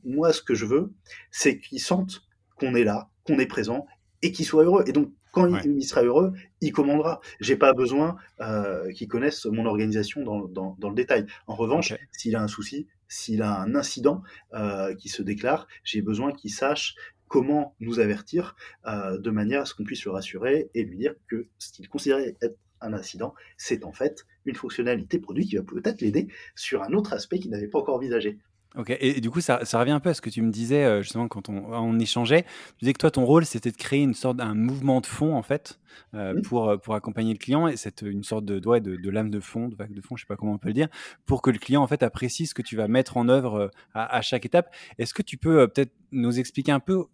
moi, 0.04 0.34
ce 0.34 0.42
que 0.42 0.54
je 0.54 0.66
veux, 0.66 0.94
c'est 1.32 1.60
qu'ils 1.60 1.80
sentent 1.80 2.24
qu'on 2.58 2.76
est 2.76 2.84
là, 2.84 3.10
qu'on 3.24 3.40
est 3.40 3.46
présent, 3.46 3.88
et 4.22 4.32
qu'ils 4.32 4.46
soient 4.46 4.64
heureux. 4.64 4.84
Et 4.88 4.92
donc, 4.92 5.14
quand 5.34 5.48
il, 5.66 5.84
sera 5.84 6.04
heureux, 6.04 6.32
il 6.62 6.72
commandera. 6.72 7.20
J'ai 7.42 7.58
pas 7.58 7.74
besoin 7.74 8.18
euh, 8.40 8.92
qu'il 8.92 9.08
connaisse 9.08 9.46
mon 9.46 9.66
organisation 9.66 10.24
dans, 10.24 10.48
dans, 10.48 10.78
dans, 10.78 10.90
le 10.90 10.96
détail. 10.96 11.26
En 11.48 11.56
revanche, 11.56 11.94
s'il 12.12 12.36
a 12.36 12.42
un 12.42 12.48
souci, 12.48 12.88
s'il 13.08 13.42
a 13.42 13.60
un 13.60 13.74
incident 13.74 14.22
euh, 14.54 14.94
qui 14.94 15.10
se 15.10 15.24
déclare, 15.24 15.68
j'ai 15.84 16.04
besoin 16.04 16.34
qu'il 16.34 16.52
sache 16.52 16.96
comment 17.28 17.76
nous 17.80 18.00
avertir 18.00 18.56
euh, 18.86 19.18
de 19.18 19.32
manière 19.32 19.62
à 19.62 19.66
ce 19.66 19.74
qu'on 19.74 19.84
puisse 19.84 20.06
le 20.06 20.12
rassurer 20.12 20.70
et 20.76 20.84
lui 20.84 20.98
dire 20.98 21.16
que 21.28 21.48
ce 21.58 21.74
qu'il 21.74 21.90
considérait 21.90 22.38
être 22.44 22.60
un 22.80 22.94
incident, 22.94 23.34
c'est 23.58 23.86
en 23.86 23.92
fait 23.92 24.28
une 24.46 24.56
fonctionnalité 24.56 25.18
produit 25.18 25.48
qui 25.48 25.56
va 25.56 25.64
peut-être 25.64 26.02
l'aider 26.02 26.28
sur 26.54 26.84
un 26.84 26.94
autre 26.94 27.12
aspect 27.12 27.40
qu'il 27.40 27.50
n'avait 27.50 27.68
pas 27.68 27.80
encore 27.80 27.96
envisagé. 27.96 28.38
Ok, 28.76 28.96
et, 29.00 29.22
du 29.22 29.30
coup, 29.30 29.40
ça, 29.40 29.66
ça, 29.66 29.80
revient 29.80 29.92
un 29.92 30.00
peu 30.00 30.10
à 30.10 30.14
ce 30.16 30.22
que 30.22 30.32
tu 30.32 30.42
me 30.42 30.52
disais 30.52 30.84
euh, 30.84 31.04
justement 31.04 31.28
quand 31.28 31.48
on, 31.48 31.74
on, 31.74 32.00
échangeait. 32.00 32.42
Tu 32.42 32.86
disais 32.86 32.94
que 32.94 32.98
toi, 32.98 33.12
ton 33.12 33.24
rôle, 33.24 33.46
c'était 33.46 33.70
de 33.70 33.78
créer 33.78 34.02
une 34.02 34.16
sorte 34.16 34.38
d'un 34.38 34.56
mouvement 34.56 35.00
de 35.00 35.06
fond 35.06 35.36
en 35.36 35.44
fait 35.44 35.80
euh, 36.16 36.42
pour, 36.42 36.70
euh, 36.70 36.78
pour 36.78 36.96
accompagner 36.96 37.34
le 37.34 37.38
client 37.38 37.68
et 37.68 37.78
c'est 37.78 38.02
une 38.02 38.24
sorte 38.24 38.46
de, 38.46 38.68
ouais, 38.68 38.82
de, 38.82 38.96
de, 38.96 39.10
lame 39.12 39.30
de 39.30 39.40
fond, 39.40 39.68
de 39.68 39.76
vague 39.76 39.94
de 39.94 40.02
fond, 40.02 40.16
je 40.16 40.24
sais 40.24 40.28
pas 40.28 40.38
comment 40.38 40.54
on 40.54 40.58
peut 40.58 40.70
le 40.70 40.74
dire, 40.74 40.88
pour 41.28 41.44
que 41.44 41.52
le 41.52 41.60
client 41.60 41.84
en 41.84 41.88
fait 41.88 42.02
apprécie 42.02 42.48
ce 42.48 42.56
que 42.56 42.64
tu 42.64 42.76
vas 42.76 42.88
mettre 42.88 43.18
en 43.18 43.30
œuvre 43.30 43.70
à, 43.94 44.16
à 44.16 44.22
chaque 44.22 44.46
étape. 44.46 44.74
Est-ce 44.98 45.14
que 45.14 45.22
tu 45.22 45.38
peux 45.38 45.68
peut-être 45.68 45.94
nous 46.12 46.40
expliquer 46.40 46.72
un 46.72 46.80
peu 46.80 47.06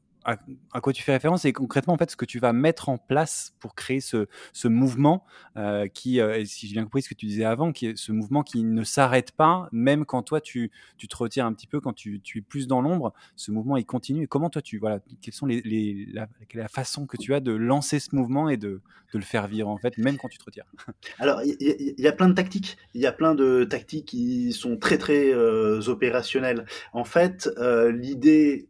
à, 0.71 0.81
quoi 0.81 0.93
tu 0.93 1.03
fais 1.03 1.13
référence 1.13 1.45
et 1.45 1.53
concrètement 1.53 1.93
en 1.93 1.97
fait 1.97 2.11
ce 2.11 2.15
que 2.15 2.25
tu 2.25 2.39
vas 2.39 2.53
mettre 2.53 2.89
en 2.89 2.97
place 2.97 3.53
pour 3.59 3.75
créer 3.75 3.99
ce, 3.99 4.27
ce 4.53 4.67
mouvement 4.67 5.25
euh, 5.57 5.87
qui, 5.87 6.21
euh, 6.21 6.43
si 6.45 6.67
j'ai 6.67 6.73
bien 6.73 6.83
compris 6.83 7.01
ce 7.01 7.09
que 7.09 7.15
tu 7.15 7.25
disais 7.25 7.45
avant, 7.45 7.71
qui 7.71 7.87
est 7.87 7.97
ce 7.97 8.11
mouvement 8.11 8.43
qui 8.43 8.63
ne 8.63 8.83
s'arrête 8.83 9.31
pas, 9.31 9.67
même 9.71 10.05
quand 10.05 10.23
toi 10.23 10.41
tu, 10.41 10.71
tu, 10.97 11.07
te 11.07 11.15
retires 11.15 11.45
un 11.45 11.53
petit 11.53 11.67
peu, 11.67 11.79
quand 11.79 11.93
tu, 11.93 12.19
tu 12.21 12.39
es 12.39 12.41
plus 12.41 12.67
dans 12.67 12.81
l'ombre, 12.81 13.13
ce 13.35 13.51
mouvement 13.51 13.77
il 13.77 13.85
continue. 13.85 14.23
Et 14.23 14.27
comment 14.27 14.49
toi 14.49 14.61
tu 14.61 14.77
voilà, 14.77 14.99
quelles 15.21 15.33
sont 15.33 15.45
les, 15.45 15.61
les 15.61 16.07
la, 16.13 16.27
la, 16.53 16.67
façon 16.67 17.05
que 17.05 17.17
tu 17.17 17.33
as 17.33 17.39
de 17.39 17.51
lancer 17.51 17.99
ce 17.99 18.15
mouvement 18.15 18.49
et 18.49 18.57
de, 18.57 18.81
de, 19.13 19.17
le 19.17 19.23
faire 19.23 19.47
vivre 19.47 19.69
en 19.69 19.77
fait, 19.77 19.97
même 19.97 20.17
quand 20.17 20.29
tu 20.29 20.37
te 20.37 20.45
retires? 20.45 20.65
Alors 21.19 21.41
il 21.43 21.95
y, 21.97 22.07
a 22.07 22.11
plein 22.11 22.29
de 22.29 22.33
tactiques, 22.33 22.77
il 22.93 23.01
y 23.01 23.07
a 23.07 23.11
plein 23.11 23.35
de 23.35 23.63
tactiques 23.63 24.05
qui 24.05 24.53
sont 24.53 24.77
très 24.77 24.97
très 24.97 25.33
euh, 25.33 25.81
opérationnelles. 25.87 26.65
En 26.93 27.03
fait, 27.03 27.49
l'idée 27.91 28.67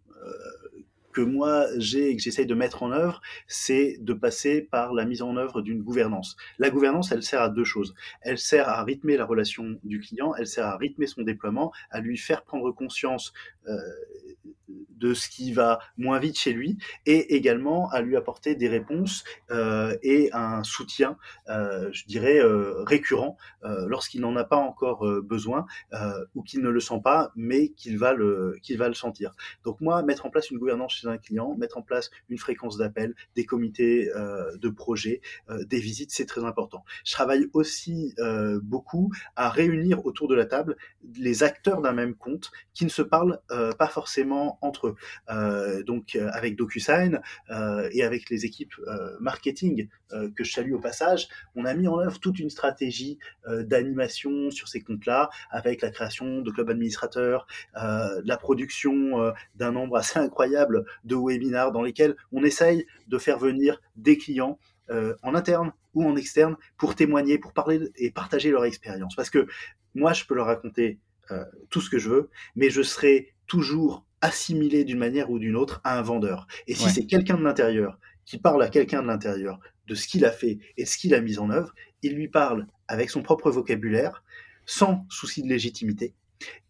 moi 1.22 1.66
j'ai 1.78 2.10
et 2.10 2.16
que 2.16 2.22
j'essaye 2.22 2.46
de 2.46 2.56
mettre 2.56 2.84
en 2.84 2.92
œuvre, 2.92 3.22
c'est 3.48 3.98
de 4.00 4.14
passer 4.14 4.62
par 4.62 4.94
la 4.94 5.06
mise 5.06 5.22
en 5.22 5.36
œuvre 5.38 5.62
d'une 5.62 5.82
gouvernance. 5.82 6.36
La 6.58 6.70
gouvernance, 6.70 7.12
elle 7.12 7.24
sert 7.24 7.42
à 7.42 7.50
deux 7.50 7.64
choses. 7.64 7.94
Elle 8.22 8.38
sert 8.38 8.70
à 8.70 8.84
rythmer 8.84 9.18
la 9.18 9.26
relation 9.26 9.80
du 9.84 10.00
client, 10.00 10.34
elle 10.36 10.48
sert 10.48 10.66
à 10.66 10.78
rythmer 10.78 11.08
son 11.08 11.22
déploiement, 11.22 11.72
à 11.90 12.00
lui 12.02 12.18
faire 12.18 12.44
prendre 12.44 12.72
conscience 12.72 13.34
euh, 13.68 13.78
de 15.00 15.14
ce 15.14 15.30
qui 15.30 15.54
va 15.54 15.80
moins 15.98 16.20
vite 16.20 16.38
chez 16.38 16.54
lui 16.54 16.78
et 17.06 17.36
également 17.36 17.90
à 17.90 18.02
lui 18.02 18.16
apporter 18.16 18.56
des 18.56 18.68
réponses 18.68 19.24
euh, 19.52 19.96
et 20.04 20.30
un 20.34 20.64
soutien, 20.64 21.18
euh, 21.50 21.90
je 21.92 22.06
dirais, 22.06 22.40
euh, 22.40 22.84
récurrent 22.84 23.38
euh, 23.64 23.86
lorsqu'il 23.88 24.22
n'en 24.22 24.36
a 24.36 24.44
pas 24.44 24.58
encore 24.58 25.08
euh, 25.08 25.22
besoin 25.22 25.66
euh, 25.94 26.26
ou 26.36 26.44
qu'il 26.44 26.62
ne 26.62 26.70
le 26.70 26.80
sent 26.80 27.02
pas, 27.04 27.32
mais 27.36 27.70
qu'il 27.70 27.98
va 27.98 28.14
le 28.14 28.58
qu'il 28.62 28.78
va 28.78 28.88
le 28.88 28.94
sentir. 28.94 29.32
Donc 29.64 29.82
moi, 29.82 30.02
mettre 30.04 30.26
en 30.26 30.30
place 30.30 30.50
une 30.52 30.58
gouvernance 30.58 30.94
chez 30.94 31.08
un 31.08 31.18
client, 31.18 31.56
mettre 31.58 31.78
en 31.78 31.82
place 31.82 32.12
une 32.30 32.38
fréquence 32.38 32.78
d'appel, 32.78 33.16
des 33.36 33.46
comités 33.46 34.10
de 34.56 34.70
projet, 34.70 35.22
des 35.66 35.80
visites, 35.80 36.12
c'est 36.12 36.26
très 36.26 36.44
important. 36.44 36.84
Je 37.06 37.14
travaille 37.14 37.48
aussi 37.54 38.16
beaucoup 38.62 39.12
à 39.36 39.50
réunir 39.50 40.06
autour 40.06 40.28
de 40.28 40.36
la 40.36 40.46
table 40.46 40.76
les 41.16 41.44
acteurs 41.44 41.82
d'un 41.82 41.94
même 41.94 42.16
compte 42.16 42.52
qui 42.74 42.86
ne 42.86 42.90
se 42.90 43.02
parlent 43.02 43.40
pas 43.48 43.88
forcément 43.88 44.58
entre 44.62 44.89
chiffres, 44.90 45.84
donc 45.86 46.16
avec 46.16 46.56
DocuSign 46.56 47.20
et 47.92 48.04
avec 48.04 48.30
les 48.30 48.46
équipes 48.46 48.74
marketing 49.20 49.88
que 50.10 50.44
je 50.44 50.52
salue 50.52 50.74
au 50.74 50.80
passage, 50.80 51.28
on 51.56 51.66
a 51.66 51.74
mis 51.74 51.88
en 51.88 52.00
œuvre 52.00 52.20
toute 52.20 52.40
une 52.40 52.50
stratégie 52.50 53.20
d'animation 53.48 54.52
sur 54.52 54.68
ces 54.68 54.82
comptes-là, 54.82 55.30
avec 55.50 55.82
la 55.82 55.92
création 55.92 56.42
de 56.42 56.52
clubs 56.52 56.70
administrateurs, 56.70 57.48
la 57.74 58.38
production 58.38 59.34
d'un 59.56 59.72
nombre 59.72 59.98
assez 59.98 60.20
incroyable 60.20 60.86
de 61.04 61.16
webinars 61.16 61.72
dans 61.72 61.82
lesquels 61.82 62.16
on 62.32 62.44
essaye 62.44 62.86
de 63.08 63.18
faire 63.18 63.40
venir 63.40 63.82
des 63.96 64.18
clients 64.18 64.60
euh, 64.90 65.16
en 65.22 65.36
interne 65.36 65.72
ou 65.94 66.04
en 66.04 66.16
externe 66.16 66.56
pour 66.78 66.96
témoigner, 66.96 67.38
pour 67.38 67.54
parler 67.54 67.92
et 67.96 68.10
partager 68.10 68.50
leur 68.50 68.66
expérience. 68.66 69.16
Parce 69.16 69.30
que 69.30 69.46
moi, 69.94 70.14
je 70.14 70.26
peux 70.26 70.34
leur 70.34 70.48
raconter 70.48 71.00
euh, 71.30 71.46
tout 71.70 71.80
ce 71.80 71.92
que 71.92 72.00
je 72.00 72.10
veux, 72.10 72.30
mais 72.56 72.72
je 72.72 72.82
serai 72.82 73.36
toujours 73.46 74.04
assimilé 74.22 74.84
d'une 74.84 74.98
manière 74.98 75.30
ou 75.30 75.40
d'une 75.40 75.56
autre 75.56 75.82
à 75.84 75.98
un 75.98 76.02
vendeur. 76.02 76.48
Et 76.68 76.76
si 76.76 76.90
c'est 76.90 77.06
quelqu'un 77.06 77.38
de 77.38 77.44
l'intérieur 77.44 78.00
qui 78.26 78.38
parle 78.38 78.62
à 78.62 78.70
quelqu'un 78.70 79.02
de 79.02 79.08
l'intérieur 79.08 79.60
de 79.88 79.96
ce 79.96 80.08
qu'il 80.08 80.26
a 80.26 80.32
fait 80.32 80.60
et 80.78 80.84
de 80.84 80.88
ce 80.88 80.98
qu'il 80.98 81.16
a 81.16 81.22
mis 81.22 81.40
en 81.40 81.50
œuvre, 81.50 81.74
il 82.04 82.14
lui 82.14 82.28
parle 82.28 82.68
avec 82.88 83.10
son 83.10 83.22
propre 83.22 83.50
vocabulaire, 83.52 84.24
sans 84.66 85.06
souci 85.10 85.42
de 85.42 85.48
légitimité, 85.48 86.14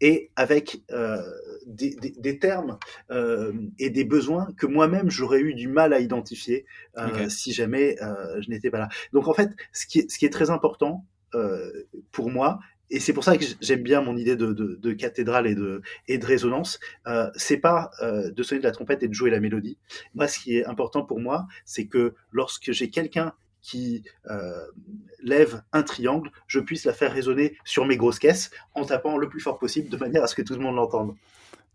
et 0.02 0.32
avec 0.36 0.84
euh, 0.92 1.22
des, 1.66 1.96
des, 1.96 2.40
termes 2.40 2.80
euh, 3.12 3.54
et 3.78 3.90
des 3.90 4.04
besoins 4.04 4.48
que 4.58 4.66
moi-même 4.66 5.10
j'aurais 5.10 5.42
eu 5.42 5.54
du 5.54 5.68
mal 5.68 5.94
à 5.94 6.00
identifier 6.00 6.66
euh, 6.98 7.30
si 7.30 7.52
jamais 7.52 7.98
je 8.40 8.50
n'étais 8.50 8.72
pas 8.72 8.80
là. 8.80 8.90
Donc 9.14 9.28
en 9.28 9.34
fait, 9.34 9.50
ce 9.74 9.86
qui 9.86 10.00
est, 10.00 10.10
ce 10.10 10.18
qui 10.18 10.26
est 10.26 10.32
très 10.32 10.50
important 10.50 11.06
pour 12.12 12.32
moi, 12.32 12.60
et 12.90 13.00
c'est 13.00 13.14
pour 13.14 13.24
ça 13.24 13.38
que 13.38 13.46
j'aime 13.62 13.84
bien 13.84 14.02
mon 14.02 14.18
idée 14.18 14.36
de, 14.36 14.92
cathédrale 14.94 15.48
et 15.48 15.56
de, 15.56 15.82
résonance, 16.26 16.80
c'est 17.36 17.58
pas 17.58 17.92
de 18.02 18.44
sonner 18.44 18.60
de 18.60 18.66
la 18.66 18.72
trompette 18.72 19.04
et 19.04 19.08
de 19.08 19.14
jouer 19.14 19.30
la 19.30 19.40
mélodie. 19.40 19.78
Moi, 20.16 20.28
ce 20.28 20.40
qui 20.40 20.58
est 20.58 20.66
important 20.66 21.04
pour 21.04 21.20
moi, 21.20 21.46
c'est 21.66 21.86
que 21.86 22.16
lorsque 22.32 22.72
j'ai 22.72 22.90
quelqu'un 22.90 23.34
qui 23.62 24.04
euh, 24.30 24.66
lève 25.22 25.64
un 25.74 25.84
triangle, 25.84 26.32
je 26.48 26.60
puisse 26.60 26.86
la 26.86 26.94
faire 26.94 27.12
résonner 27.12 27.58
sur 27.66 27.86
mes 27.86 27.98
grosses 27.98 28.20
caisses 28.20 28.52
en 28.74 28.86
tapant 28.86 29.18
le 29.18 29.30
plus 29.30 29.40
fort 29.40 29.60
possible 29.60 29.90
de 29.90 29.98
manière 29.98 30.24
à 30.24 30.28
ce 30.28 30.36
que 30.36 30.42
tout 30.42 30.54
le 30.54 30.60
monde 30.60 30.76
l'entende. 30.76 31.16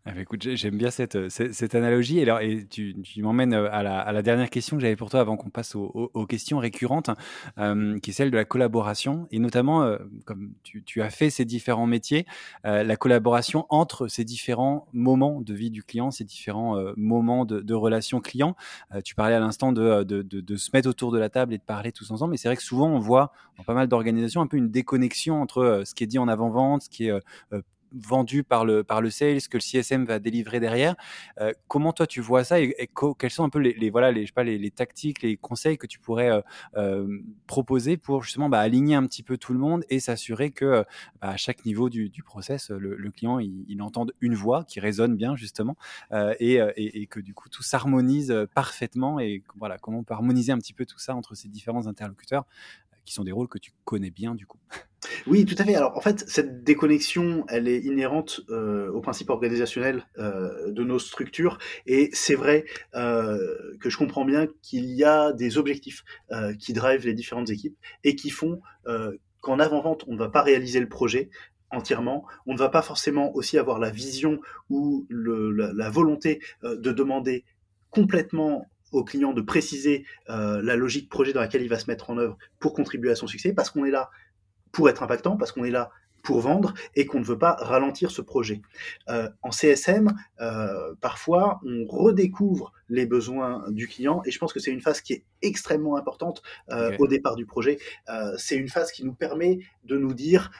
Ah 0.06 0.12
bah 0.12 0.20
écoute, 0.20 0.42
j'aime 0.42 0.76
bien 0.76 0.90
cette, 0.90 1.16
euh, 1.16 1.30
cette, 1.30 1.74
analogie. 1.74 2.18
Et, 2.18 2.24
alors, 2.24 2.40
et 2.40 2.66
tu, 2.66 2.94
tu 3.02 3.22
m'emmènes 3.22 3.54
euh, 3.54 3.72
à 3.72 3.82
la, 3.82 4.00
à 4.00 4.12
la, 4.12 4.20
dernière 4.20 4.50
question 4.50 4.76
que 4.76 4.82
j'avais 4.82 4.96
pour 4.96 5.08
toi 5.08 5.20
avant 5.20 5.38
qu'on 5.38 5.48
passe 5.48 5.74
aux, 5.74 6.10
aux, 6.12 6.26
questions 6.26 6.58
récurrentes, 6.58 7.08
euh, 7.56 7.98
qui 8.00 8.10
est 8.10 8.12
celle 8.12 8.30
de 8.30 8.36
la 8.36 8.44
collaboration. 8.44 9.26
Et 9.30 9.38
notamment, 9.38 9.82
euh, 9.82 9.96
comme 10.26 10.52
tu, 10.62 10.82
tu, 10.84 11.00
as 11.00 11.08
fait 11.08 11.30
ces 11.30 11.46
différents 11.46 11.86
métiers, 11.86 12.26
euh, 12.66 12.82
la 12.82 12.96
collaboration 12.98 13.64
entre 13.70 14.06
ces 14.08 14.24
différents 14.24 14.88
moments 14.92 15.40
de 15.40 15.54
vie 15.54 15.70
du 15.70 15.82
client, 15.82 16.10
ces 16.10 16.24
différents 16.24 16.76
moments 16.98 17.46
de, 17.46 17.60
de 17.60 17.74
relation 17.74 18.20
client. 18.20 18.56
tu 19.04 19.14
parlais 19.14 19.34
à 19.34 19.40
l'instant 19.40 19.72
de, 19.72 20.02
de, 20.02 20.20
de, 20.20 20.56
se 20.56 20.68
mettre 20.74 20.88
autour 20.88 21.12
de 21.12 21.18
la 21.18 21.30
table 21.30 21.54
et 21.54 21.58
de 21.58 21.62
parler 21.62 21.92
tous 21.92 22.10
ensemble. 22.10 22.32
Mais 22.32 22.36
c'est 22.36 22.48
vrai 22.48 22.56
que 22.56 22.62
souvent, 22.62 22.88
on 22.88 22.98
voit 22.98 23.32
dans 23.56 23.64
pas 23.64 23.74
mal 23.74 23.88
d'organisations 23.88 24.42
un 24.42 24.46
peu 24.46 24.58
une 24.58 24.70
déconnexion 24.70 25.40
entre 25.40 25.82
ce 25.86 25.94
qui 25.94 26.04
est 26.04 26.08
dit 26.08 26.18
en 26.18 26.28
avant-vente, 26.28 26.82
ce 26.82 26.90
qui 26.90 27.06
est 27.06 27.20
vendu 27.94 28.42
par 28.42 28.64
le, 28.64 28.84
par 28.84 29.00
le 29.00 29.10
sales, 29.10 29.40
que 29.48 29.56
le 29.56 29.62
CSM 29.62 30.04
va 30.04 30.18
délivrer 30.18 30.60
derrière. 30.60 30.96
Euh, 31.40 31.52
comment 31.68 31.92
toi 31.92 32.06
tu 32.06 32.20
vois 32.20 32.44
ça 32.44 32.60
et, 32.60 32.90
quels 33.18 33.30
sont 33.30 33.44
un 33.44 33.48
peu 33.48 33.58
les, 33.58 33.90
voilà, 33.90 34.12
les, 34.12 34.22
je 34.22 34.26
sais 34.26 34.32
pas, 34.32 34.44
les, 34.44 34.58
les, 34.58 34.70
tactiques, 34.70 35.22
les 35.22 35.36
conseils 35.36 35.78
que 35.78 35.86
tu 35.86 35.98
pourrais 35.98 36.30
euh, 36.30 36.40
euh, 36.76 37.18
proposer 37.46 37.96
pour 37.96 38.22
justement 38.22 38.48
bah, 38.48 38.60
aligner 38.60 38.94
un 38.94 39.06
petit 39.06 39.22
peu 39.22 39.36
tout 39.36 39.52
le 39.52 39.58
monde 39.58 39.84
et 39.88 40.00
s'assurer 40.00 40.50
que 40.50 40.84
bah, 41.20 41.30
à 41.30 41.36
chaque 41.36 41.64
niveau 41.64 41.88
du, 41.88 42.10
du 42.10 42.22
process, 42.22 42.70
le, 42.70 42.96
le 42.96 43.10
client 43.10 43.38
il, 43.38 43.64
il, 43.68 43.82
entende 43.82 44.12
une 44.20 44.34
voix 44.34 44.64
qui 44.64 44.80
résonne 44.80 45.16
bien 45.16 45.36
justement 45.36 45.76
et, 46.12 46.54
et, 46.54 47.02
et, 47.02 47.06
que 47.06 47.20
du 47.20 47.34
coup 47.34 47.48
tout 47.48 47.62
s'harmonise 47.62 48.34
parfaitement 48.54 49.20
et 49.20 49.42
voilà 49.56 49.78
comment 49.78 49.98
on 49.98 50.04
peut 50.04 50.14
harmoniser 50.14 50.52
un 50.52 50.58
petit 50.58 50.72
peu 50.72 50.86
tout 50.86 50.98
ça 50.98 51.14
entre 51.14 51.34
ces 51.34 51.48
différents 51.48 51.86
interlocuteurs 51.86 52.46
qui 53.04 53.12
sont 53.12 53.24
des 53.24 53.32
rôles 53.32 53.48
que 53.48 53.58
tu 53.58 53.72
connais 53.84 54.10
bien 54.10 54.34
du 54.34 54.46
coup. 54.46 54.58
Oui, 55.26 55.44
tout 55.44 55.54
à 55.58 55.64
fait. 55.64 55.74
Alors 55.74 55.96
en 55.96 56.00
fait, 56.00 56.24
cette 56.28 56.64
déconnexion, 56.64 57.44
elle 57.48 57.68
est 57.68 57.80
inhérente 57.80 58.40
euh, 58.50 58.90
au 58.92 59.00
principe 59.00 59.30
organisationnel 59.30 60.06
euh, 60.18 60.70
de 60.70 60.84
nos 60.84 60.98
structures, 60.98 61.58
et 61.86 62.10
c'est 62.12 62.34
vrai 62.34 62.64
euh, 62.94 63.38
que 63.80 63.90
je 63.90 63.96
comprends 63.96 64.24
bien 64.24 64.46
qu'il 64.62 64.86
y 64.86 65.04
a 65.04 65.32
des 65.32 65.58
objectifs 65.58 66.04
euh, 66.32 66.54
qui 66.54 66.72
drivent 66.72 67.06
les 67.06 67.14
différentes 67.14 67.50
équipes 67.50 67.76
et 68.02 68.16
qui 68.16 68.30
font 68.30 68.60
qu'en 69.40 69.58
avant-vente, 69.58 70.04
on 70.08 70.12
ne 70.12 70.18
va 70.18 70.28
pas 70.28 70.42
réaliser 70.42 70.78
le 70.78 70.88
projet 70.88 71.30
entièrement, 71.70 72.26
on 72.46 72.52
ne 72.52 72.58
va 72.58 72.68
pas 72.68 72.82
forcément 72.82 73.34
aussi 73.34 73.58
avoir 73.58 73.78
la 73.78 73.90
vision 73.90 74.40
ou 74.68 75.06
la, 75.10 75.90
volonté 75.90 76.40
de 76.62 76.92
demander 76.92 77.44
complètement 77.90 78.66
au 78.92 79.04
client 79.04 79.32
de 79.32 79.40
préciser 79.40 80.04
la 80.28 80.76
logique 80.76 81.08
projet 81.08 81.32
dans 81.32 81.40
laquelle 81.40 81.62
il 81.62 81.68
va 81.68 81.78
se 81.78 81.90
mettre 81.90 82.10
en 82.10 82.18
œuvre 82.18 82.36
pour 82.58 82.74
contribuer 82.74 83.10
à 83.10 83.16
son 83.16 83.26
succès, 83.26 83.54
parce 83.54 83.70
qu'on 83.70 83.86
est 83.86 83.90
là 83.90 84.10
pour 84.74 84.90
être 84.90 85.02
impactant, 85.02 85.38
parce 85.38 85.52
qu'on 85.52 85.64
est 85.64 85.70
là 85.70 85.90
pour 86.24 86.40
vendre 86.40 86.74
et 86.96 87.06
qu'on 87.06 87.20
ne 87.20 87.24
veut 87.24 87.38
pas 87.38 87.52
ralentir 87.60 88.10
ce 88.10 88.22
projet. 88.22 88.62
Euh, 89.08 89.28
en 89.42 89.52
CSM, 89.52 90.12
euh, 90.40 90.94
parfois, 91.00 91.60
on 91.64 91.84
redécouvre 91.86 92.72
les 92.88 93.06
besoins 93.06 93.64
du 93.68 93.86
client 93.86 94.22
et 94.24 94.30
je 94.30 94.38
pense 94.38 94.52
que 94.52 94.58
c'est 94.58 94.72
une 94.72 94.80
phase 94.80 95.00
qui 95.00 95.12
est 95.12 95.24
extrêmement 95.42 95.96
importante 95.96 96.42
euh, 96.70 96.88
okay. 96.88 96.96
au 96.98 97.06
départ 97.06 97.36
du 97.36 97.46
projet. 97.46 97.78
C'est 98.38 98.56
une 98.56 98.68
phase 98.68 98.90
qui 98.90 99.04
nous 99.04 99.14
permet 99.14 99.60
de 99.84 99.96
nous 99.96 100.14
dire, 100.14 100.50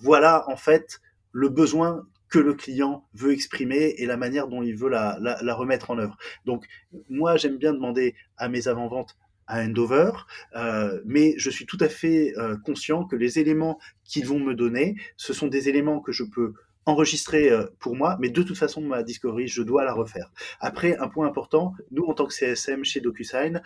voilà 0.00 0.44
en 0.48 0.56
fait 0.56 1.00
le 1.32 1.48
besoin 1.48 2.04
que 2.28 2.38
le 2.38 2.54
client 2.54 3.04
veut 3.14 3.32
exprimer 3.32 3.94
et 3.96 4.04
la 4.04 4.16
manière 4.16 4.48
dont 4.48 4.62
il 4.62 4.76
veut 4.76 4.90
la, 4.90 5.16
la, 5.20 5.38
la 5.42 5.54
remettre 5.54 5.90
en 5.90 5.98
œuvre. 5.98 6.16
Donc, 6.44 6.66
moi, 7.08 7.36
j'aime 7.36 7.56
bien 7.56 7.72
demander 7.72 8.14
à 8.36 8.48
mes 8.48 8.68
avant-ventes 8.68 9.16
un 9.48 9.66
handover, 9.66 10.12
euh, 10.56 11.00
mais 11.04 11.34
je 11.38 11.50
suis 11.50 11.66
tout 11.66 11.78
à 11.80 11.88
fait 11.88 12.34
euh, 12.38 12.56
conscient 12.56 13.04
que 13.04 13.16
les 13.16 13.38
éléments 13.38 13.78
qu'ils 14.04 14.26
vont 14.26 14.38
me 14.38 14.54
donner, 14.54 14.96
ce 15.16 15.32
sont 15.32 15.48
des 15.48 15.68
éléments 15.68 16.00
que 16.00 16.12
je 16.12 16.24
peux 16.24 16.54
enregistrer 16.86 17.50
euh, 17.50 17.66
pour 17.80 17.96
moi, 17.96 18.16
mais 18.18 18.30
de 18.30 18.42
toute 18.42 18.56
façon, 18.56 18.80
ma 18.80 19.02
discovery, 19.02 19.46
je 19.46 19.62
dois 19.62 19.84
la 19.84 19.92
refaire. 19.92 20.30
Après, 20.60 20.96
un 20.96 21.08
point 21.08 21.26
important, 21.26 21.74
nous, 21.90 22.04
en 22.04 22.14
tant 22.14 22.26
que 22.26 22.32
CSM 22.32 22.84
chez 22.84 23.00
DocuSign, 23.00 23.62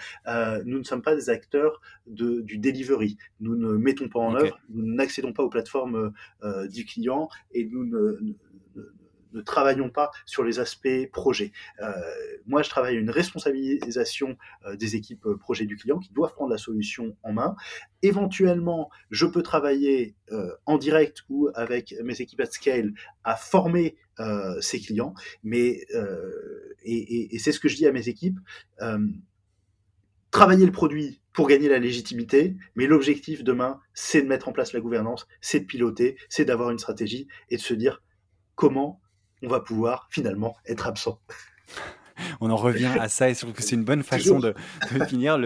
nous 0.64 0.78
ne 0.78 0.84
sommes 0.84 1.02
pas 1.02 1.14
des 1.14 1.30
acteurs 1.30 1.80
de, 2.06 2.40
du 2.40 2.58
delivery. 2.58 3.16
Nous 3.40 3.54
ne 3.54 3.76
mettons 3.76 4.08
pas 4.08 4.18
en 4.18 4.34
okay. 4.34 4.46
œuvre, 4.46 4.60
nous 4.70 4.94
n'accédons 4.94 5.32
pas 5.32 5.44
aux 5.44 5.50
plateformes 5.50 6.12
du 6.68 6.84
client 6.84 7.28
et 7.52 7.64
nous 7.64 7.84
ne, 7.84 8.18
ne 9.32 9.40
travaillons 9.40 9.90
pas 9.90 10.10
sur 10.26 10.44
les 10.44 10.58
aspects 10.58 11.10
projet. 11.12 11.52
Euh, 11.80 11.92
moi, 12.46 12.62
je 12.62 12.70
travaille 12.70 12.96
une 12.96 13.10
responsabilisation 13.10 14.36
euh, 14.66 14.76
des 14.76 14.96
équipes 14.96 15.26
euh, 15.26 15.36
projet 15.36 15.66
du 15.66 15.76
client 15.76 15.98
qui 15.98 16.12
doivent 16.12 16.34
prendre 16.34 16.50
la 16.50 16.58
solution 16.58 17.16
en 17.22 17.32
main. 17.32 17.56
Éventuellement, 18.02 18.90
je 19.10 19.26
peux 19.26 19.42
travailler 19.42 20.16
en 20.66 20.76
direct 20.76 21.22
ou 21.28 21.50
avec 21.54 21.94
mes 22.02 22.20
équipes 22.20 22.40
at 22.40 22.46
scale 22.46 22.94
à 23.22 23.36
former 23.36 23.96
euh, 24.18 24.60
ces 24.60 24.80
clients, 24.80 25.14
mais 25.44 25.86
et 26.84 27.38
c'est 27.38 27.52
ce 27.52 27.60
que 27.60 27.68
je 27.68 27.76
dis 27.76 27.86
à 27.86 27.92
mes 27.92 28.08
équipes 28.08 28.40
travailler 30.32 30.66
le 30.66 30.72
produit 30.72 31.20
pour 31.32 31.46
gagner 31.46 31.68
la 31.68 31.78
légitimité, 31.78 32.56
mais 32.74 32.86
l'objectif 32.86 33.44
demain, 33.44 33.80
c'est 33.94 34.22
de 34.22 34.26
mettre 34.26 34.48
en 34.48 34.52
place 34.52 34.72
la 34.72 34.80
gouvernance, 34.80 35.28
c'est 35.40 35.60
de 35.60 35.66
piloter, 35.66 36.16
c'est 36.28 36.44
d'avoir 36.44 36.70
une 36.70 36.78
stratégie 36.78 37.28
et 37.50 37.56
de 37.56 37.60
se 37.60 37.74
dire 37.74 38.02
comment 38.54 39.00
on 39.42 39.48
va 39.48 39.60
pouvoir 39.60 40.06
finalement 40.10 40.56
être 40.66 40.86
absent. 40.86 41.18
On 42.40 42.50
en 42.50 42.56
revient 42.56 42.90
à 43.00 43.08
ça 43.08 43.30
et 43.30 43.34
je 43.34 43.40
trouve 43.40 43.52
que 43.52 43.62
c'est 43.62 43.74
une 43.74 43.84
bonne 43.84 44.02
façon 44.02 44.38
de, 44.38 44.54
de 44.92 45.04
finir. 45.06 45.38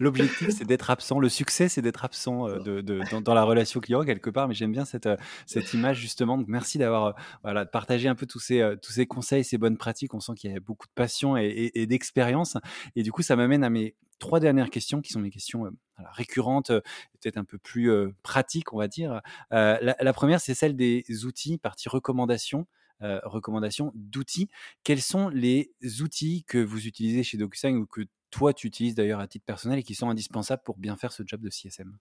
L'objectif, 0.00 0.50
c'est 0.50 0.64
d'être 0.64 0.90
absent. 0.90 1.18
Le 1.18 1.28
succès, 1.28 1.68
c'est 1.68 1.82
d'être 1.82 2.04
absent 2.04 2.48
euh, 2.48 2.58
de, 2.58 2.80
de, 2.80 3.00
dans, 3.10 3.20
dans, 3.20 3.34
la 3.34 3.44
relation 3.44 3.78
client 3.78 4.04
quelque 4.04 4.30
part. 4.30 4.48
Mais 4.48 4.54
j'aime 4.54 4.72
bien 4.72 4.84
cette, 4.84 5.06
euh, 5.06 5.16
cette 5.46 5.74
image 5.74 5.98
justement. 5.98 6.38
Donc 6.38 6.48
merci 6.48 6.78
d'avoir 6.78 7.06
euh, 7.06 7.12
voilà, 7.42 7.66
partagé 7.66 8.08
un 8.08 8.14
peu 8.14 8.26
tous 8.26 8.40
ces, 8.40 8.74
tous 8.82 8.92
ces 8.92 9.06
conseils, 9.06 9.44
ces 9.44 9.58
bonnes 9.58 9.76
pratiques. 9.76 10.14
On 10.14 10.20
sent 10.20 10.32
qu'il 10.34 10.50
y 10.50 10.56
a 10.56 10.60
beaucoup 10.60 10.86
de 10.86 10.92
passion 10.94 11.36
et, 11.36 11.44
et, 11.44 11.82
et 11.82 11.86
d'expérience. 11.86 12.56
Et 12.96 13.02
du 13.02 13.12
coup, 13.12 13.22
ça 13.22 13.36
m'amène 13.36 13.62
à 13.62 13.70
mes 13.70 13.94
trois 14.18 14.40
dernières 14.40 14.70
questions 14.70 15.00
qui 15.00 15.12
sont 15.12 15.20
mes 15.20 15.30
questions 15.30 15.66
euh, 15.66 15.70
voilà, 15.96 16.10
récurrentes, 16.12 16.68
peut-être 16.68 17.36
un 17.36 17.44
peu 17.44 17.58
plus 17.58 17.90
euh, 17.90 18.14
pratiques, 18.22 18.72
on 18.72 18.78
va 18.78 18.88
dire. 18.88 19.20
La, 19.50 19.78
la, 19.80 20.12
première, 20.12 20.40
c'est 20.40 20.54
celle 20.54 20.76
des 20.76 21.04
outils, 21.24 21.58
partie 21.58 21.88
recommandation 21.88 22.66
euh, 23.02 23.20
recommandations 23.24 23.92
d'outils. 23.94 24.48
Quels 24.82 25.02
sont 25.02 25.28
les 25.28 25.70
outils 26.00 26.44
que 26.44 26.58
vous 26.58 26.86
utilisez 26.86 27.22
chez 27.22 27.36
DocuSign 27.36 27.76
ou 27.76 27.86
que 27.86 28.02
toi 28.30 28.52
tu 28.52 28.66
utilises 28.66 28.94
d'ailleurs 28.94 29.20
à 29.20 29.28
titre 29.28 29.44
personnel 29.44 29.78
et 29.78 29.82
qui 29.82 29.94
sont 29.94 30.08
indispensables 30.08 30.62
pour 30.64 30.76
bien 30.76 30.96
faire 30.96 31.12
ce 31.12 31.22
job 31.26 31.40
de 31.40 31.50
CSM 31.50 31.96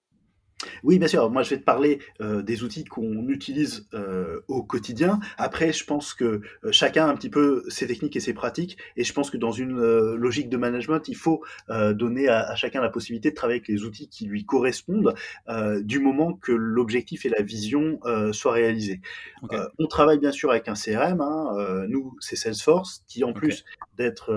Oui, 0.84 1.00
bien 1.00 1.08
sûr. 1.08 1.30
Moi, 1.30 1.44
je 1.44 1.50
vais 1.50 1.58
te 1.58 1.64
parler 1.64 2.00
euh, 2.22 2.42
des 2.42 2.64
outils 2.64 2.84
qu'on 2.84 3.28
utilise 3.28 3.88
euh, 3.94 4.42
au 4.48 4.64
quotidien. 4.64 5.20
Après, 5.38 5.74
je 5.74 5.86
pense 5.86 6.14
que 6.14 6.42
euh, 6.64 6.72
chacun 6.72 7.06
a 7.06 7.10
un 7.10 7.16
petit 7.16 7.30
peu 7.30 7.64
ses 7.68 7.88
techniques 7.88 8.16
et 8.16 8.20
ses 8.20 8.34
pratiques. 8.34 8.78
Et 8.98 9.04
je 9.04 9.14
pense 9.14 9.30
que 9.30 9.38
dans 9.38 9.52
une 9.52 9.80
logique 10.16 10.50
de 10.50 10.58
management, 10.58 11.08
il 11.08 11.16
faut 11.16 11.44
donner 11.70 12.28
à, 12.28 12.56
chacun 12.56 12.82
la 12.82 12.90
possibilité 12.90 13.32
de 13.32 13.36
travailler 13.36 13.60
avec 13.60 13.68
les 13.68 13.84
outils 13.84 14.08
qui 14.08 14.26
lui 14.26 14.46
correspondent 14.46 15.16
du 15.82 16.00
moment 16.00 16.34
que 16.34 16.52
l'objectif 16.52 17.26
et 17.26 17.30
la 17.30 17.42
vision 17.42 18.00
soient 18.32 18.52
réalisés. 18.52 19.02
on 19.80 19.88
travaille 19.88 20.20
bien 20.20 20.32
sûr 20.32 20.52
avec 20.52 20.68
un 20.68 20.74
CRM. 20.74 21.22
Hein. 21.22 21.86
nous, 21.88 22.16
c'est 22.20 22.36
Salesforce, 22.36 23.04
qui 23.08 23.24
en 23.24 23.34
plus 23.34 23.66
d'être 23.98 24.32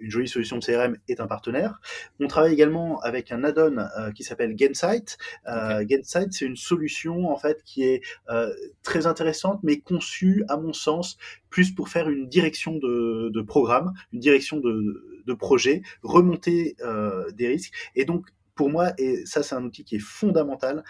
une 0.00 0.10
jolie 0.10 0.28
solution 0.28 0.58
de 0.58 0.64
CRM 0.64 0.96
est 1.08 1.20
un 1.20 1.26
partenaire. 1.26 1.80
On 2.20 2.26
travaille 2.26 2.52
également 2.52 3.00
avec 3.00 3.32
un 3.32 3.44
add-on 3.44 3.76
qui 4.14 4.24
s'appelle 4.24 4.54
Gainsight. 4.54 5.18
Euh, 5.48 5.84
c'est 6.02 6.40
une 6.42 6.56
solution 6.56 7.30
en 7.30 7.36
fait 7.36 7.62
qui 7.64 7.84
est 7.84 8.02
euh, 8.30 8.52
très 8.82 9.06
intéressante, 9.06 9.60
mais 9.62 9.80
conçue, 9.80 10.44
à 10.48 10.56
mon 10.56 10.72
sens, 10.72 11.18
plus 11.50 11.72
pour 11.72 11.88
faire 11.88 12.08
une 12.08 12.28
direction 12.28 12.76
de, 12.76 13.42
programme, 13.42 13.92
une 14.12 14.20
direction 14.20 14.58
de, 14.58 15.34
projet, 15.38 15.82
remonter 16.02 16.76
euh, 16.80 17.30
des 17.32 17.48
risques. 17.48 17.72
Et 17.94 18.04
donc, 18.04 18.26
pour 18.54 18.68
moi, 18.68 18.92
et 18.98 19.24
ça 19.24 19.42
c'est 19.42 19.54
un 19.54 19.64
outil 19.64 19.82
qui 19.82 19.96
est 19.96 19.98
fondamental 19.98 20.84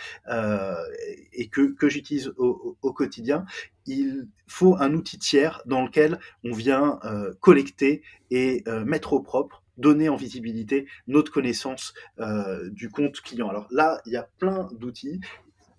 et 1.32 1.48
que, 1.48 1.76
j'utilise 1.88 2.32
au, 2.36 2.92
quotidien, 2.92 3.44
il 3.86 4.26
faut 4.48 4.76
un 4.80 4.92
outil 4.94 5.18
tiers 5.18 5.62
dans 5.64 5.84
lequel 5.84 6.18
on 6.44 6.52
vient 6.52 6.98
collecter 7.40 8.02
et 8.30 8.64
mettre 8.84 9.12
au 9.12 9.20
propre 9.20 9.61
donner 9.78 10.08
en 10.08 10.16
visibilité 10.16 10.86
notre 11.06 11.32
connaissance 11.32 11.94
euh, 12.18 12.68
du 12.70 12.90
compte 12.90 13.20
client. 13.20 13.48
Alors 13.48 13.66
là, 13.70 14.00
il 14.06 14.12
y 14.12 14.16
a 14.16 14.28
plein 14.38 14.68
d'outils 14.78 15.20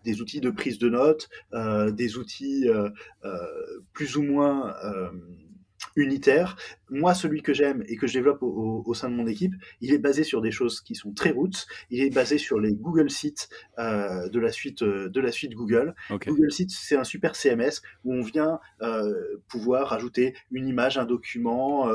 des 0.04 0.20
outils 0.20 0.42
de 0.42 0.50
prise 0.50 0.80
de 0.80 0.90
notes, 0.90 1.30
euh, 1.54 1.90
des 1.90 2.18
outils 2.18 2.68
euh, 2.68 2.90
plus 3.94 4.18
ou 4.18 4.22
moins 4.22 4.76
unitaire. 5.96 6.56
Moi, 6.90 7.14
celui 7.14 7.42
que 7.42 7.54
j'aime 7.54 7.84
et 7.88 7.96
que 7.96 8.08
je 8.08 8.14
développe 8.14 8.40
au, 8.42 8.94
sein 8.94 9.10
de 9.10 9.16
mon 9.16 9.26
équipe, 9.26 9.54
il 9.82 9.94
est 9.94 9.98
basé 9.98 10.24
sur 10.24 10.42
des 10.42 10.52
choses 10.52 10.82
qui 10.82 10.96
sont 10.96 11.12
très 11.12 11.32
roots. 11.32 11.66
Il 11.90 12.02
est 12.02 12.14
basé 12.14 12.38
sur 12.38 12.60
les 12.60 12.74
Google 12.74 13.10
Sites 13.10 13.50
euh, 13.80 14.30
de 14.30 14.40
la 14.40 14.52
suite 14.52 14.84
euh, 14.84 15.10
de 15.10 15.20
la 15.20 15.32
suite 15.32 15.54
Google. 15.54 15.96
Google 16.10 16.52
Sites, 16.52 16.72
c'est 16.72 16.96
un 16.96 17.04
super 17.04 17.36
CMS 17.36 17.82
où 18.04 18.14
on 18.14 18.22
vient 18.22 18.60
euh, 18.82 19.42
pouvoir 19.48 19.94
ajouter 19.94 20.36
une 20.52 20.68
image, 20.68 20.98
un 20.98 21.06
document, 21.06 21.90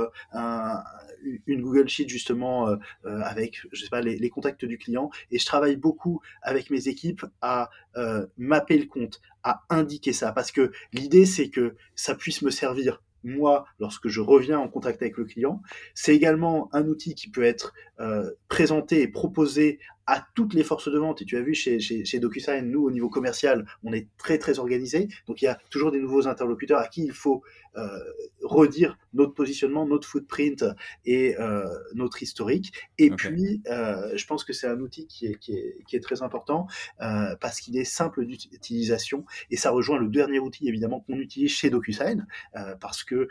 une 1.46 1.62
Google 1.62 1.88
Sheet 1.88 2.08
justement 2.08 2.76
avec 3.04 3.62
je 3.72 3.82
sais 3.82 3.90
pas 3.90 4.00
les, 4.00 4.16
les, 4.16 4.30
contacts 4.30 4.64
du 4.64 4.78
client. 4.78 5.10
Et 5.30 5.38
je 5.38 5.46
travaille 5.46 5.76
beaucoup 5.76 6.20
avec 6.42 6.70
mes 6.70 6.88
équipes 6.88 7.24
à 7.40 7.70
mapper 8.36 8.78
le 8.78 8.86
compte, 8.86 9.20
à 9.44 9.62
indiquer 9.70 10.12
ça 10.12 10.32
parce 10.32 10.50
que 10.50 10.72
l'idée 10.92 11.26
c'est 11.26 11.50
que 11.50 11.76
ça 11.94 12.14
puisse 12.14 12.42
me 12.42 12.50
servir 12.50 13.00
moi 13.24 13.64
lorsque 13.78 14.08
je 14.08 14.20
reviens 14.20 14.58
en 14.58 14.68
contact 14.68 15.02
avec 15.02 15.16
le 15.16 15.24
client. 15.24 15.62
C'est 15.94 16.14
également 16.14 16.68
un 16.72 16.86
outil 16.86 17.14
qui 17.14 17.28
peut 17.30 17.44
être 17.44 17.74
euh, 18.00 18.30
présenté 18.48 19.02
et 19.02 19.08
proposé 19.08 19.78
à 20.08 20.26
toutes 20.34 20.54
les 20.54 20.64
forces 20.64 20.90
de 20.90 20.98
vente. 20.98 21.20
Et 21.20 21.26
tu 21.26 21.36
as 21.36 21.42
vu 21.42 21.54
chez, 21.54 21.78
chez, 21.80 22.18
DocuSign, 22.18 22.70
nous, 22.70 22.82
au 22.82 22.90
niveau 22.90 23.10
commercial, 23.10 23.66
on 23.84 23.92
est 23.92 24.08
très, 24.16 24.38
très 24.38 24.58
organisé. 24.58 25.06
Donc, 25.26 25.42
il 25.42 25.44
y 25.44 25.48
a 25.48 25.58
toujours 25.68 25.92
des 25.92 26.00
nouveaux 26.00 26.26
interlocuteurs 26.26 26.80
à 26.80 26.88
qui 26.88 27.04
il 27.04 27.12
faut 27.12 27.42
euh, 27.76 27.86
redire 28.42 28.96
notre 29.12 29.34
positionnement, 29.34 29.86
notre 29.86 30.08
footprint 30.08 30.64
et 31.04 31.38
euh, 31.38 31.68
notre 31.94 32.22
historique. 32.22 32.72
Et 32.96 33.10
puis, 33.10 33.60
euh, 33.70 34.16
je 34.16 34.26
pense 34.26 34.44
que 34.44 34.54
c'est 34.54 34.66
un 34.66 34.80
outil 34.80 35.06
qui 35.06 35.26
est, 35.26 35.38
qui 35.38 35.52
est, 35.52 35.76
qui 35.86 35.96
est 35.96 36.00
très 36.00 36.22
important 36.22 36.66
parce 36.98 37.60
qu'il 37.60 37.76
est 37.76 37.84
simple 37.84 38.24
d'utilisation 38.24 39.26
et 39.50 39.56
ça 39.56 39.70
rejoint 39.70 39.98
le 39.98 40.08
dernier 40.08 40.38
outil, 40.38 40.68
évidemment, 40.68 41.00
qu'on 41.00 41.18
utilise 41.18 41.50
chez 41.50 41.68
DocuSign 41.68 42.26
parce 42.80 43.04
que 43.04 43.28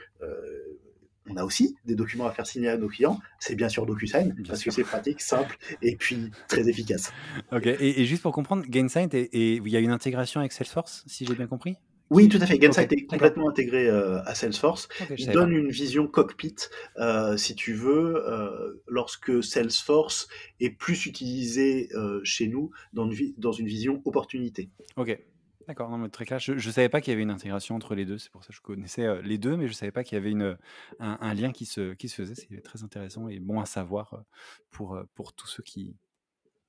on 1.30 1.38
a 1.38 1.44
aussi 1.44 1.76
des 1.86 1.96
documents 1.96 2.26
à 2.26 2.32
faire 2.32 2.48
signer 2.48 2.70
à 2.70 2.78
nos 2.78 2.88
clients. 2.88 3.20
C'est 3.40 3.56
bien 3.56 3.70
sûr 3.70 3.86
DocuSign, 3.86 4.36
parce 4.48 4.64
que 4.64 4.72
c'est 4.72 4.84
pratique, 4.84 5.22
simple 5.22 5.58
et 5.82 5.96
puis 5.96 6.32
très 6.48 6.68
efficace. 6.70 7.12
Ok, 7.52 7.66
et, 7.66 8.06
juste 8.06 8.22
pour 8.22 8.32
comprendre, 8.32 8.64
Gainsight, 8.68 9.14
et, 9.14 9.56
il 9.56 9.68
y 9.68 9.76
a 9.76 9.80
une 9.80 9.92
intégration 9.92 10.40
avec 10.40 10.52
Salesforce, 10.52 11.04
si 11.08 11.26
j'ai 11.26 11.36
bien 11.36 11.48
compris? 11.48 11.76
Oui, 12.10 12.30
tout 12.30 12.38
à 12.40 12.46
fait. 12.46 12.58
Gainsight 12.58 12.94
est 12.94 13.06
complètement 13.06 13.50
intégré 13.50 13.90
euh, 13.90 14.22
à 14.24 14.34
Salesforce. 14.34 14.88
il 15.18 15.30
donne 15.32 15.52
une 15.52 15.70
vision 15.70 16.08
cockpit, 16.08 16.56
euh, 17.00 17.36
si 17.36 17.54
tu 17.54 17.74
veux, 17.74 18.24
euh, 18.26 18.82
lorsque 18.88 19.44
Salesforce 19.44 20.30
est 20.62 20.70
plus 20.70 21.06
utilisé 21.06 21.90
chez 22.24 22.48
nous 22.48 22.72
dans 22.94 23.10
une, 23.10 23.34
dans 23.38 23.52
une 23.52 23.68
vision 23.68 24.02
opportunité. 24.06 24.70
Ok, 24.96 25.20
D'accord, 25.68 25.90
non, 25.90 25.98
mais 25.98 26.08
très 26.08 26.26
clair. 26.26 26.40
Je 26.40 26.54
ne 26.54 26.60
savais 26.60 26.88
pas 26.88 27.02
qu'il 27.02 27.12
y 27.12 27.14
avait 27.14 27.24
une 27.24 27.30
intégration 27.30 27.76
entre 27.76 27.94
les 27.94 28.06
deux. 28.06 28.18
C'est 28.18 28.32
pour 28.32 28.42
ça 28.42 28.50
que 28.50 28.54
je 28.56 28.62
connaissais 28.62 29.06
euh, 29.06 29.22
les 29.22 29.38
deux, 29.38 29.58
mais 29.58 29.68
je 29.68 29.72
ne 29.72 29.76
savais 29.76 29.92
pas 29.92 30.04
qu'il 30.06 30.16
y 30.16 30.18
avait 30.18 30.32
une, 30.32 30.58
un, 31.00 31.34
lien 31.34 31.52
qui 31.52 31.66
se, 31.66 31.94
qui 31.94 32.08
se 32.08 32.16
faisait. 32.16 32.36
C'est 32.36 32.62
très 32.62 32.84
intéressant 32.84 33.28
et 33.28 33.40
bon 33.40 33.60
à 33.60 33.66
savoir 33.66 34.14
euh, 34.14 34.22
pour, 34.70 34.96
euh, 34.96 35.04
pour 35.14 35.34
tous 35.34 35.48
ceux 35.48 35.64
qui, 35.64 35.98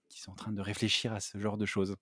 qui 0.08 0.20
sont 0.20 0.32
en 0.32 0.34
train 0.34 0.52
de 0.52 0.60
réfléchir 0.60 1.12
à 1.12 1.20
ce 1.20 1.38
genre 1.38 1.56
de 1.56 1.66
choses 1.66 1.96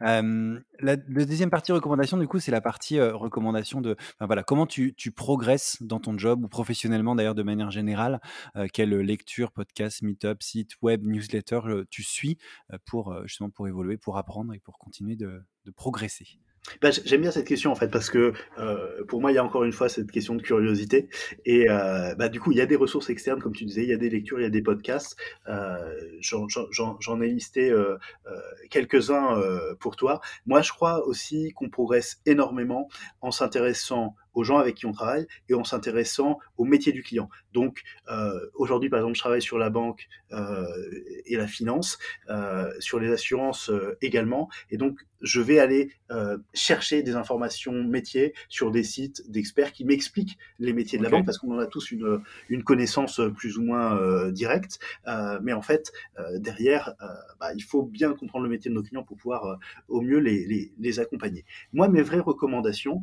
la, 0.00 0.96
deuxième 0.96 1.50
partie 1.50 1.72
recommandation, 1.72 2.16
du 2.16 2.26
coup, 2.28 2.38
c'est 2.38 2.50
la 2.50 2.60
partie 2.60 3.00
recommandation 3.00 3.80
de, 3.80 3.96
comment 4.46 4.66
tu, 4.66 4.94
progresses 5.14 5.76
dans 5.80 6.00
ton 6.00 6.16
job 6.18 6.44
ou 6.44 6.48
professionnellement 6.48 7.14
d'ailleurs 7.14 7.34
de 7.34 7.42
manière 7.42 7.70
générale. 7.70 8.20
quelle 8.72 8.96
lecture, 9.00 9.52
podcast, 9.52 10.02
meetup, 10.02 10.42
site 10.42 10.72
web, 10.82 11.04
newsletter 11.04 11.60
tu 11.90 12.02
suis 12.02 12.38
pour 12.84 13.14
justement 13.24 13.50
pour 13.50 13.68
évoluer, 13.68 13.96
pour 13.96 14.18
apprendre 14.18 14.54
et 14.54 14.60
pour 14.60 14.78
continuer 14.78 15.16
de 15.16 15.42
progresser? 15.74 16.38
Bah, 16.82 16.90
j'aime 17.04 17.22
bien 17.22 17.30
cette 17.30 17.46
question 17.46 17.72
en 17.72 17.74
fait 17.74 17.88
parce 17.88 18.10
que 18.10 18.32
euh, 18.58 19.04
pour 19.06 19.20
moi 19.20 19.32
il 19.32 19.34
y 19.34 19.38
a 19.38 19.44
encore 19.44 19.64
une 19.64 19.72
fois 19.72 19.88
cette 19.88 20.10
question 20.10 20.34
de 20.34 20.42
curiosité 20.42 21.08
et 21.44 21.70
euh, 21.70 22.14
bah, 22.14 22.28
du 22.28 22.40
coup 22.40 22.52
il 22.52 22.58
y 22.58 22.60
a 22.60 22.66
des 22.66 22.76
ressources 22.76 23.10
externes 23.10 23.40
comme 23.40 23.54
tu 23.54 23.64
disais, 23.64 23.82
il 23.82 23.88
y 23.88 23.94
a 23.94 23.96
des 23.96 24.10
lectures, 24.10 24.40
il 24.40 24.42
y 24.42 24.46
a 24.46 24.50
des 24.50 24.62
podcasts. 24.62 25.16
Euh, 25.48 25.94
J'en 26.20 27.20
ai 27.20 27.28
listé 27.28 27.70
euh, 27.70 27.96
quelques-uns 28.70 29.40
pour 29.80 29.96
toi. 29.96 30.20
Moi 30.46 30.62
je 30.62 30.72
crois 30.72 31.06
aussi 31.06 31.52
qu'on 31.52 31.68
progresse 31.68 32.20
énormément 32.26 32.88
en 33.20 33.30
s'intéressant 33.30 34.14
aux 34.38 34.44
gens 34.44 34.58
avec 34.58 34.76
qui 34.76 34.86
on 34.86 34.92
travaille 34.92 35.26
et 35.48 35.54
en 35.54 35.64
s'intéressant 35.64 36.38
au 36.56 36.64
métier 36.64 36.92
du 36.92 37.02
client. 37.02 37.28
Donc 37.52 37.82
euh, 38.08 38.38
aujourd'hui, 38.54 38.88
par 38.88 39.00
exemple, 39.00 39.16
je 39.16 39.20
travaille 39.20 39.42
sur 39.42 39.58
la 39.58 39.68
banque 39.68 40.06
euh, 40.30 40.64
et 41.26 41.36
la 41.36 41.48
finance, 41.48 41.98
euh, 42.30 42.70
sur 42.78 43.00
les 43.00 43.10
assurances 43.10 43.72
également, 44.00 44.48
et 44.70 44.76
donc 44.76 45.00
je 45.20 45.40
vais 45.40 45.58
aller 45.58 45.90
chercher 46.54 47.02
des 47.02 47.16
informations 47.16 47.72
métiers 47.72 48.32
sur 48.48 48.70
des 48.70 48.84
sites 48.84 49.28
d'experts 49.28 49.72
qui 49.72 49.84
m'expliquent 49.84 50.38
les 50.60 50.72
métiers 50.72 50.96
de 50.96 51.02
la 51.02 51.10
banque 51.10 51.26
parce 51.26 51.38
qu'on 51.38 51.52
en 51.56 51.58
a 51.58 51.66
tous 51.66 51.90
une, 51.90 52.20
une 52.48 52.62
connaissance 52.62 53.20
plus 53.36 53.58
ou 53.58 53.62
moins 53.62 54.30
directe, 54.30 54.78
mais 55.42 55.52
en 55.52 55.62
fait 55.62 55.92
derrière, 56.36 56.94
bah, 57.40 57.52
il 57.52 57.64
faut 57.64 57.82
bien 57.82 58.14
comprendre 58.14 58.44
le 58.44 58.50
métier 58.50 58.70
de 58.70 58.76
nos 58.76 58.82
clients 58.84 59.02
pour 59.02 59.16
pouvoir 59.16 59.58
au 59.88 60.00
mieux 60.00 60.20
les, 60.20 60.46
les, 60.46 60.72
les 60.78 61.00
accompagner. 61.00 61.44
Moi, 61.72 61.88
mes 61.88 62.02
vraies 62.02 62.20
recommandations 62.20 63.02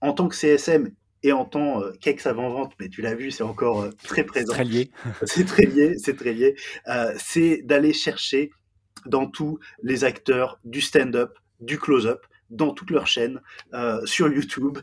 en 0.00 0.12
tant 0.12 0.28
que 0.28 0.36
CSM 0.36 0.90
et 1.22 1.32
en 1.32 1.44
tant 1.44 1.82
euh, 1.82 1.92
qu'ex 2.00 2.26
avant-vente, 2.26 2.72
mais 2.80 2.88
tu 2.88 3.02
l'as 3.02 3.14
vu, 3.14 3.30
c'est 3.30 3.42
encore 3.42 3.82
euh, 3.82 3.90
très 4.04 4.24
présent. 4.24 4.52
Très 4.52 4.64
lié. 4.64 4.90
c'est 5.24 5.44
très 5.44 5.64
lié, 5.64 5.96
c'est 5.98 6.16
très 6.16 6.32
lié. 6.32 6.56
Euh, 6.88 7.12
c'est 7.18 7.62
d'aller 7.62 7.92
chercher 7.92 8.50
dans 9.06 9.26
tous 9.26 9.58
les 9.82 10.04
acteurs 10.04 10.58
du 10.64 10.80
stand-up, 10.80 11.38
du 11.60 11.78
close-up, 11.78 12.26
dans 12.50 12.72
toutes 12.72 12.90
leurs 12.90 13.06
chaînes, 13.06 13.40
euh, 13.74 14.04
sur 14.06 14.28
YouTube 14.28 14.78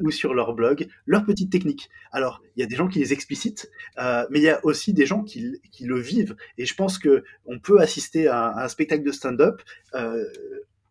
ou 0.00 0.10
sur 0.10 0.32
leur 0.32 0.54
blog, 0.54 0.88
leurs 1.04 1.26
petites 1.26 1.52
techniques. 1.52 1.90
Alors, 2.12 2.40
il 2.56 2.60
y 2.60 2.62
a 2.62 2.66
des 2.66 2.76
gens 2.76 2.88
qui 2.88 2.98
les 2.98 3.12
explicitent, 3.12 3.70
mais 3.98 4.38
il 4.38 4.42
y 4.42 4.48
a 4.48 4.64
aussi 4.64 4.94
des 4.94 5.04
gens 5.04 5.22
qui, 5.22 5.60
qui, 5.70 5.84
le 5.84 6.00
vivent. 6.00 6.34
Et 6.56 6.64
je 6.64 6.74
pense 6.74 6.98
que 6.98 7.22
on 7.44 7.58
peut 7.58 7.78
assister 7.80 8.26
à, 8.26 8.46
à 8.46 8.64
un 8.64 8.68
spectacle 8.68 9.04
de 9.04 9.12
stand-up 9.12 9.60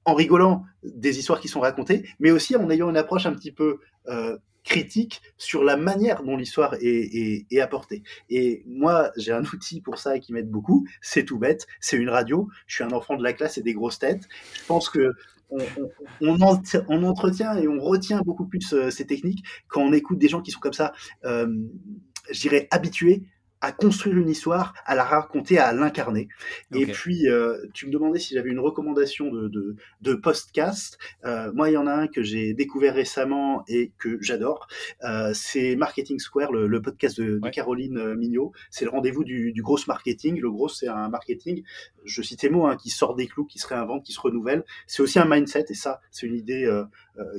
en 0.05 0.13
rigolant 0.13 0.65
des 0.83 1.19
histoires 1.19 1.39
qui 1.39 1.47
sont 1.47 1.59
racontées, 1.59 2.07
mais 2.19 2.31
aussi 2.31 2.55
en 2.55 2.69
ayant 2.69 2.89
une 2.89 2.97
approche 2.97 3.25
un 3.25 3.33
petit 3.33 3.51
peu 3.51 3.79
euh, 4.07 4.37
critique 4.63 5.21
sur 5.37 5.63
la 5.63 5.77
manière 5.77 6.23
dont 6.23 6.37
l'histoire 6.37 6.75
est, 6.79 7.59
apportée. 7.59 8.03
Et 8.29 8.63
moi, 8.65 9.11
j'ai 9.17 9.33
un 9.33 9.43
outil 9.43 9.81
pour 9.81 9.97
ça 9.97 10.19
qui 10.19 10.33
m'aide 10.33 10.49
beaucoup. 10.49 10.87
C'est 11.01 11.25
tout 11.25 11.37
bête. 11.37 11.67
C'est 11.79 11.97
une 11.97 12.09
radio. 12.09 12.49
Je 12.65 12.75
suis 12.75 12.83
un 12.83 12.91
enfant 12.91 13.15
de 13.15 13.23
la 13.23 13.33
classe 13.33 13.57
et 13.57 13.61
des 13.61 13.73
grosses 13.73 13.99
têtes. 13.99 14.23
Je 14.53 14.65
pense 14.65 14.89
que 14.89 15.11
on, 16.21 16.41
entretient 16.41 17.55
et 17.57 17.67
on 17.67 17.79
retient 17.79 18.21
beaucoup 18.21 18.47
plus 18.47 18.73
euh, 18.73 18.89
ces 18.89 19.05
techniques 19.05 19.45
quand 19.67 19.81
on 19.81 19.93
écoute 19.93 20.17
des 20.17 20.27
gens 20.27 20.41
qui 20.41 20.49
sont 20.49 20.59
comme 20.59 20.73
ça, 20.73 20.93
euh, 21.25 21.47
je 22.31 22.41
dirais, 22.41 22.67
habitués 22.71 23.23
à 23.63 23.71
construire 23.71 24.17
une 24.17 24.29
histoire, 24.29 24.73
à 24.85 24.93
la 24.93 25.05
raconter, 25.05 25.57
à 25.57 25.71
l'incarner. 25.71 26.27
Et 26.75 26.85
puis, 26.85 27.29
euh, 27.29 27.57
tu 27.73 27.87
me 27.87 27.91
demandais 27.93 28.19
si 28.19 28.33
j'avais 28.33 28.49
une 28.49 28.59
recommandation 28.59 29.31
de, 29.31 29.47
de, 29.47 29.77
de 30.01 30.15
podcast. 30.15 30.97
Euh, 31.23 31.49
moi, 31.53 31.69
il 31.69 31.73
y 31.73 31.77
en 31.77 31.87
a 31.87 31.93
un 31.93 32.07
que 32.07 32.21
j'ai 32.21 32.53
découvert 32.53 32.93
récemment 32.93 33.63
et 33.69 33.93
que 33.97 34.17
j'adore. 34.21 34.67
Euh, 35.05 35.31
c'est 35.33 35.77
Marketing 35.77 36.19
Square, 36.19 36.51
le, 36.51 36.67
le 36.67 36.81
podcast 36.81 37.17
de, 37.17 37.39
de, 37.39 37.49
Caroline 37.51 38.15
Mignot. 38.15 38.51
C'est 38.69 38.83
le 38.83 38.91
rendez-vous 38.91 39.23
du, 39.23 39.53
du 39.53 39.61
gros 39.61 39.79
marketing. 39.87 40.41
Le 40.41 40.51
gros, 40.51 40.67
c'est 40.67 40.89
un 40.89 41.07
marketing, 41.07 41.63
je 42.03 42.21
cite 42.21 42.41
ces 42.41 42.49
mots, 42.49 42.67
hein, 42.67 42.75
qui 42.75 42.89
sort 42.89 43.15
des 43.15 43.27
clous, 43.27 43.45
qui 43.45 43.59
se 43.59 43.67
réinvente, 43.67 44.03
qui 44.03 44.11
se 44.11 44.19
renouvelle. 44.19 44.65
C'est 44.87 45.01
aussi 45.01 45.19
un 45.19 45.25
mindset, 45.25 45.67
et 45.69 45.73
ça, 45.73 46.01
c'est 46.11 46.27
une 46.27 46.35
idée 46.35 46.69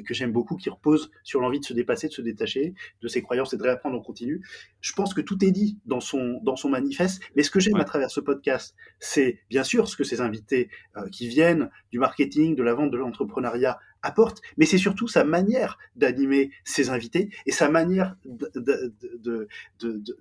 que 0.06 0.14
j'aime 0.14 0.32
beaucoup, 0.32 0.56
qui 0.56 0.70
repose 0.70 1.10
sur 1.22 1.40
l'envie 1.40 1.60
de 1.60 1.64
se 1.64 1.72
dépasser, 1.72 2.08
de 2.08 2.12
se 2.12 2.22
détacher 2.22 2.74
de 3.02 3.08
ses 3.08 3.22
croyances 3.22 3.52
et 3.52 3.56
de 3.56 3.62
réapprendre 3.62 3.96
en 3.96 4.00
continu. 4.00 4.42
Je 4.80 4.92
pense 4.92 5.14
que 5.14 5.20
tout 5.20 5.44
est 5.44 5.50
dit 5.50 5.78
dans 5.86 6.00
son, 6.00 6.40
dans 6.42 6.56
son 6.56 6.68
manifeste, 6.68 7.22
mais 7.36 7.42
ce 7.42 7.50
que 7.50 7.60
j'aime 7.60 7.76
à 7.76 7.84
travers 7.84 8.10
ce 8.10 8.20
podcast, 8.20 8.74
c'est 9.00 9.40
bien 9.50 9.64
sûr 9.64 9.88
ce 9.88 9.96
que 9.96 10.04
ces 10.04 10.20
invités 10.20 10.70
euh, 10.96 11.08
qui 11.08 11.28
viennent 11.28 11.70
du 11.90 11.98
marketing, 11.98 12.54
de 12.54 12.62
la 12.62 12.74
vente, 12.74 12.90
de 12.90 12.96
l'entrepreneuriat 12.96 13.78
apporte, 14.04 14.42
mais 14.56 14.66
c'est 14.66 14.78
surtout 14.78 15.08
sa 15.08 15.24
manière 15.24 15.78
d'animer 15.96 16.50
ses 16.64 16.90
invités 16.90 17.30
et 17.46 17.52
sa 17.52 17.68
manière 17.68 18.16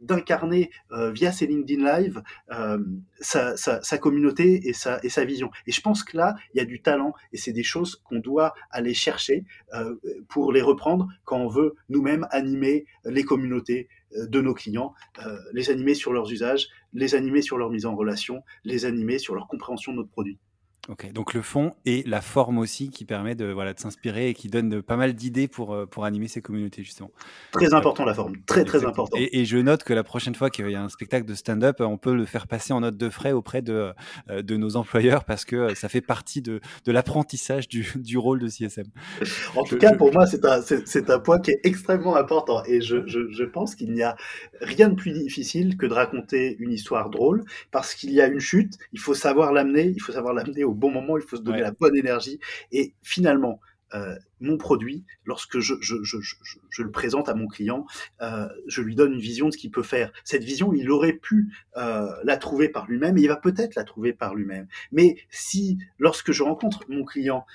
d'incarner 0.02 0.72
euh, 0.92 1.12
via 1.12 1.32
ses 1.32 1.46
LinkedIn 1.46 1.84
Live 1.84 2.24
euh, 2.52 2.80
sa, 3.20 3.98
communauté 4.00 4.68
et 4.68 4.74
sa, 4.74 5.26
vision. 5.26 5.52
Et 5.68 5.72
je 5.72 5.82
pense 5.82 6.04
que 6.04 6.18
là, 6.18 6.36
il 6.54 6.58
y 6.58 6.62
a 6.62 6.66
du 6.66 6.82
talent 6.82 7.14
et 7.32 7.38
c'est 7.38 7.54
des 7.54 7.64
choses 7.64 8.02
qu'on 8.04 8.20
doit 8.20 8.54
aller 8.72 8.94
chercher 8.94 9.46
euh, 9.74 9.96
pour 10.30 10.52
les 10.52 10.62
reprendre 10.62 11.08
quand 11.26 11.38
on 11.38 11.48
veut 11.48 11.76
nous-mêmes 11.90 12.28
animer 12.32 12.86
les 13.06 13.24
communautés 13.24 13.90
de 14.16 14.42
nos 14.42 14.54
clients, 14.54 14.94
les 15.54 15.72
animer 15.72 15.96
sur 15.96 16.14
leurs 16.14 16.32
usages, 16.32 16.68
les 16.94 17.16
animer 17.16 17.42
sur 17.42 17.58
leur 17.58 17.72
mise 17.72 17.88
en 17.88 17.96
relation, 17.96 18.44
les 18.64 18.86
animer 18.86 19.18
sur 19.18 19.34
leur 19.34 19.48
compréhension 19.48 19.92
de 19.92 19.98
notre 19.98 20.12
produit. 20.12 20.38
Ok, 20.90 21.14
donc 21.14 21.34
le 21.34 21.42
fond 21.42 21.76
et 21.86 22.04
la 22.06 22.20
forme 22.20 22.58
aussi 22.58 22.90
qui 22.90 23.06
permet 23.06 23.36
de, 23.36 23.46
voilà, 23.46 23.74
de 23.74 23.80
s'inspirer 23.80 24.28
et 24.28 24.34
qui 24.34 24.50
donne 24.50 24.82
pas 24.82 24.98
mal 24.98 25.14
d'idées 25.14 25.48
pour, 25.48 25.74
euh, 25.74 25.86
pour 25.86 26.04
animer 26.04 26.28
ces 26.28 26.42
communautés, 26.42 26.84
justement. 26.84 27.10
Très 27.54 27.74
important 27.74 28.04
la 28.04 28.14
forme, 28.14 28.36
très 28.46 28.66
très 28.66 28.84
important. 28.84 29.18
Et, 29.18 29.46
je 29.46 29.58
note 29.58 29.86
que 29.86 29.94
la 29.94 30.04
prochaine 30.04 30.36
fois 30.36 30.50
qu'il 30.50 30.70
y 30.70 30.76
a 30.76 30.84
un 30.84 30.90
spectacle 30.90 31.26
de 31.26 31.36
stand-up, 31.36 31.78
on 31.80 31.98
peut 31.98 32.14
le 32.14 32.26
faire 32.26 32.48
passer 32.48 32.74
en 32.74 32.82
note 32.82 32.98
de 32.98 33.10
frais 33.10 33.32
auprès 33.32 33.62
de, 33.62 33.94
euh, 34.30 34.42
de 34.42 34.58
nos 34.58 34.76
employeurs 34.76 35.24
parce 35.24 35.46
que 35.46 35.74
ça 35.74 35.88
fait 35.88 36.02
partie 36.02 36.42
de, 36.42 36.60
de 36.84 36.92
l'apprentissage 36.92 37.70
du, 37.70 37.90
du, 37.96 38.18
rôle 38.18 38.40
de 38.40 38.50
CSM. 38.50 38.88
En 39.56 39.64
tout 39.64 39.78
cas, 39.78 39.96
pour 39.96 40.12
moi, 40.12 40.26
c'est 40.26 40.44
un, 40.44 40.62
c'est, 40.62 41.10
un 41.10 41.20
point 41.20 41.40
qui 41.40 41.52
est 41.52 41.62
extrêmement 41.64 42.18
important 42.18 42.62
et 42.66 42.82
je, 42.82 43.08
je, 43.08 43.32
je 43.32 43.44
pense 43.46 43.76
qu'il 43.76 43.94
n'y 43.94 44.04
a 44.04 44.18
rien 44.60 44.90
de 44.90 44.96
plus 44.96 45.12
difficile 45.12 45.78
que 45.78 45.86
de 45.86 45.94
raconter 45.94 46.58
une 46.60 46.72
histoire 46.72 47.10
drôle 47.10 47.46
parce 47.72 47.96
qu'il 47.96 48.12
y 48.12 48.20
a 48.20 48.28
une 48.28 48.42
chute, 48.42 48.78
il 48.92 49.00
faut 49.00 49.14
savoir 49.14 49.54
l'amener, 49.54 49.94
il 49.96 50.02
faut 50.02 50.12
savoir 50.12 50.34
l'amener 50.34 50.66
au 50.66 50.73
au 50.74 50.76
bon 50.76 50.92
moment, 50.92 51.18
il 51.18 51.24
faut 51.24 51.38
se 51.38 51.42
donner 51.42 51.62
la 51.62 51.72
bonne 51.72 51.96
énergie. 51.96 52.40
Et 52.72 52.96
finalement, 53.04 53.60
euh, 53.94 54.16
mon 54.40 54.58
produit, 54.58 55.06
lorsque 55.24 55.60
je, 55.60 55.76
je, 55.80 55.96
je, 56.02 56.18
je, 56.20 56.82
le 56.82 56.92
présente 56.92 57.30
à 57.30 57.36
mon 57.36 57.48
client, 57.48 57.86
euh, 58.22 58.50
je 58.68 58.82
lui 58.82 58.96
donne 58.96 59.14
une 59.14 59.20
vision 59.20 59.48
de 59.48 59.52
ce 59.54 59.58
qu'il 59.58 59.70
peut 59.70 59.84
faire. 59.84 60.12
Cette 60.24 60.44
vision, 60.44 60.74
il 60.74 60.90
aurait 60.90 61.14
pu 61.14 61.54
euh, 61.78 62.08
la 62.24 62.38
trouver 62.38 62.70
par 62.70 62.88
lui-même, 62.88 63.18
et 63.18 63.22
il 63.22 63.28
va 63.28 63.36
peut-être 63.36 63.76
la 63.76 63.84
trouver 63.84 64.12
par 64.12 64.34
lui-même. 64.34 64.68
Mais 64.92 65.16
si, 65.30 65.78
lorsque 66.00 66.32
je 66.32 66.42
rencontre 66.42 66.82
mon 66.90 67.06
client 67.06 67.46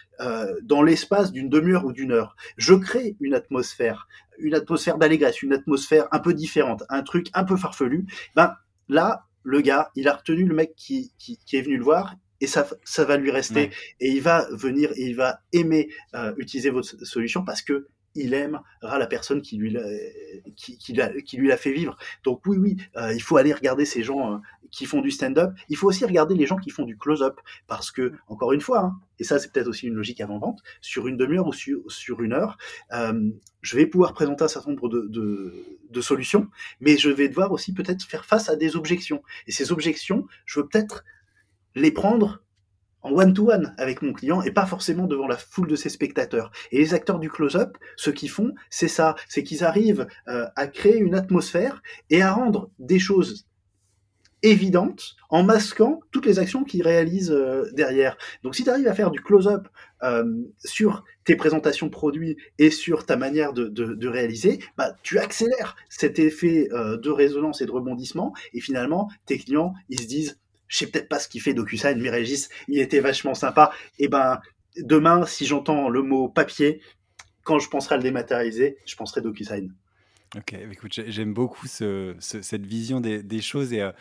dans 0.63 0.83
l'espace 0.83 1.31
d'une 1.31 1.49
demi-heure 1.49 1.85
ou 1.85 1.93
d'une 1.93 2.13
heure, 2.13 2.37
je 2.57 2.75
crée 2.75 3.17
une 3.21 3.35
atmosphère, 3.35 4.09
une 4.39 4.55
atmosphère 4.55 4.99
d'allégresse, 4.99 5.43
une 5.43 5.53
atmosphère 5.53 6.09
un 6.11 6.19
peu 6.19 6.35
différente, 6.35 6.85
un 6.89 7.03
truc 7.03 7.29
un 7.35 7.45
peu 7.45 7.57
farfelu, 7.57 8.07
ben 8.35 8.55
là, 8.89 9.27
le 9.43 9.61
gars, 9.61 9.91
il 9.95 10.09
a 10.09 10.15
retenu 10.15 10.45
le 10.45 10.55
mec 10.55 10.75
qui, 10.77 11.13
qui, 11.19 11.39
qui 11.39 11.57
est 11.57 11.63
venu 11.63 11.77
le 11.77 11.85
voir, 11.85 12.15
et 12.41 12.47
ça, 12.47 12.69
ça 12.85 13.05
va 13.05 13.17
lui 13.17 13.31
rester. 13.31 13.71
Et 14.01 14.11
il 14.11 14.23
va 14.23 14.49
venir 14.53 14.91
et 14.97 15.07
il 15.07 15.17
va 15.17 15.41
aimer 15.53 15.91
euh, 16.15 16.33
utiliser 16.37 16.71
votre 16.71 17.05
solution 17.05 17.45
parce 17.45 17.63
que 17.63 17.89
il 18.15 18.35
aimera 18.35 18.65
la 18.83 19.07
personne 19.07 19.43
qui 19.43 19.57
lui, 19.57 19.77
qui, 20.57 20.77
qui, 20.79 20.95
qui 21.25 21.37
lui 21.37 21.49
l'a 21.49 21.57
fait 21.57 21.73
vivre. 21.73 21.97
Donc 22.25 22.41
oui, 22.47 22.57
oui, 22.59 22.77
euh, 22.97 23.13
il 23.13 23.23
faut 23.23 23.37
aller 23.37 23.53
regarder 23.53 23.85
ces 23.85 24.03
gens 24.03 24.35
euh, 24.35 24.39
qui 24.71 24.87
font 24.87 25.01
du 25.01 25.11
stand-up. 25.11 25.53
Il 25.69 25.77
faut 25.77 25.89
aussi 25.89 26.05
regarder 26.05 26.35
les 26.35 26.47
gens 26.47 26.57
qui 26.57 26.71
font 26.71 26.85
du 26.85 26.97
close-up 26.97 27.39
parce 27.67 27.91
que, 27.91 28.13
encore 28.27 28.53
une 28.53 28.61
fois, 28.61 28.81
hein, 28.81 29.01
et 29.19 29.25
ça 29.25 29.39
c'est 29.39 29.53
peut-être 29.53 29.69
aussi 29.69 29.87
une 29.87 29.95
logique 29.95 30.21
avant-vente, 30.21 30.61
sur 30.81 31.07
une 31.07 31.17
demi-heure 31.17 31.47
ou 31.47 31.53
sur, 31.53 31.81
sur 31.87 32.23
une 32.23 32.33
heure, 32.33 32.59
euh, 32.93 33.31
je 33.61 33.77
vais 33.77 33.87
pouvoir 33.87 34.15
présenter 34.15 34.45
un 34.45 34.49
certain 34.49 34.71
nombre 34.71 34.89
de, 34.89 35.07
de, 35.09 35.79
de 35.91 36.01
solutions, 36.01 36.49
mais 36.81 36.97
je 36.97 37.11
vais 37.11 37.29
devoir 37.29 37.53
aussi 37.53 37.73
peut-être 37.73 38.03
faire 38.03 38.25
face 38.25 38.49
à 38.49 38.57
des 38.57 38.75
objections. 38.75 39.23
Et 39.47 39.53
ces 39.53 39.71
objections, 39.71 40.27
je 40.45 40.61
veux 40.61 40.67
peut-être 40.67 41.05
les 41.79 41.91
prendre 41.91 42.43
en 43.03 43.13
one-to-one 43.13 43.75
avec 43.79 44.03
mon 44.03 44.13
client 44.13 44.43
et 44.43 44.51
pas 44.51 44.67
forcément 44.67 45.07
devant 45.07 45.29
la 45.29 45.37
foule 45.37 45.69
de 45.69 45.77
ses 45.77 45.89
spectateurs. 45.89 46.51
Et 46.73 46.79
les 46.79 46.95
acteurs 46.95 47.19
du 47.19 47.31
close-up, 47.31 47.77
ce 47.97 48.11
qu'ils 48.11 48.31
font, 48.31 48.55
c'est 48.71 48.89
ça, 48.89 49.15
c'est 49.29 49.43
qu'ils 49.43 49.65
arrivent 49.65 50.07
euh, 50.29 50.47
à 50.57 50.67
créer 50.67 50.99
une 50.99 51.15
atmosphère 51.15 51.83
et 52.11 52.23
à 52.23 52.33
rendre 52.33 52.71
des 52.79 52.99
choses 52.99 53.47
évidentes 54.43 55.17
en 55.31 55.43
masquant 55.43 56.01
toutes 56.13 56.25
les 56.25 56.39
actions 56.39 56.63
qu'ils 56.63 56.83
réalisent 56.83 57.33
euh, 57.33 57.69
derrière. 57.73 58.17
Donc 58.45 58.55
si 58.55 58.63
tu 58.63 58.71
arrives 58.71 58.87
à 58.87 58.95
faire 58.95 59.11
du 59.11 59.21
close-up 59.21 59.67
euh, 60.05 60.45
sur 60.65 61.05
tes 61.25 61.35
présentations 61.35 61.91
produits 61.91 62.37
et 62.59 62.71
sur 62.71 63.05
ta 63.05 63.17
manière 63.17 63.53
de, 63.53 63.67
de, 63.67 64.09
réaliser, 64.09 64.61
bah, 64.77 64.95
tu 65.03 65.19
accélères 65.19 65.77
cet 65.89 66.21
effet 66.21 66.69
de 66.71 67.11
résonance 67.11 67.61
et 67.61 67.67
de 67.67 67.73
rebondissement 67.73 68.33
et 68.55 68.61
finalement 68.61 69.11
tes 69.27 69.39
clients, 69.39 69.75
ils 69.89 70.01
se 70.01 70.07
disent 70.07 70.39
je 70.69 70.79
sais 70.79 70.87
peut-être 70.87 71.09
pas 71.09 71.19
ce 71.19 71.29
qu'il 71.29 71.41
fait 71.41 71.55
DocuSign, 71.55 72.01
mais 72.01 72.11
Régis, 72.11 72.49
il 72.69 72.79
était 72.79 73.01
vachement 73.01 73.35
sympa. 73.35 73.73
Et 73.99 74.05
eh 74.05 74.09
ben, 74.09 74.41
demain, 74.77 75.27
si 75.27 75.47
j'entends 75.47 75.89
le 75.89 76.03
mot 76.03 76.29
papier, 76.29 76.81
quand 77.43 77.59
je 77.59 77.69
penserai 77.69 77.95
à 77.95 77.99
le 77.99 78.05
dématérialiser, 78.05 78.79
je 78.85 78.97
penserai 78.97 79.23
DocuSign. 79.23 79.73
Ok, 80.37 80.53
écoute, 80.53 80.93
j'aime 81.07 81.33
beaucoup 81.33 81.67
ce, 81.67 82.15
cette 82.19 82.67
vision 82.67 83.01
des, 83.01 83.41
choses 83.41 83.73
et 83.73 83.81
euh, 83.81 83.93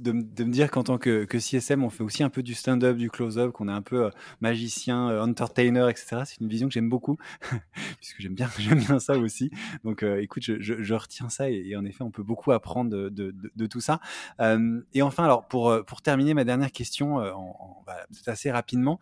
de, 0.00 0.10
me 0.10 0.50
dire 0.50 0.68
qu'en 0.72 0.82
tant 0.82 0.98
que, 0.98 1.24
CSM, 1.38 1.84
on 1.84 1.90
fait 1.90 2.02
aussi 2.02 2.24
un 2.24 2.30
peu 2.30 2.42
du 2.42 2.54
stand-up, 2.54 2.96
du 2.96 3.08
close-up, 3.10 3.52
qu'on 3.52 3.68
est 3.68 3.72
un 3.72 3.82
peu 3.82 4.06
euh, 4.06 4.10
magicien, 4.40 5.10
euh, 5.10 5.22
entertainer, 5.22 5.88
etc. 5.88 6.22
C'est 6.24 6.40
une 6.40 6.48
vision 6.48 6.66
que 6.66 6.74
j'aime 6.74 6.88
beaucoup, 6.88 7.16
puisque 8.00 8.20
j'aime 8.20 8.34
bien, 8.34 8.50
bien 8.58 8.98
ça 8.98 9.16
aussi. 9.16 9.52
Donc, 9.84 10.02
écoute, 10.02 10.42
je, 10.42 10.94
retiens 10.94 11.28
ça 11.28 11.48
et, 11.48 11.76
en 11.76 11.84
effet, 11.84 12.02
on 12.02 12.10
peut 12.10 12.24
beaucoup 12.24 12.50
apprendre 12.50 12.90
de, 12.90 13.66
tout 13.68 13.80
ça. 13.80 14.00
et 14.40 15.02
enfin, 15.02 15.22
alors 15.22 15.46
pour, 15.46 16.02
terminer 16.02 16.34
ma 16.34 16.42
dernière 16.42 16.72
question, 16.72 17.18
en, 17.18 17.56
en 17.60 17.84
bah, 17.86 18.04
assez 18.26 18.50
rapidement, 18.50 18.98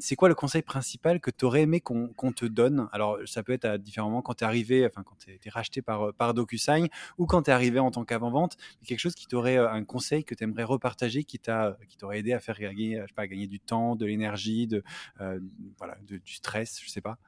c'est 0.00 0.16
quoi 0.16 0.30
le 0.30 0.34
conseil 0.34 0.62
principal 0.62 1.20
que 1.20 1.30
tu 1.30 1.44
aurais 1.44 1.62
aimé 1.62 1.82
qu'on 1.82 2.32
te 2.34 2.46
donne? 2.46 2.88
Alors, 2.92 3.18
ça 3.26 3.42
peut 3.42 3.52
être 3.52 3.66
à 3.66 3.76
différents 3.76 4.08
moments 4.08 4.22
quand 4.22 4.34
tu 4.34 4.44
es 4.44 4.46
arrivé, 4.46 4.86
enfin 4.86 5.02
quand 5.02 5.16
tu 5.18 5.30
es 5.30 5.50
racheté 5.50 5.73
par, 5.82 6.08
euh, 6.08 6.12
par 6.12 6.34
DocuSign 6.34 6.88
ou 7.18 7.26
quand 7.26 7.42
tu 7.42 7.50
es 7.50 7.52
arrivé 7.52 7.78
en 7.78 7.90
tant 7.90 8.04
qu'avant-vente, 8.04 8.56
quelque 8.86 8.98
chose 8.98 9.14
qui 9.14 9.26
t'aurait 9.26 9.58
euh, 9.58 9.70
un 9.70 9.84
conseil 9.84 10.24
que 10.24 10.34
tu 10.34 10.44
aimerais 10.44 10.64
repartager, 10.64 11.24
qui 11.24 11.38
t'a 11.38 11.76
qui 11.88 11.96
t'aurait 11.96 12.18
aidé 12.20 12.32
à 12.32 12.40
faire 12.40 12.58
gagner, 12.58 13.00
je 13.02 13.06
sais 13.06 13.14
pas, 13.14 13.26
gagner 13.26 13.46
du 13.46 13.60
temps, 13.60 13.96
de 13.96 14.06
l'énergie, 14.06 14.66
de 14.66 14.82
euh, 15.20 15.38
voilà, 15.78 15.96
du 16.06 16.20
stress, 16.26 16.80
je 16.82 16.90
sais 16.90 17.00
pas? 17.00 17.18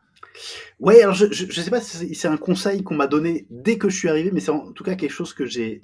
Ouais, 0.79 1.03
alors 1.03 1.15
je, 1.15 1.27
je, 1.31 1.61
sais 1.61 1.71
pas 1.71 1.81
si 1.81 2.15
c'est 2.15 2.29
un 2.29 2.37
conseil 2.37 2.83
qu'on 2.83 2.95
m'a 2.95 3.07
donné 3.07 3.47
dès 3.51 3.79
que 3.79 3.89
je 3.89 3.97
suis 3.97 4.09
arrivé, 4.09 4.31
mais 4.33 4.41
c'est 4.41 4.51
en 4.51 4.73
tout 4.73 4.85
cas 4.85 4.95
quelque 4.95 5.13
chose 5.13 5.33
que 5.33 5.47
j'ai 5.47 5.81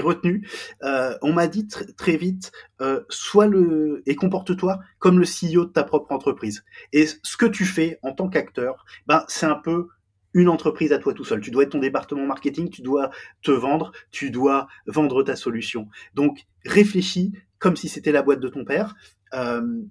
retenu. 0.00 0.48
Euh, 0.82 1.16
on 1.22 1.32
m'a 1.32 1.46
dit 1.46 1.68
très 1.68 2.16
vite, 2.16 2.50
euh, 2.80 3.02
sois 3.08 3.46
le 3.46 4.02
et 4.06 4.16
comporte-toi 4.16 4.80
comme 4.98 5.20
le 5.20 5.24
CEO 5.24 5.66
de 5.66 5.70
ta 5.70 5.84
propre 5.84 6.12
entreprise. 6.12 6.64
Et 6.92 7.06
ce 7.06 7.36
que 7.36 7.46
tu 7.46 7.64
fais 7.64 7.98
en 8.02 8.12
tant 8.12 8.28
qu'acteur, 8.28 8.84
ben 9.06 9.24
c'est 9.28 9.46
un 9.46 9.54
peu 9.56 9.88
une 10.36 10.50
entreprise 10.50 10.92
à 10.92 10.98
toi 10.98 11.14
tout 11.14 11.24
seul. 11.24 11.40
Tu 11.40 11.50
dois 11.50 11.62
être 11.62 11.70
ton 11.70 11.78
département 11.78 12.26
marketing, 12.26 12.68
tu 12.68 12.82
dois 12.82 13.10
te 13.42 13.50
vendre, 13.50 13.92
tu 14.10 14.30
dois 14.30 14.68
vendre 14.86 15.22
ta 15.22 15.34
solution. 15.34 15.88
Donc 16.14 16.44
réfléchis 16.66 17.32
comme 17.58 17.74
si 17.74 17.88
c'était 17.88 18.12
la 18.12 18.22
boîte 18.22 18.40
de 18.40 18.48
ton 18.48 18.64
père. 18.66 18.94
Euh, 19.32 19.82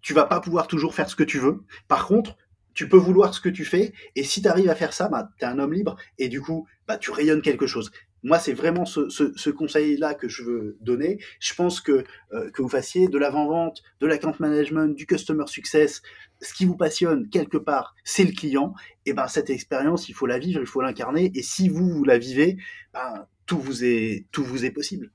tu 0.00 0.14
vas 0.14 0.24
pas 0.24 0.40
pouvoir 0.40 0.66
toujours 0.66 0.94
faire 0.94 1.10
ce 1.10 1.14
que 1.14 1.22
tu 1.22 1.38
veux. 1.38 1.62
Par 1.88 2.06
contre, 2.06 2.38
tu 2.72 2.88
peux 2.88 2.96
vouloir 2.96 3.34
ce 3.34 3.40
que 3.42 3.50
tu 3.50 3.66
fais, 3.66 3.92
et 4.16 4.24
si 4.24 4.40
tu 4.40 4.48
arrives 4.48 4.70
à 4.70 4.74
faire 4.74 4.94
ça, 4.94 5.08
bah, 5.08 5.28
tu 5.38 5.44
es 5.44 5.46
un 5.46 5.58
homme 5.58 5.74
libre, 5.74 5.96
et 6.18 6.28
du 6.28 6.40
coup, 6.40 6.66
bah, 6.88 6.96
tu 6.96 7.10
rayonnes 7.10 7.42
quelque 7.42 7.66
chose. 7.66 7.92
Moi, 8.22 8.38
c'est 8.38 8.52
vraiment 8.52 8.84
ce, 8.84 9.50
conseil-là 9.50 10.14
que 10.14 10.28
je 10.28 10.42
veux 10.44 10.76
donner. 10.80 11.18
Je 11.40 11.54
pense 11.54 11.80
que 11.80 12.04
euh, 12.32 12.50
que 12.50 12.62
vous 12.62 12.68
fassiez 12.68 13.08
de 13.08 13.18
l'avant-vente, 13.18 13.82
de 14.00 14.06
l'account 14.06 14.34
management, 14.38 14.94
du 14.94 15.06
customer 15.06 15.46
success, 15.46 16.02
ce 16.40 16.54
qui 16.54 16.64
vous 16.64 16.76
passionne 16.76 17.28
quelque 17.28 17.56
part, 17.56 17.94
c'est 18.04 18.24
le 18.24 18.32
client. 18.32 18.74
Et 19.06 19.12
ben 19.12 19.26
cette 19.26 19.50
expérience, 19.50 20.08
il 20.08 20.14
faut 20.14 20.26
la 20.26 20.38
vivre, 20.38 20.60
il 20.60 20.66
faut 20.66 20.82
l'incarner. 20.82 21.32
Et 21.34 21.42
si 21.42 21.68
vous, 21.68 21.88
vous 21.88 22.04
la 22.04 22.18
vivez, 22.18 22.58
ben, 22.92 23.26
tout 23.46 23.58
vous 23.58 23.84
est 23.84 24.26
tout 24.30 24.44
vous 24.44 24.64
est 24.64 24.70
possible. 24.70 25.10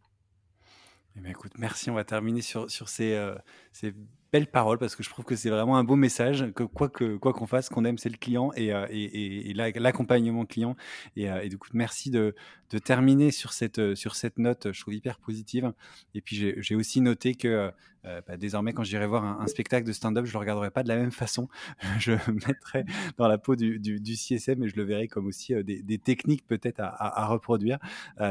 Eh 1.16 1.22
bien, 1.22 1.32
écoute, 1.32 1.54
merci. 1.58 1.90
On 1.90 1.96
va 1.96 2.04
terminer 2.04 2.42
sur 2.42 2.70
sur 2.70 2.90
ces, 2.90 3.14
euh, 3.14 3.36
ces 3.72 3.94
belle 4.38 4.48
parole 4.48 4.78
parce 4.78 4.96
que 4.96 5.02
je 5.02 5.10
trouve 5.10 5.26
que 5.26 5.36
c'est 5.36 5.50
vraiment 5.50 5.78
un 5.78 5.84
beau 5.84 5.96
message 5.96 6.46
que 6.54 6.64
quoi 6.64 6.90
que 6.90 7.18
quoi 7.18 7.34
qu'on 7.34 7.48
fasse, 7.48 7.70
qu'on 7.70 7.86
aime, 7.86 7.98
c'est 7.98 8.10
le 8.10 8.18
client 8.18 8.52
et, 8.56 8.72
euh, 8.72 8.86
et, 8.92 9.50
et, 9.50 9.54
l'accompagnement 9.54 10.46
client. 10.46 10.76
Et, 11.16 11.30
euh, 11.30 11.42
et, 11.42 11.50
du 11.50 11.58
coup, 11.58 11.70
merci 11.74 12.12
de, 12.12 12.36
de 12.70 12.78
terminer 12.78 13.32
sur 13.32 13.52
cette 13.52 13.96
sur 13.96 14.16
cette 14.16 14.38
note, 14.38 14.72
je 14.72 14.82
trouve 14.82 14.94
hyper 14.94 15.18
positive. 15.18 15.74
Et 16.14 16.22
puis 16.22 16.54
j'ai 16.58 16.76
aussi 16.76 17.02
noté 17.02 17.34
que 17.34 17.72
euh, 18.06 18.22
bah, 18.28 18.38
désormais, 18.38 18.74
quand 18.74 18.84
j'irai 18.84 19.08
voir 19.08 19.26
un, 19.26 19.48
spectacle 19.48 19.86
de 19.86 19.92
stand-up, 19.92 20.26
je 20.26 20.34
le 20.34 20.40
regarderai 20.40 20.70
pas 20.70 20.84
de 20.84 20.88
la 20.88 20.96
même 20.96 21.12
façon. 21.12 21.50
je 22.00 22.12
me 22.12 22.34
mettrai 22.48 22.86
dans 23.18 23.28
la 23.28 23.38
peau 23.38 23.56
du, 23.56 23.80
du, 23.80 24.00
du, 24.00 24.16
CSM 24.16 24.64
et 24.64 24.70
je 24.70 24.76
le 24.76 24.84
verrai 24.84 25.08
comme 25.08 25.26
aussi 25.26 25.54
des, 25.64 25.82
des, 25.82 25.98
techniques 25.98 26.46
peut-être 26.48 26.80
à, 26.80 27.24
à, 27.24 27.26
reproduire. 27.26 27.80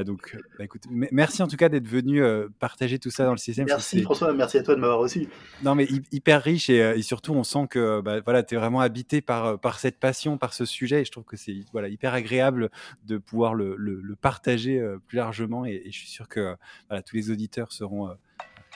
donc, 0.06 0.36
bah, 0.56 0.64
écoute, 0.64 0.84
merci 0.90 1.42
en 1.42 1.48
tout 1.48 1.56
cas 1.56 1.68
d'être 1.68 1.88
venu 1.88 2.22
partager 2.58 2.98
tout 2.98 3.10
ça 3.10 3.24
dans 3.24 3.32
le 3.32 3.38
CSM. 3.38 3.66
Merci 3.66 4.02
François, 4.02 4.32
merci 4.32 4.58
à 4.58 4.62
toi 4.62 4.74
de 4.74 4.80
m'avoir 4.80 5.00
reçu. 5.00 5.26
Non, 5.62 5.74
mais 5.74 5.86
hyper 6.12 6.42
riche 6.42 6.70
et, 6.70 6.78
et 6.78 7.02
surtout, 7.02 7.32
on 7.34 7.44
sent 7.44 7.66
que 7.70 8.00
bah, 8.00 8.20
voilà, 8.20 8.42
tu 8.42 8.54
es 8.54 8.58
vraiment 8.58 8.80
habité 8.80 9.20
par, 9.20 9.58
par 9.58 9.78
cette 9.78 9.98
passion, 9.98 10.38
par 10.38 10.54
ce 10.54 10.64
sujet 10.64 11.02
et 11.02 11.04
je 11.04 11.12
trouve 11.12 11.24
que 11.24 11.36
c'est 11.36 11.56
voilà, 11.72 11.88
hyper 11.88 12.14
agréable 12.14 12.70
de 13.04 13.18
pouvoir 13.18 13.54
le, 13.54 13.76
le, 13.76 14.00
le 14.00 14.16
partager 14.16 14.82
plus 15.06 15.16
largement 15.16 15.64
et, 15.64 15.82
et, 15.84 15.92
je 15.92 15.98
suis 15.98 16.08
sûr 16.08 16.28
que 16.28 16.56
voilà, 16.88 17.02
tous 17.02 17.16
les 17.16 17.30
auditeurs 17.30 17.72
seront 17.72 18.10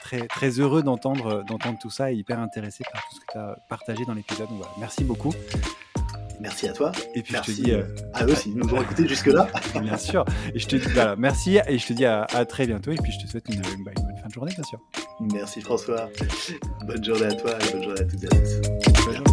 très, 0.01 0.27
très 0.27 0.59
heureux 0.59 0.83
d'entendre 0.83 1.43
d'entendre 1.47 1.77
tout 1.79 1.89
ça 1.89 2.11
et 2.11 2.15
hyper 2.15 2.39
intéressés 2.39 2.83
par 2.91 3.01
tout 3.07 3.15
ce 3.15 3.19
que 3.21 3.31
tu 3.31 3.37
as 3.37 3.55
partagé 3.69 4.05
dans 4.05 4.13
l'épisode. 4.13 4.47
voilà, 4.49 4.71
merci 4.79 5.03
beaucoup. 5.03 5.33
Merci 6.41 6.67
à 6.67 6.73
toi. 6.73 6.91
Et 7.13 7.21
puis 7.21 7.33
merci 7.33 7.51
je 7.51 7.57
te 7.57 7.63
dis 7.63 7.71
euh, 7.71 7.83
à 8.13 8.25
eux 8.25 8.33
s'ils 8.33 8.55
nous 8.55 8.67
ont 8.73 8.81
écoutés 8.81 9.07
jusque-là. 9.07 9.47
bien 9.81 9.97
sûr. 9.97 10.25
Et 10.55 10.59
je 10.59 10.67
te 10.67 10.75
dis 10.75 10.87
voilà, 10.87 11.15
merci 11.15 11.59
et 11.67 11.77
je 11.77 11.85
te 11.85 11.93
dis 11.93 12.05
à, 12.05 12.23
à, 12.23 12.45
très 12.45 12.65
bientôt. 12.65 12.91
Et 12.91 12.95
puis 12.95 13.11
je 13.11 13.23
te 13.23 13.29
souhaite 13.29 13.47
une, 13.49 13.61
une, 13.77 13.83
bonne 13.83 13.95
fin 13.95 14.10
de 14.31 14.35
journée, 14.35 14.53
bien 14.53 14.63
sûr. 14.63 14.79
Merci 15.33 15.61
François. 15.61 16.09
Bonne 16.87 17.03
journée 17.03 17.25
à 17.25 17.33
toi 17.33 17.51
et 17.51 17.71
bonne 17.71 17.83
journée 17.83 18.01
à 18.01 18.03
toutes 18.03 18.23
et 18.23 18.27
à 18.27 18.29
tous. 18.29 18.61
Bonne 19.05 19.15
journée. 19.15 19.31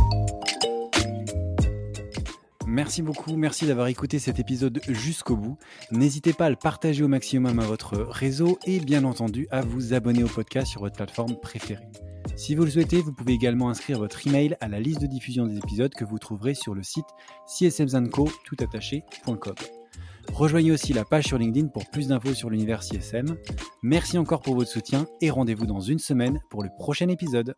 Merci 2.66 3.02
beaucoup, 3.02 3.34
merci 3.34 3.66
d'avoir 3.66 3.88
écouté 3.88 4.18
cet 4.18 4.38
épisode 4.38 4.80
jusqu'au 4.88 5.36
bout. 5.36 5.56
N'hésitez 5.90 6.32
pas 6.32 6.46
à 6.46 6.50
le 6.50 6.56
partager 6.56 7.02
au 7.02 7.08
maximum 7.08 7.58
à 7.58 7.64
votre 7.64 7.96
réseau 7.96 8.58
et 8.66 8.78
bien 8.78 9.04
entendu 9.04 9.48
à 9.50 9.62
vous 9.62 9.94
abonner 9.94 10.22
au 10.22 10.28
podcast 10.28 10.68
sur 10.68 10.82
votre 10.82 10.94
plateforme 10.94 11.34
préférée. 11.40 11.88
Si 12.36 12.54
vous 12.54 12.64
le 12.64 12.70
souhaitez, 12.70 13.00
vous 13.00 13.12
pouvez 13.12 13.32
également 13.32 13.70
inscrire 13.70 13.98
votre 13.98 14.24
email 14.26 14.56
à 14.60 14.68
la 14.68 14.78
liste 14.78 15.00
de 15.00 15.06
diffusion 15.06 15.46
des 15.46 15.56
épisodes 15.56 15.92
que 15.92 16.04
vous 16.04 16.18
trouverez 16.18 16.54
sur 16.54 16.74
le 16.74 16.82
site 16.82 17.06
csmzanco.com. 17.46 19.54
Rejoignez 20.32 20.70
aussi 20.70 20.92
la 20.92 21.04
page 21.04 21.24
sur 21.24 21.38
LinkedIn 21.38 21.68
pour 21.68 21.88
plus 21.90 22.08
d'infos 22.08 22.34
sur 22.34 22.50
l'univers 22.50 22.82
CSM. 22.82 23.36
Merci 23.82 24.18
encore 24.18 24.40
pour 24.40 24.54
votre 24.54 24.70
soutien 24.70 25.06
et 25.20 25.30
rendez-vous 25.30 25.66
dans 25.66 25.80
une 25.80 25.98
semaine 25.98 26.40
pour 26.50 26.62
le 26.62 26.70
prochain 26.78 27.08
épisode. 27.08 27.54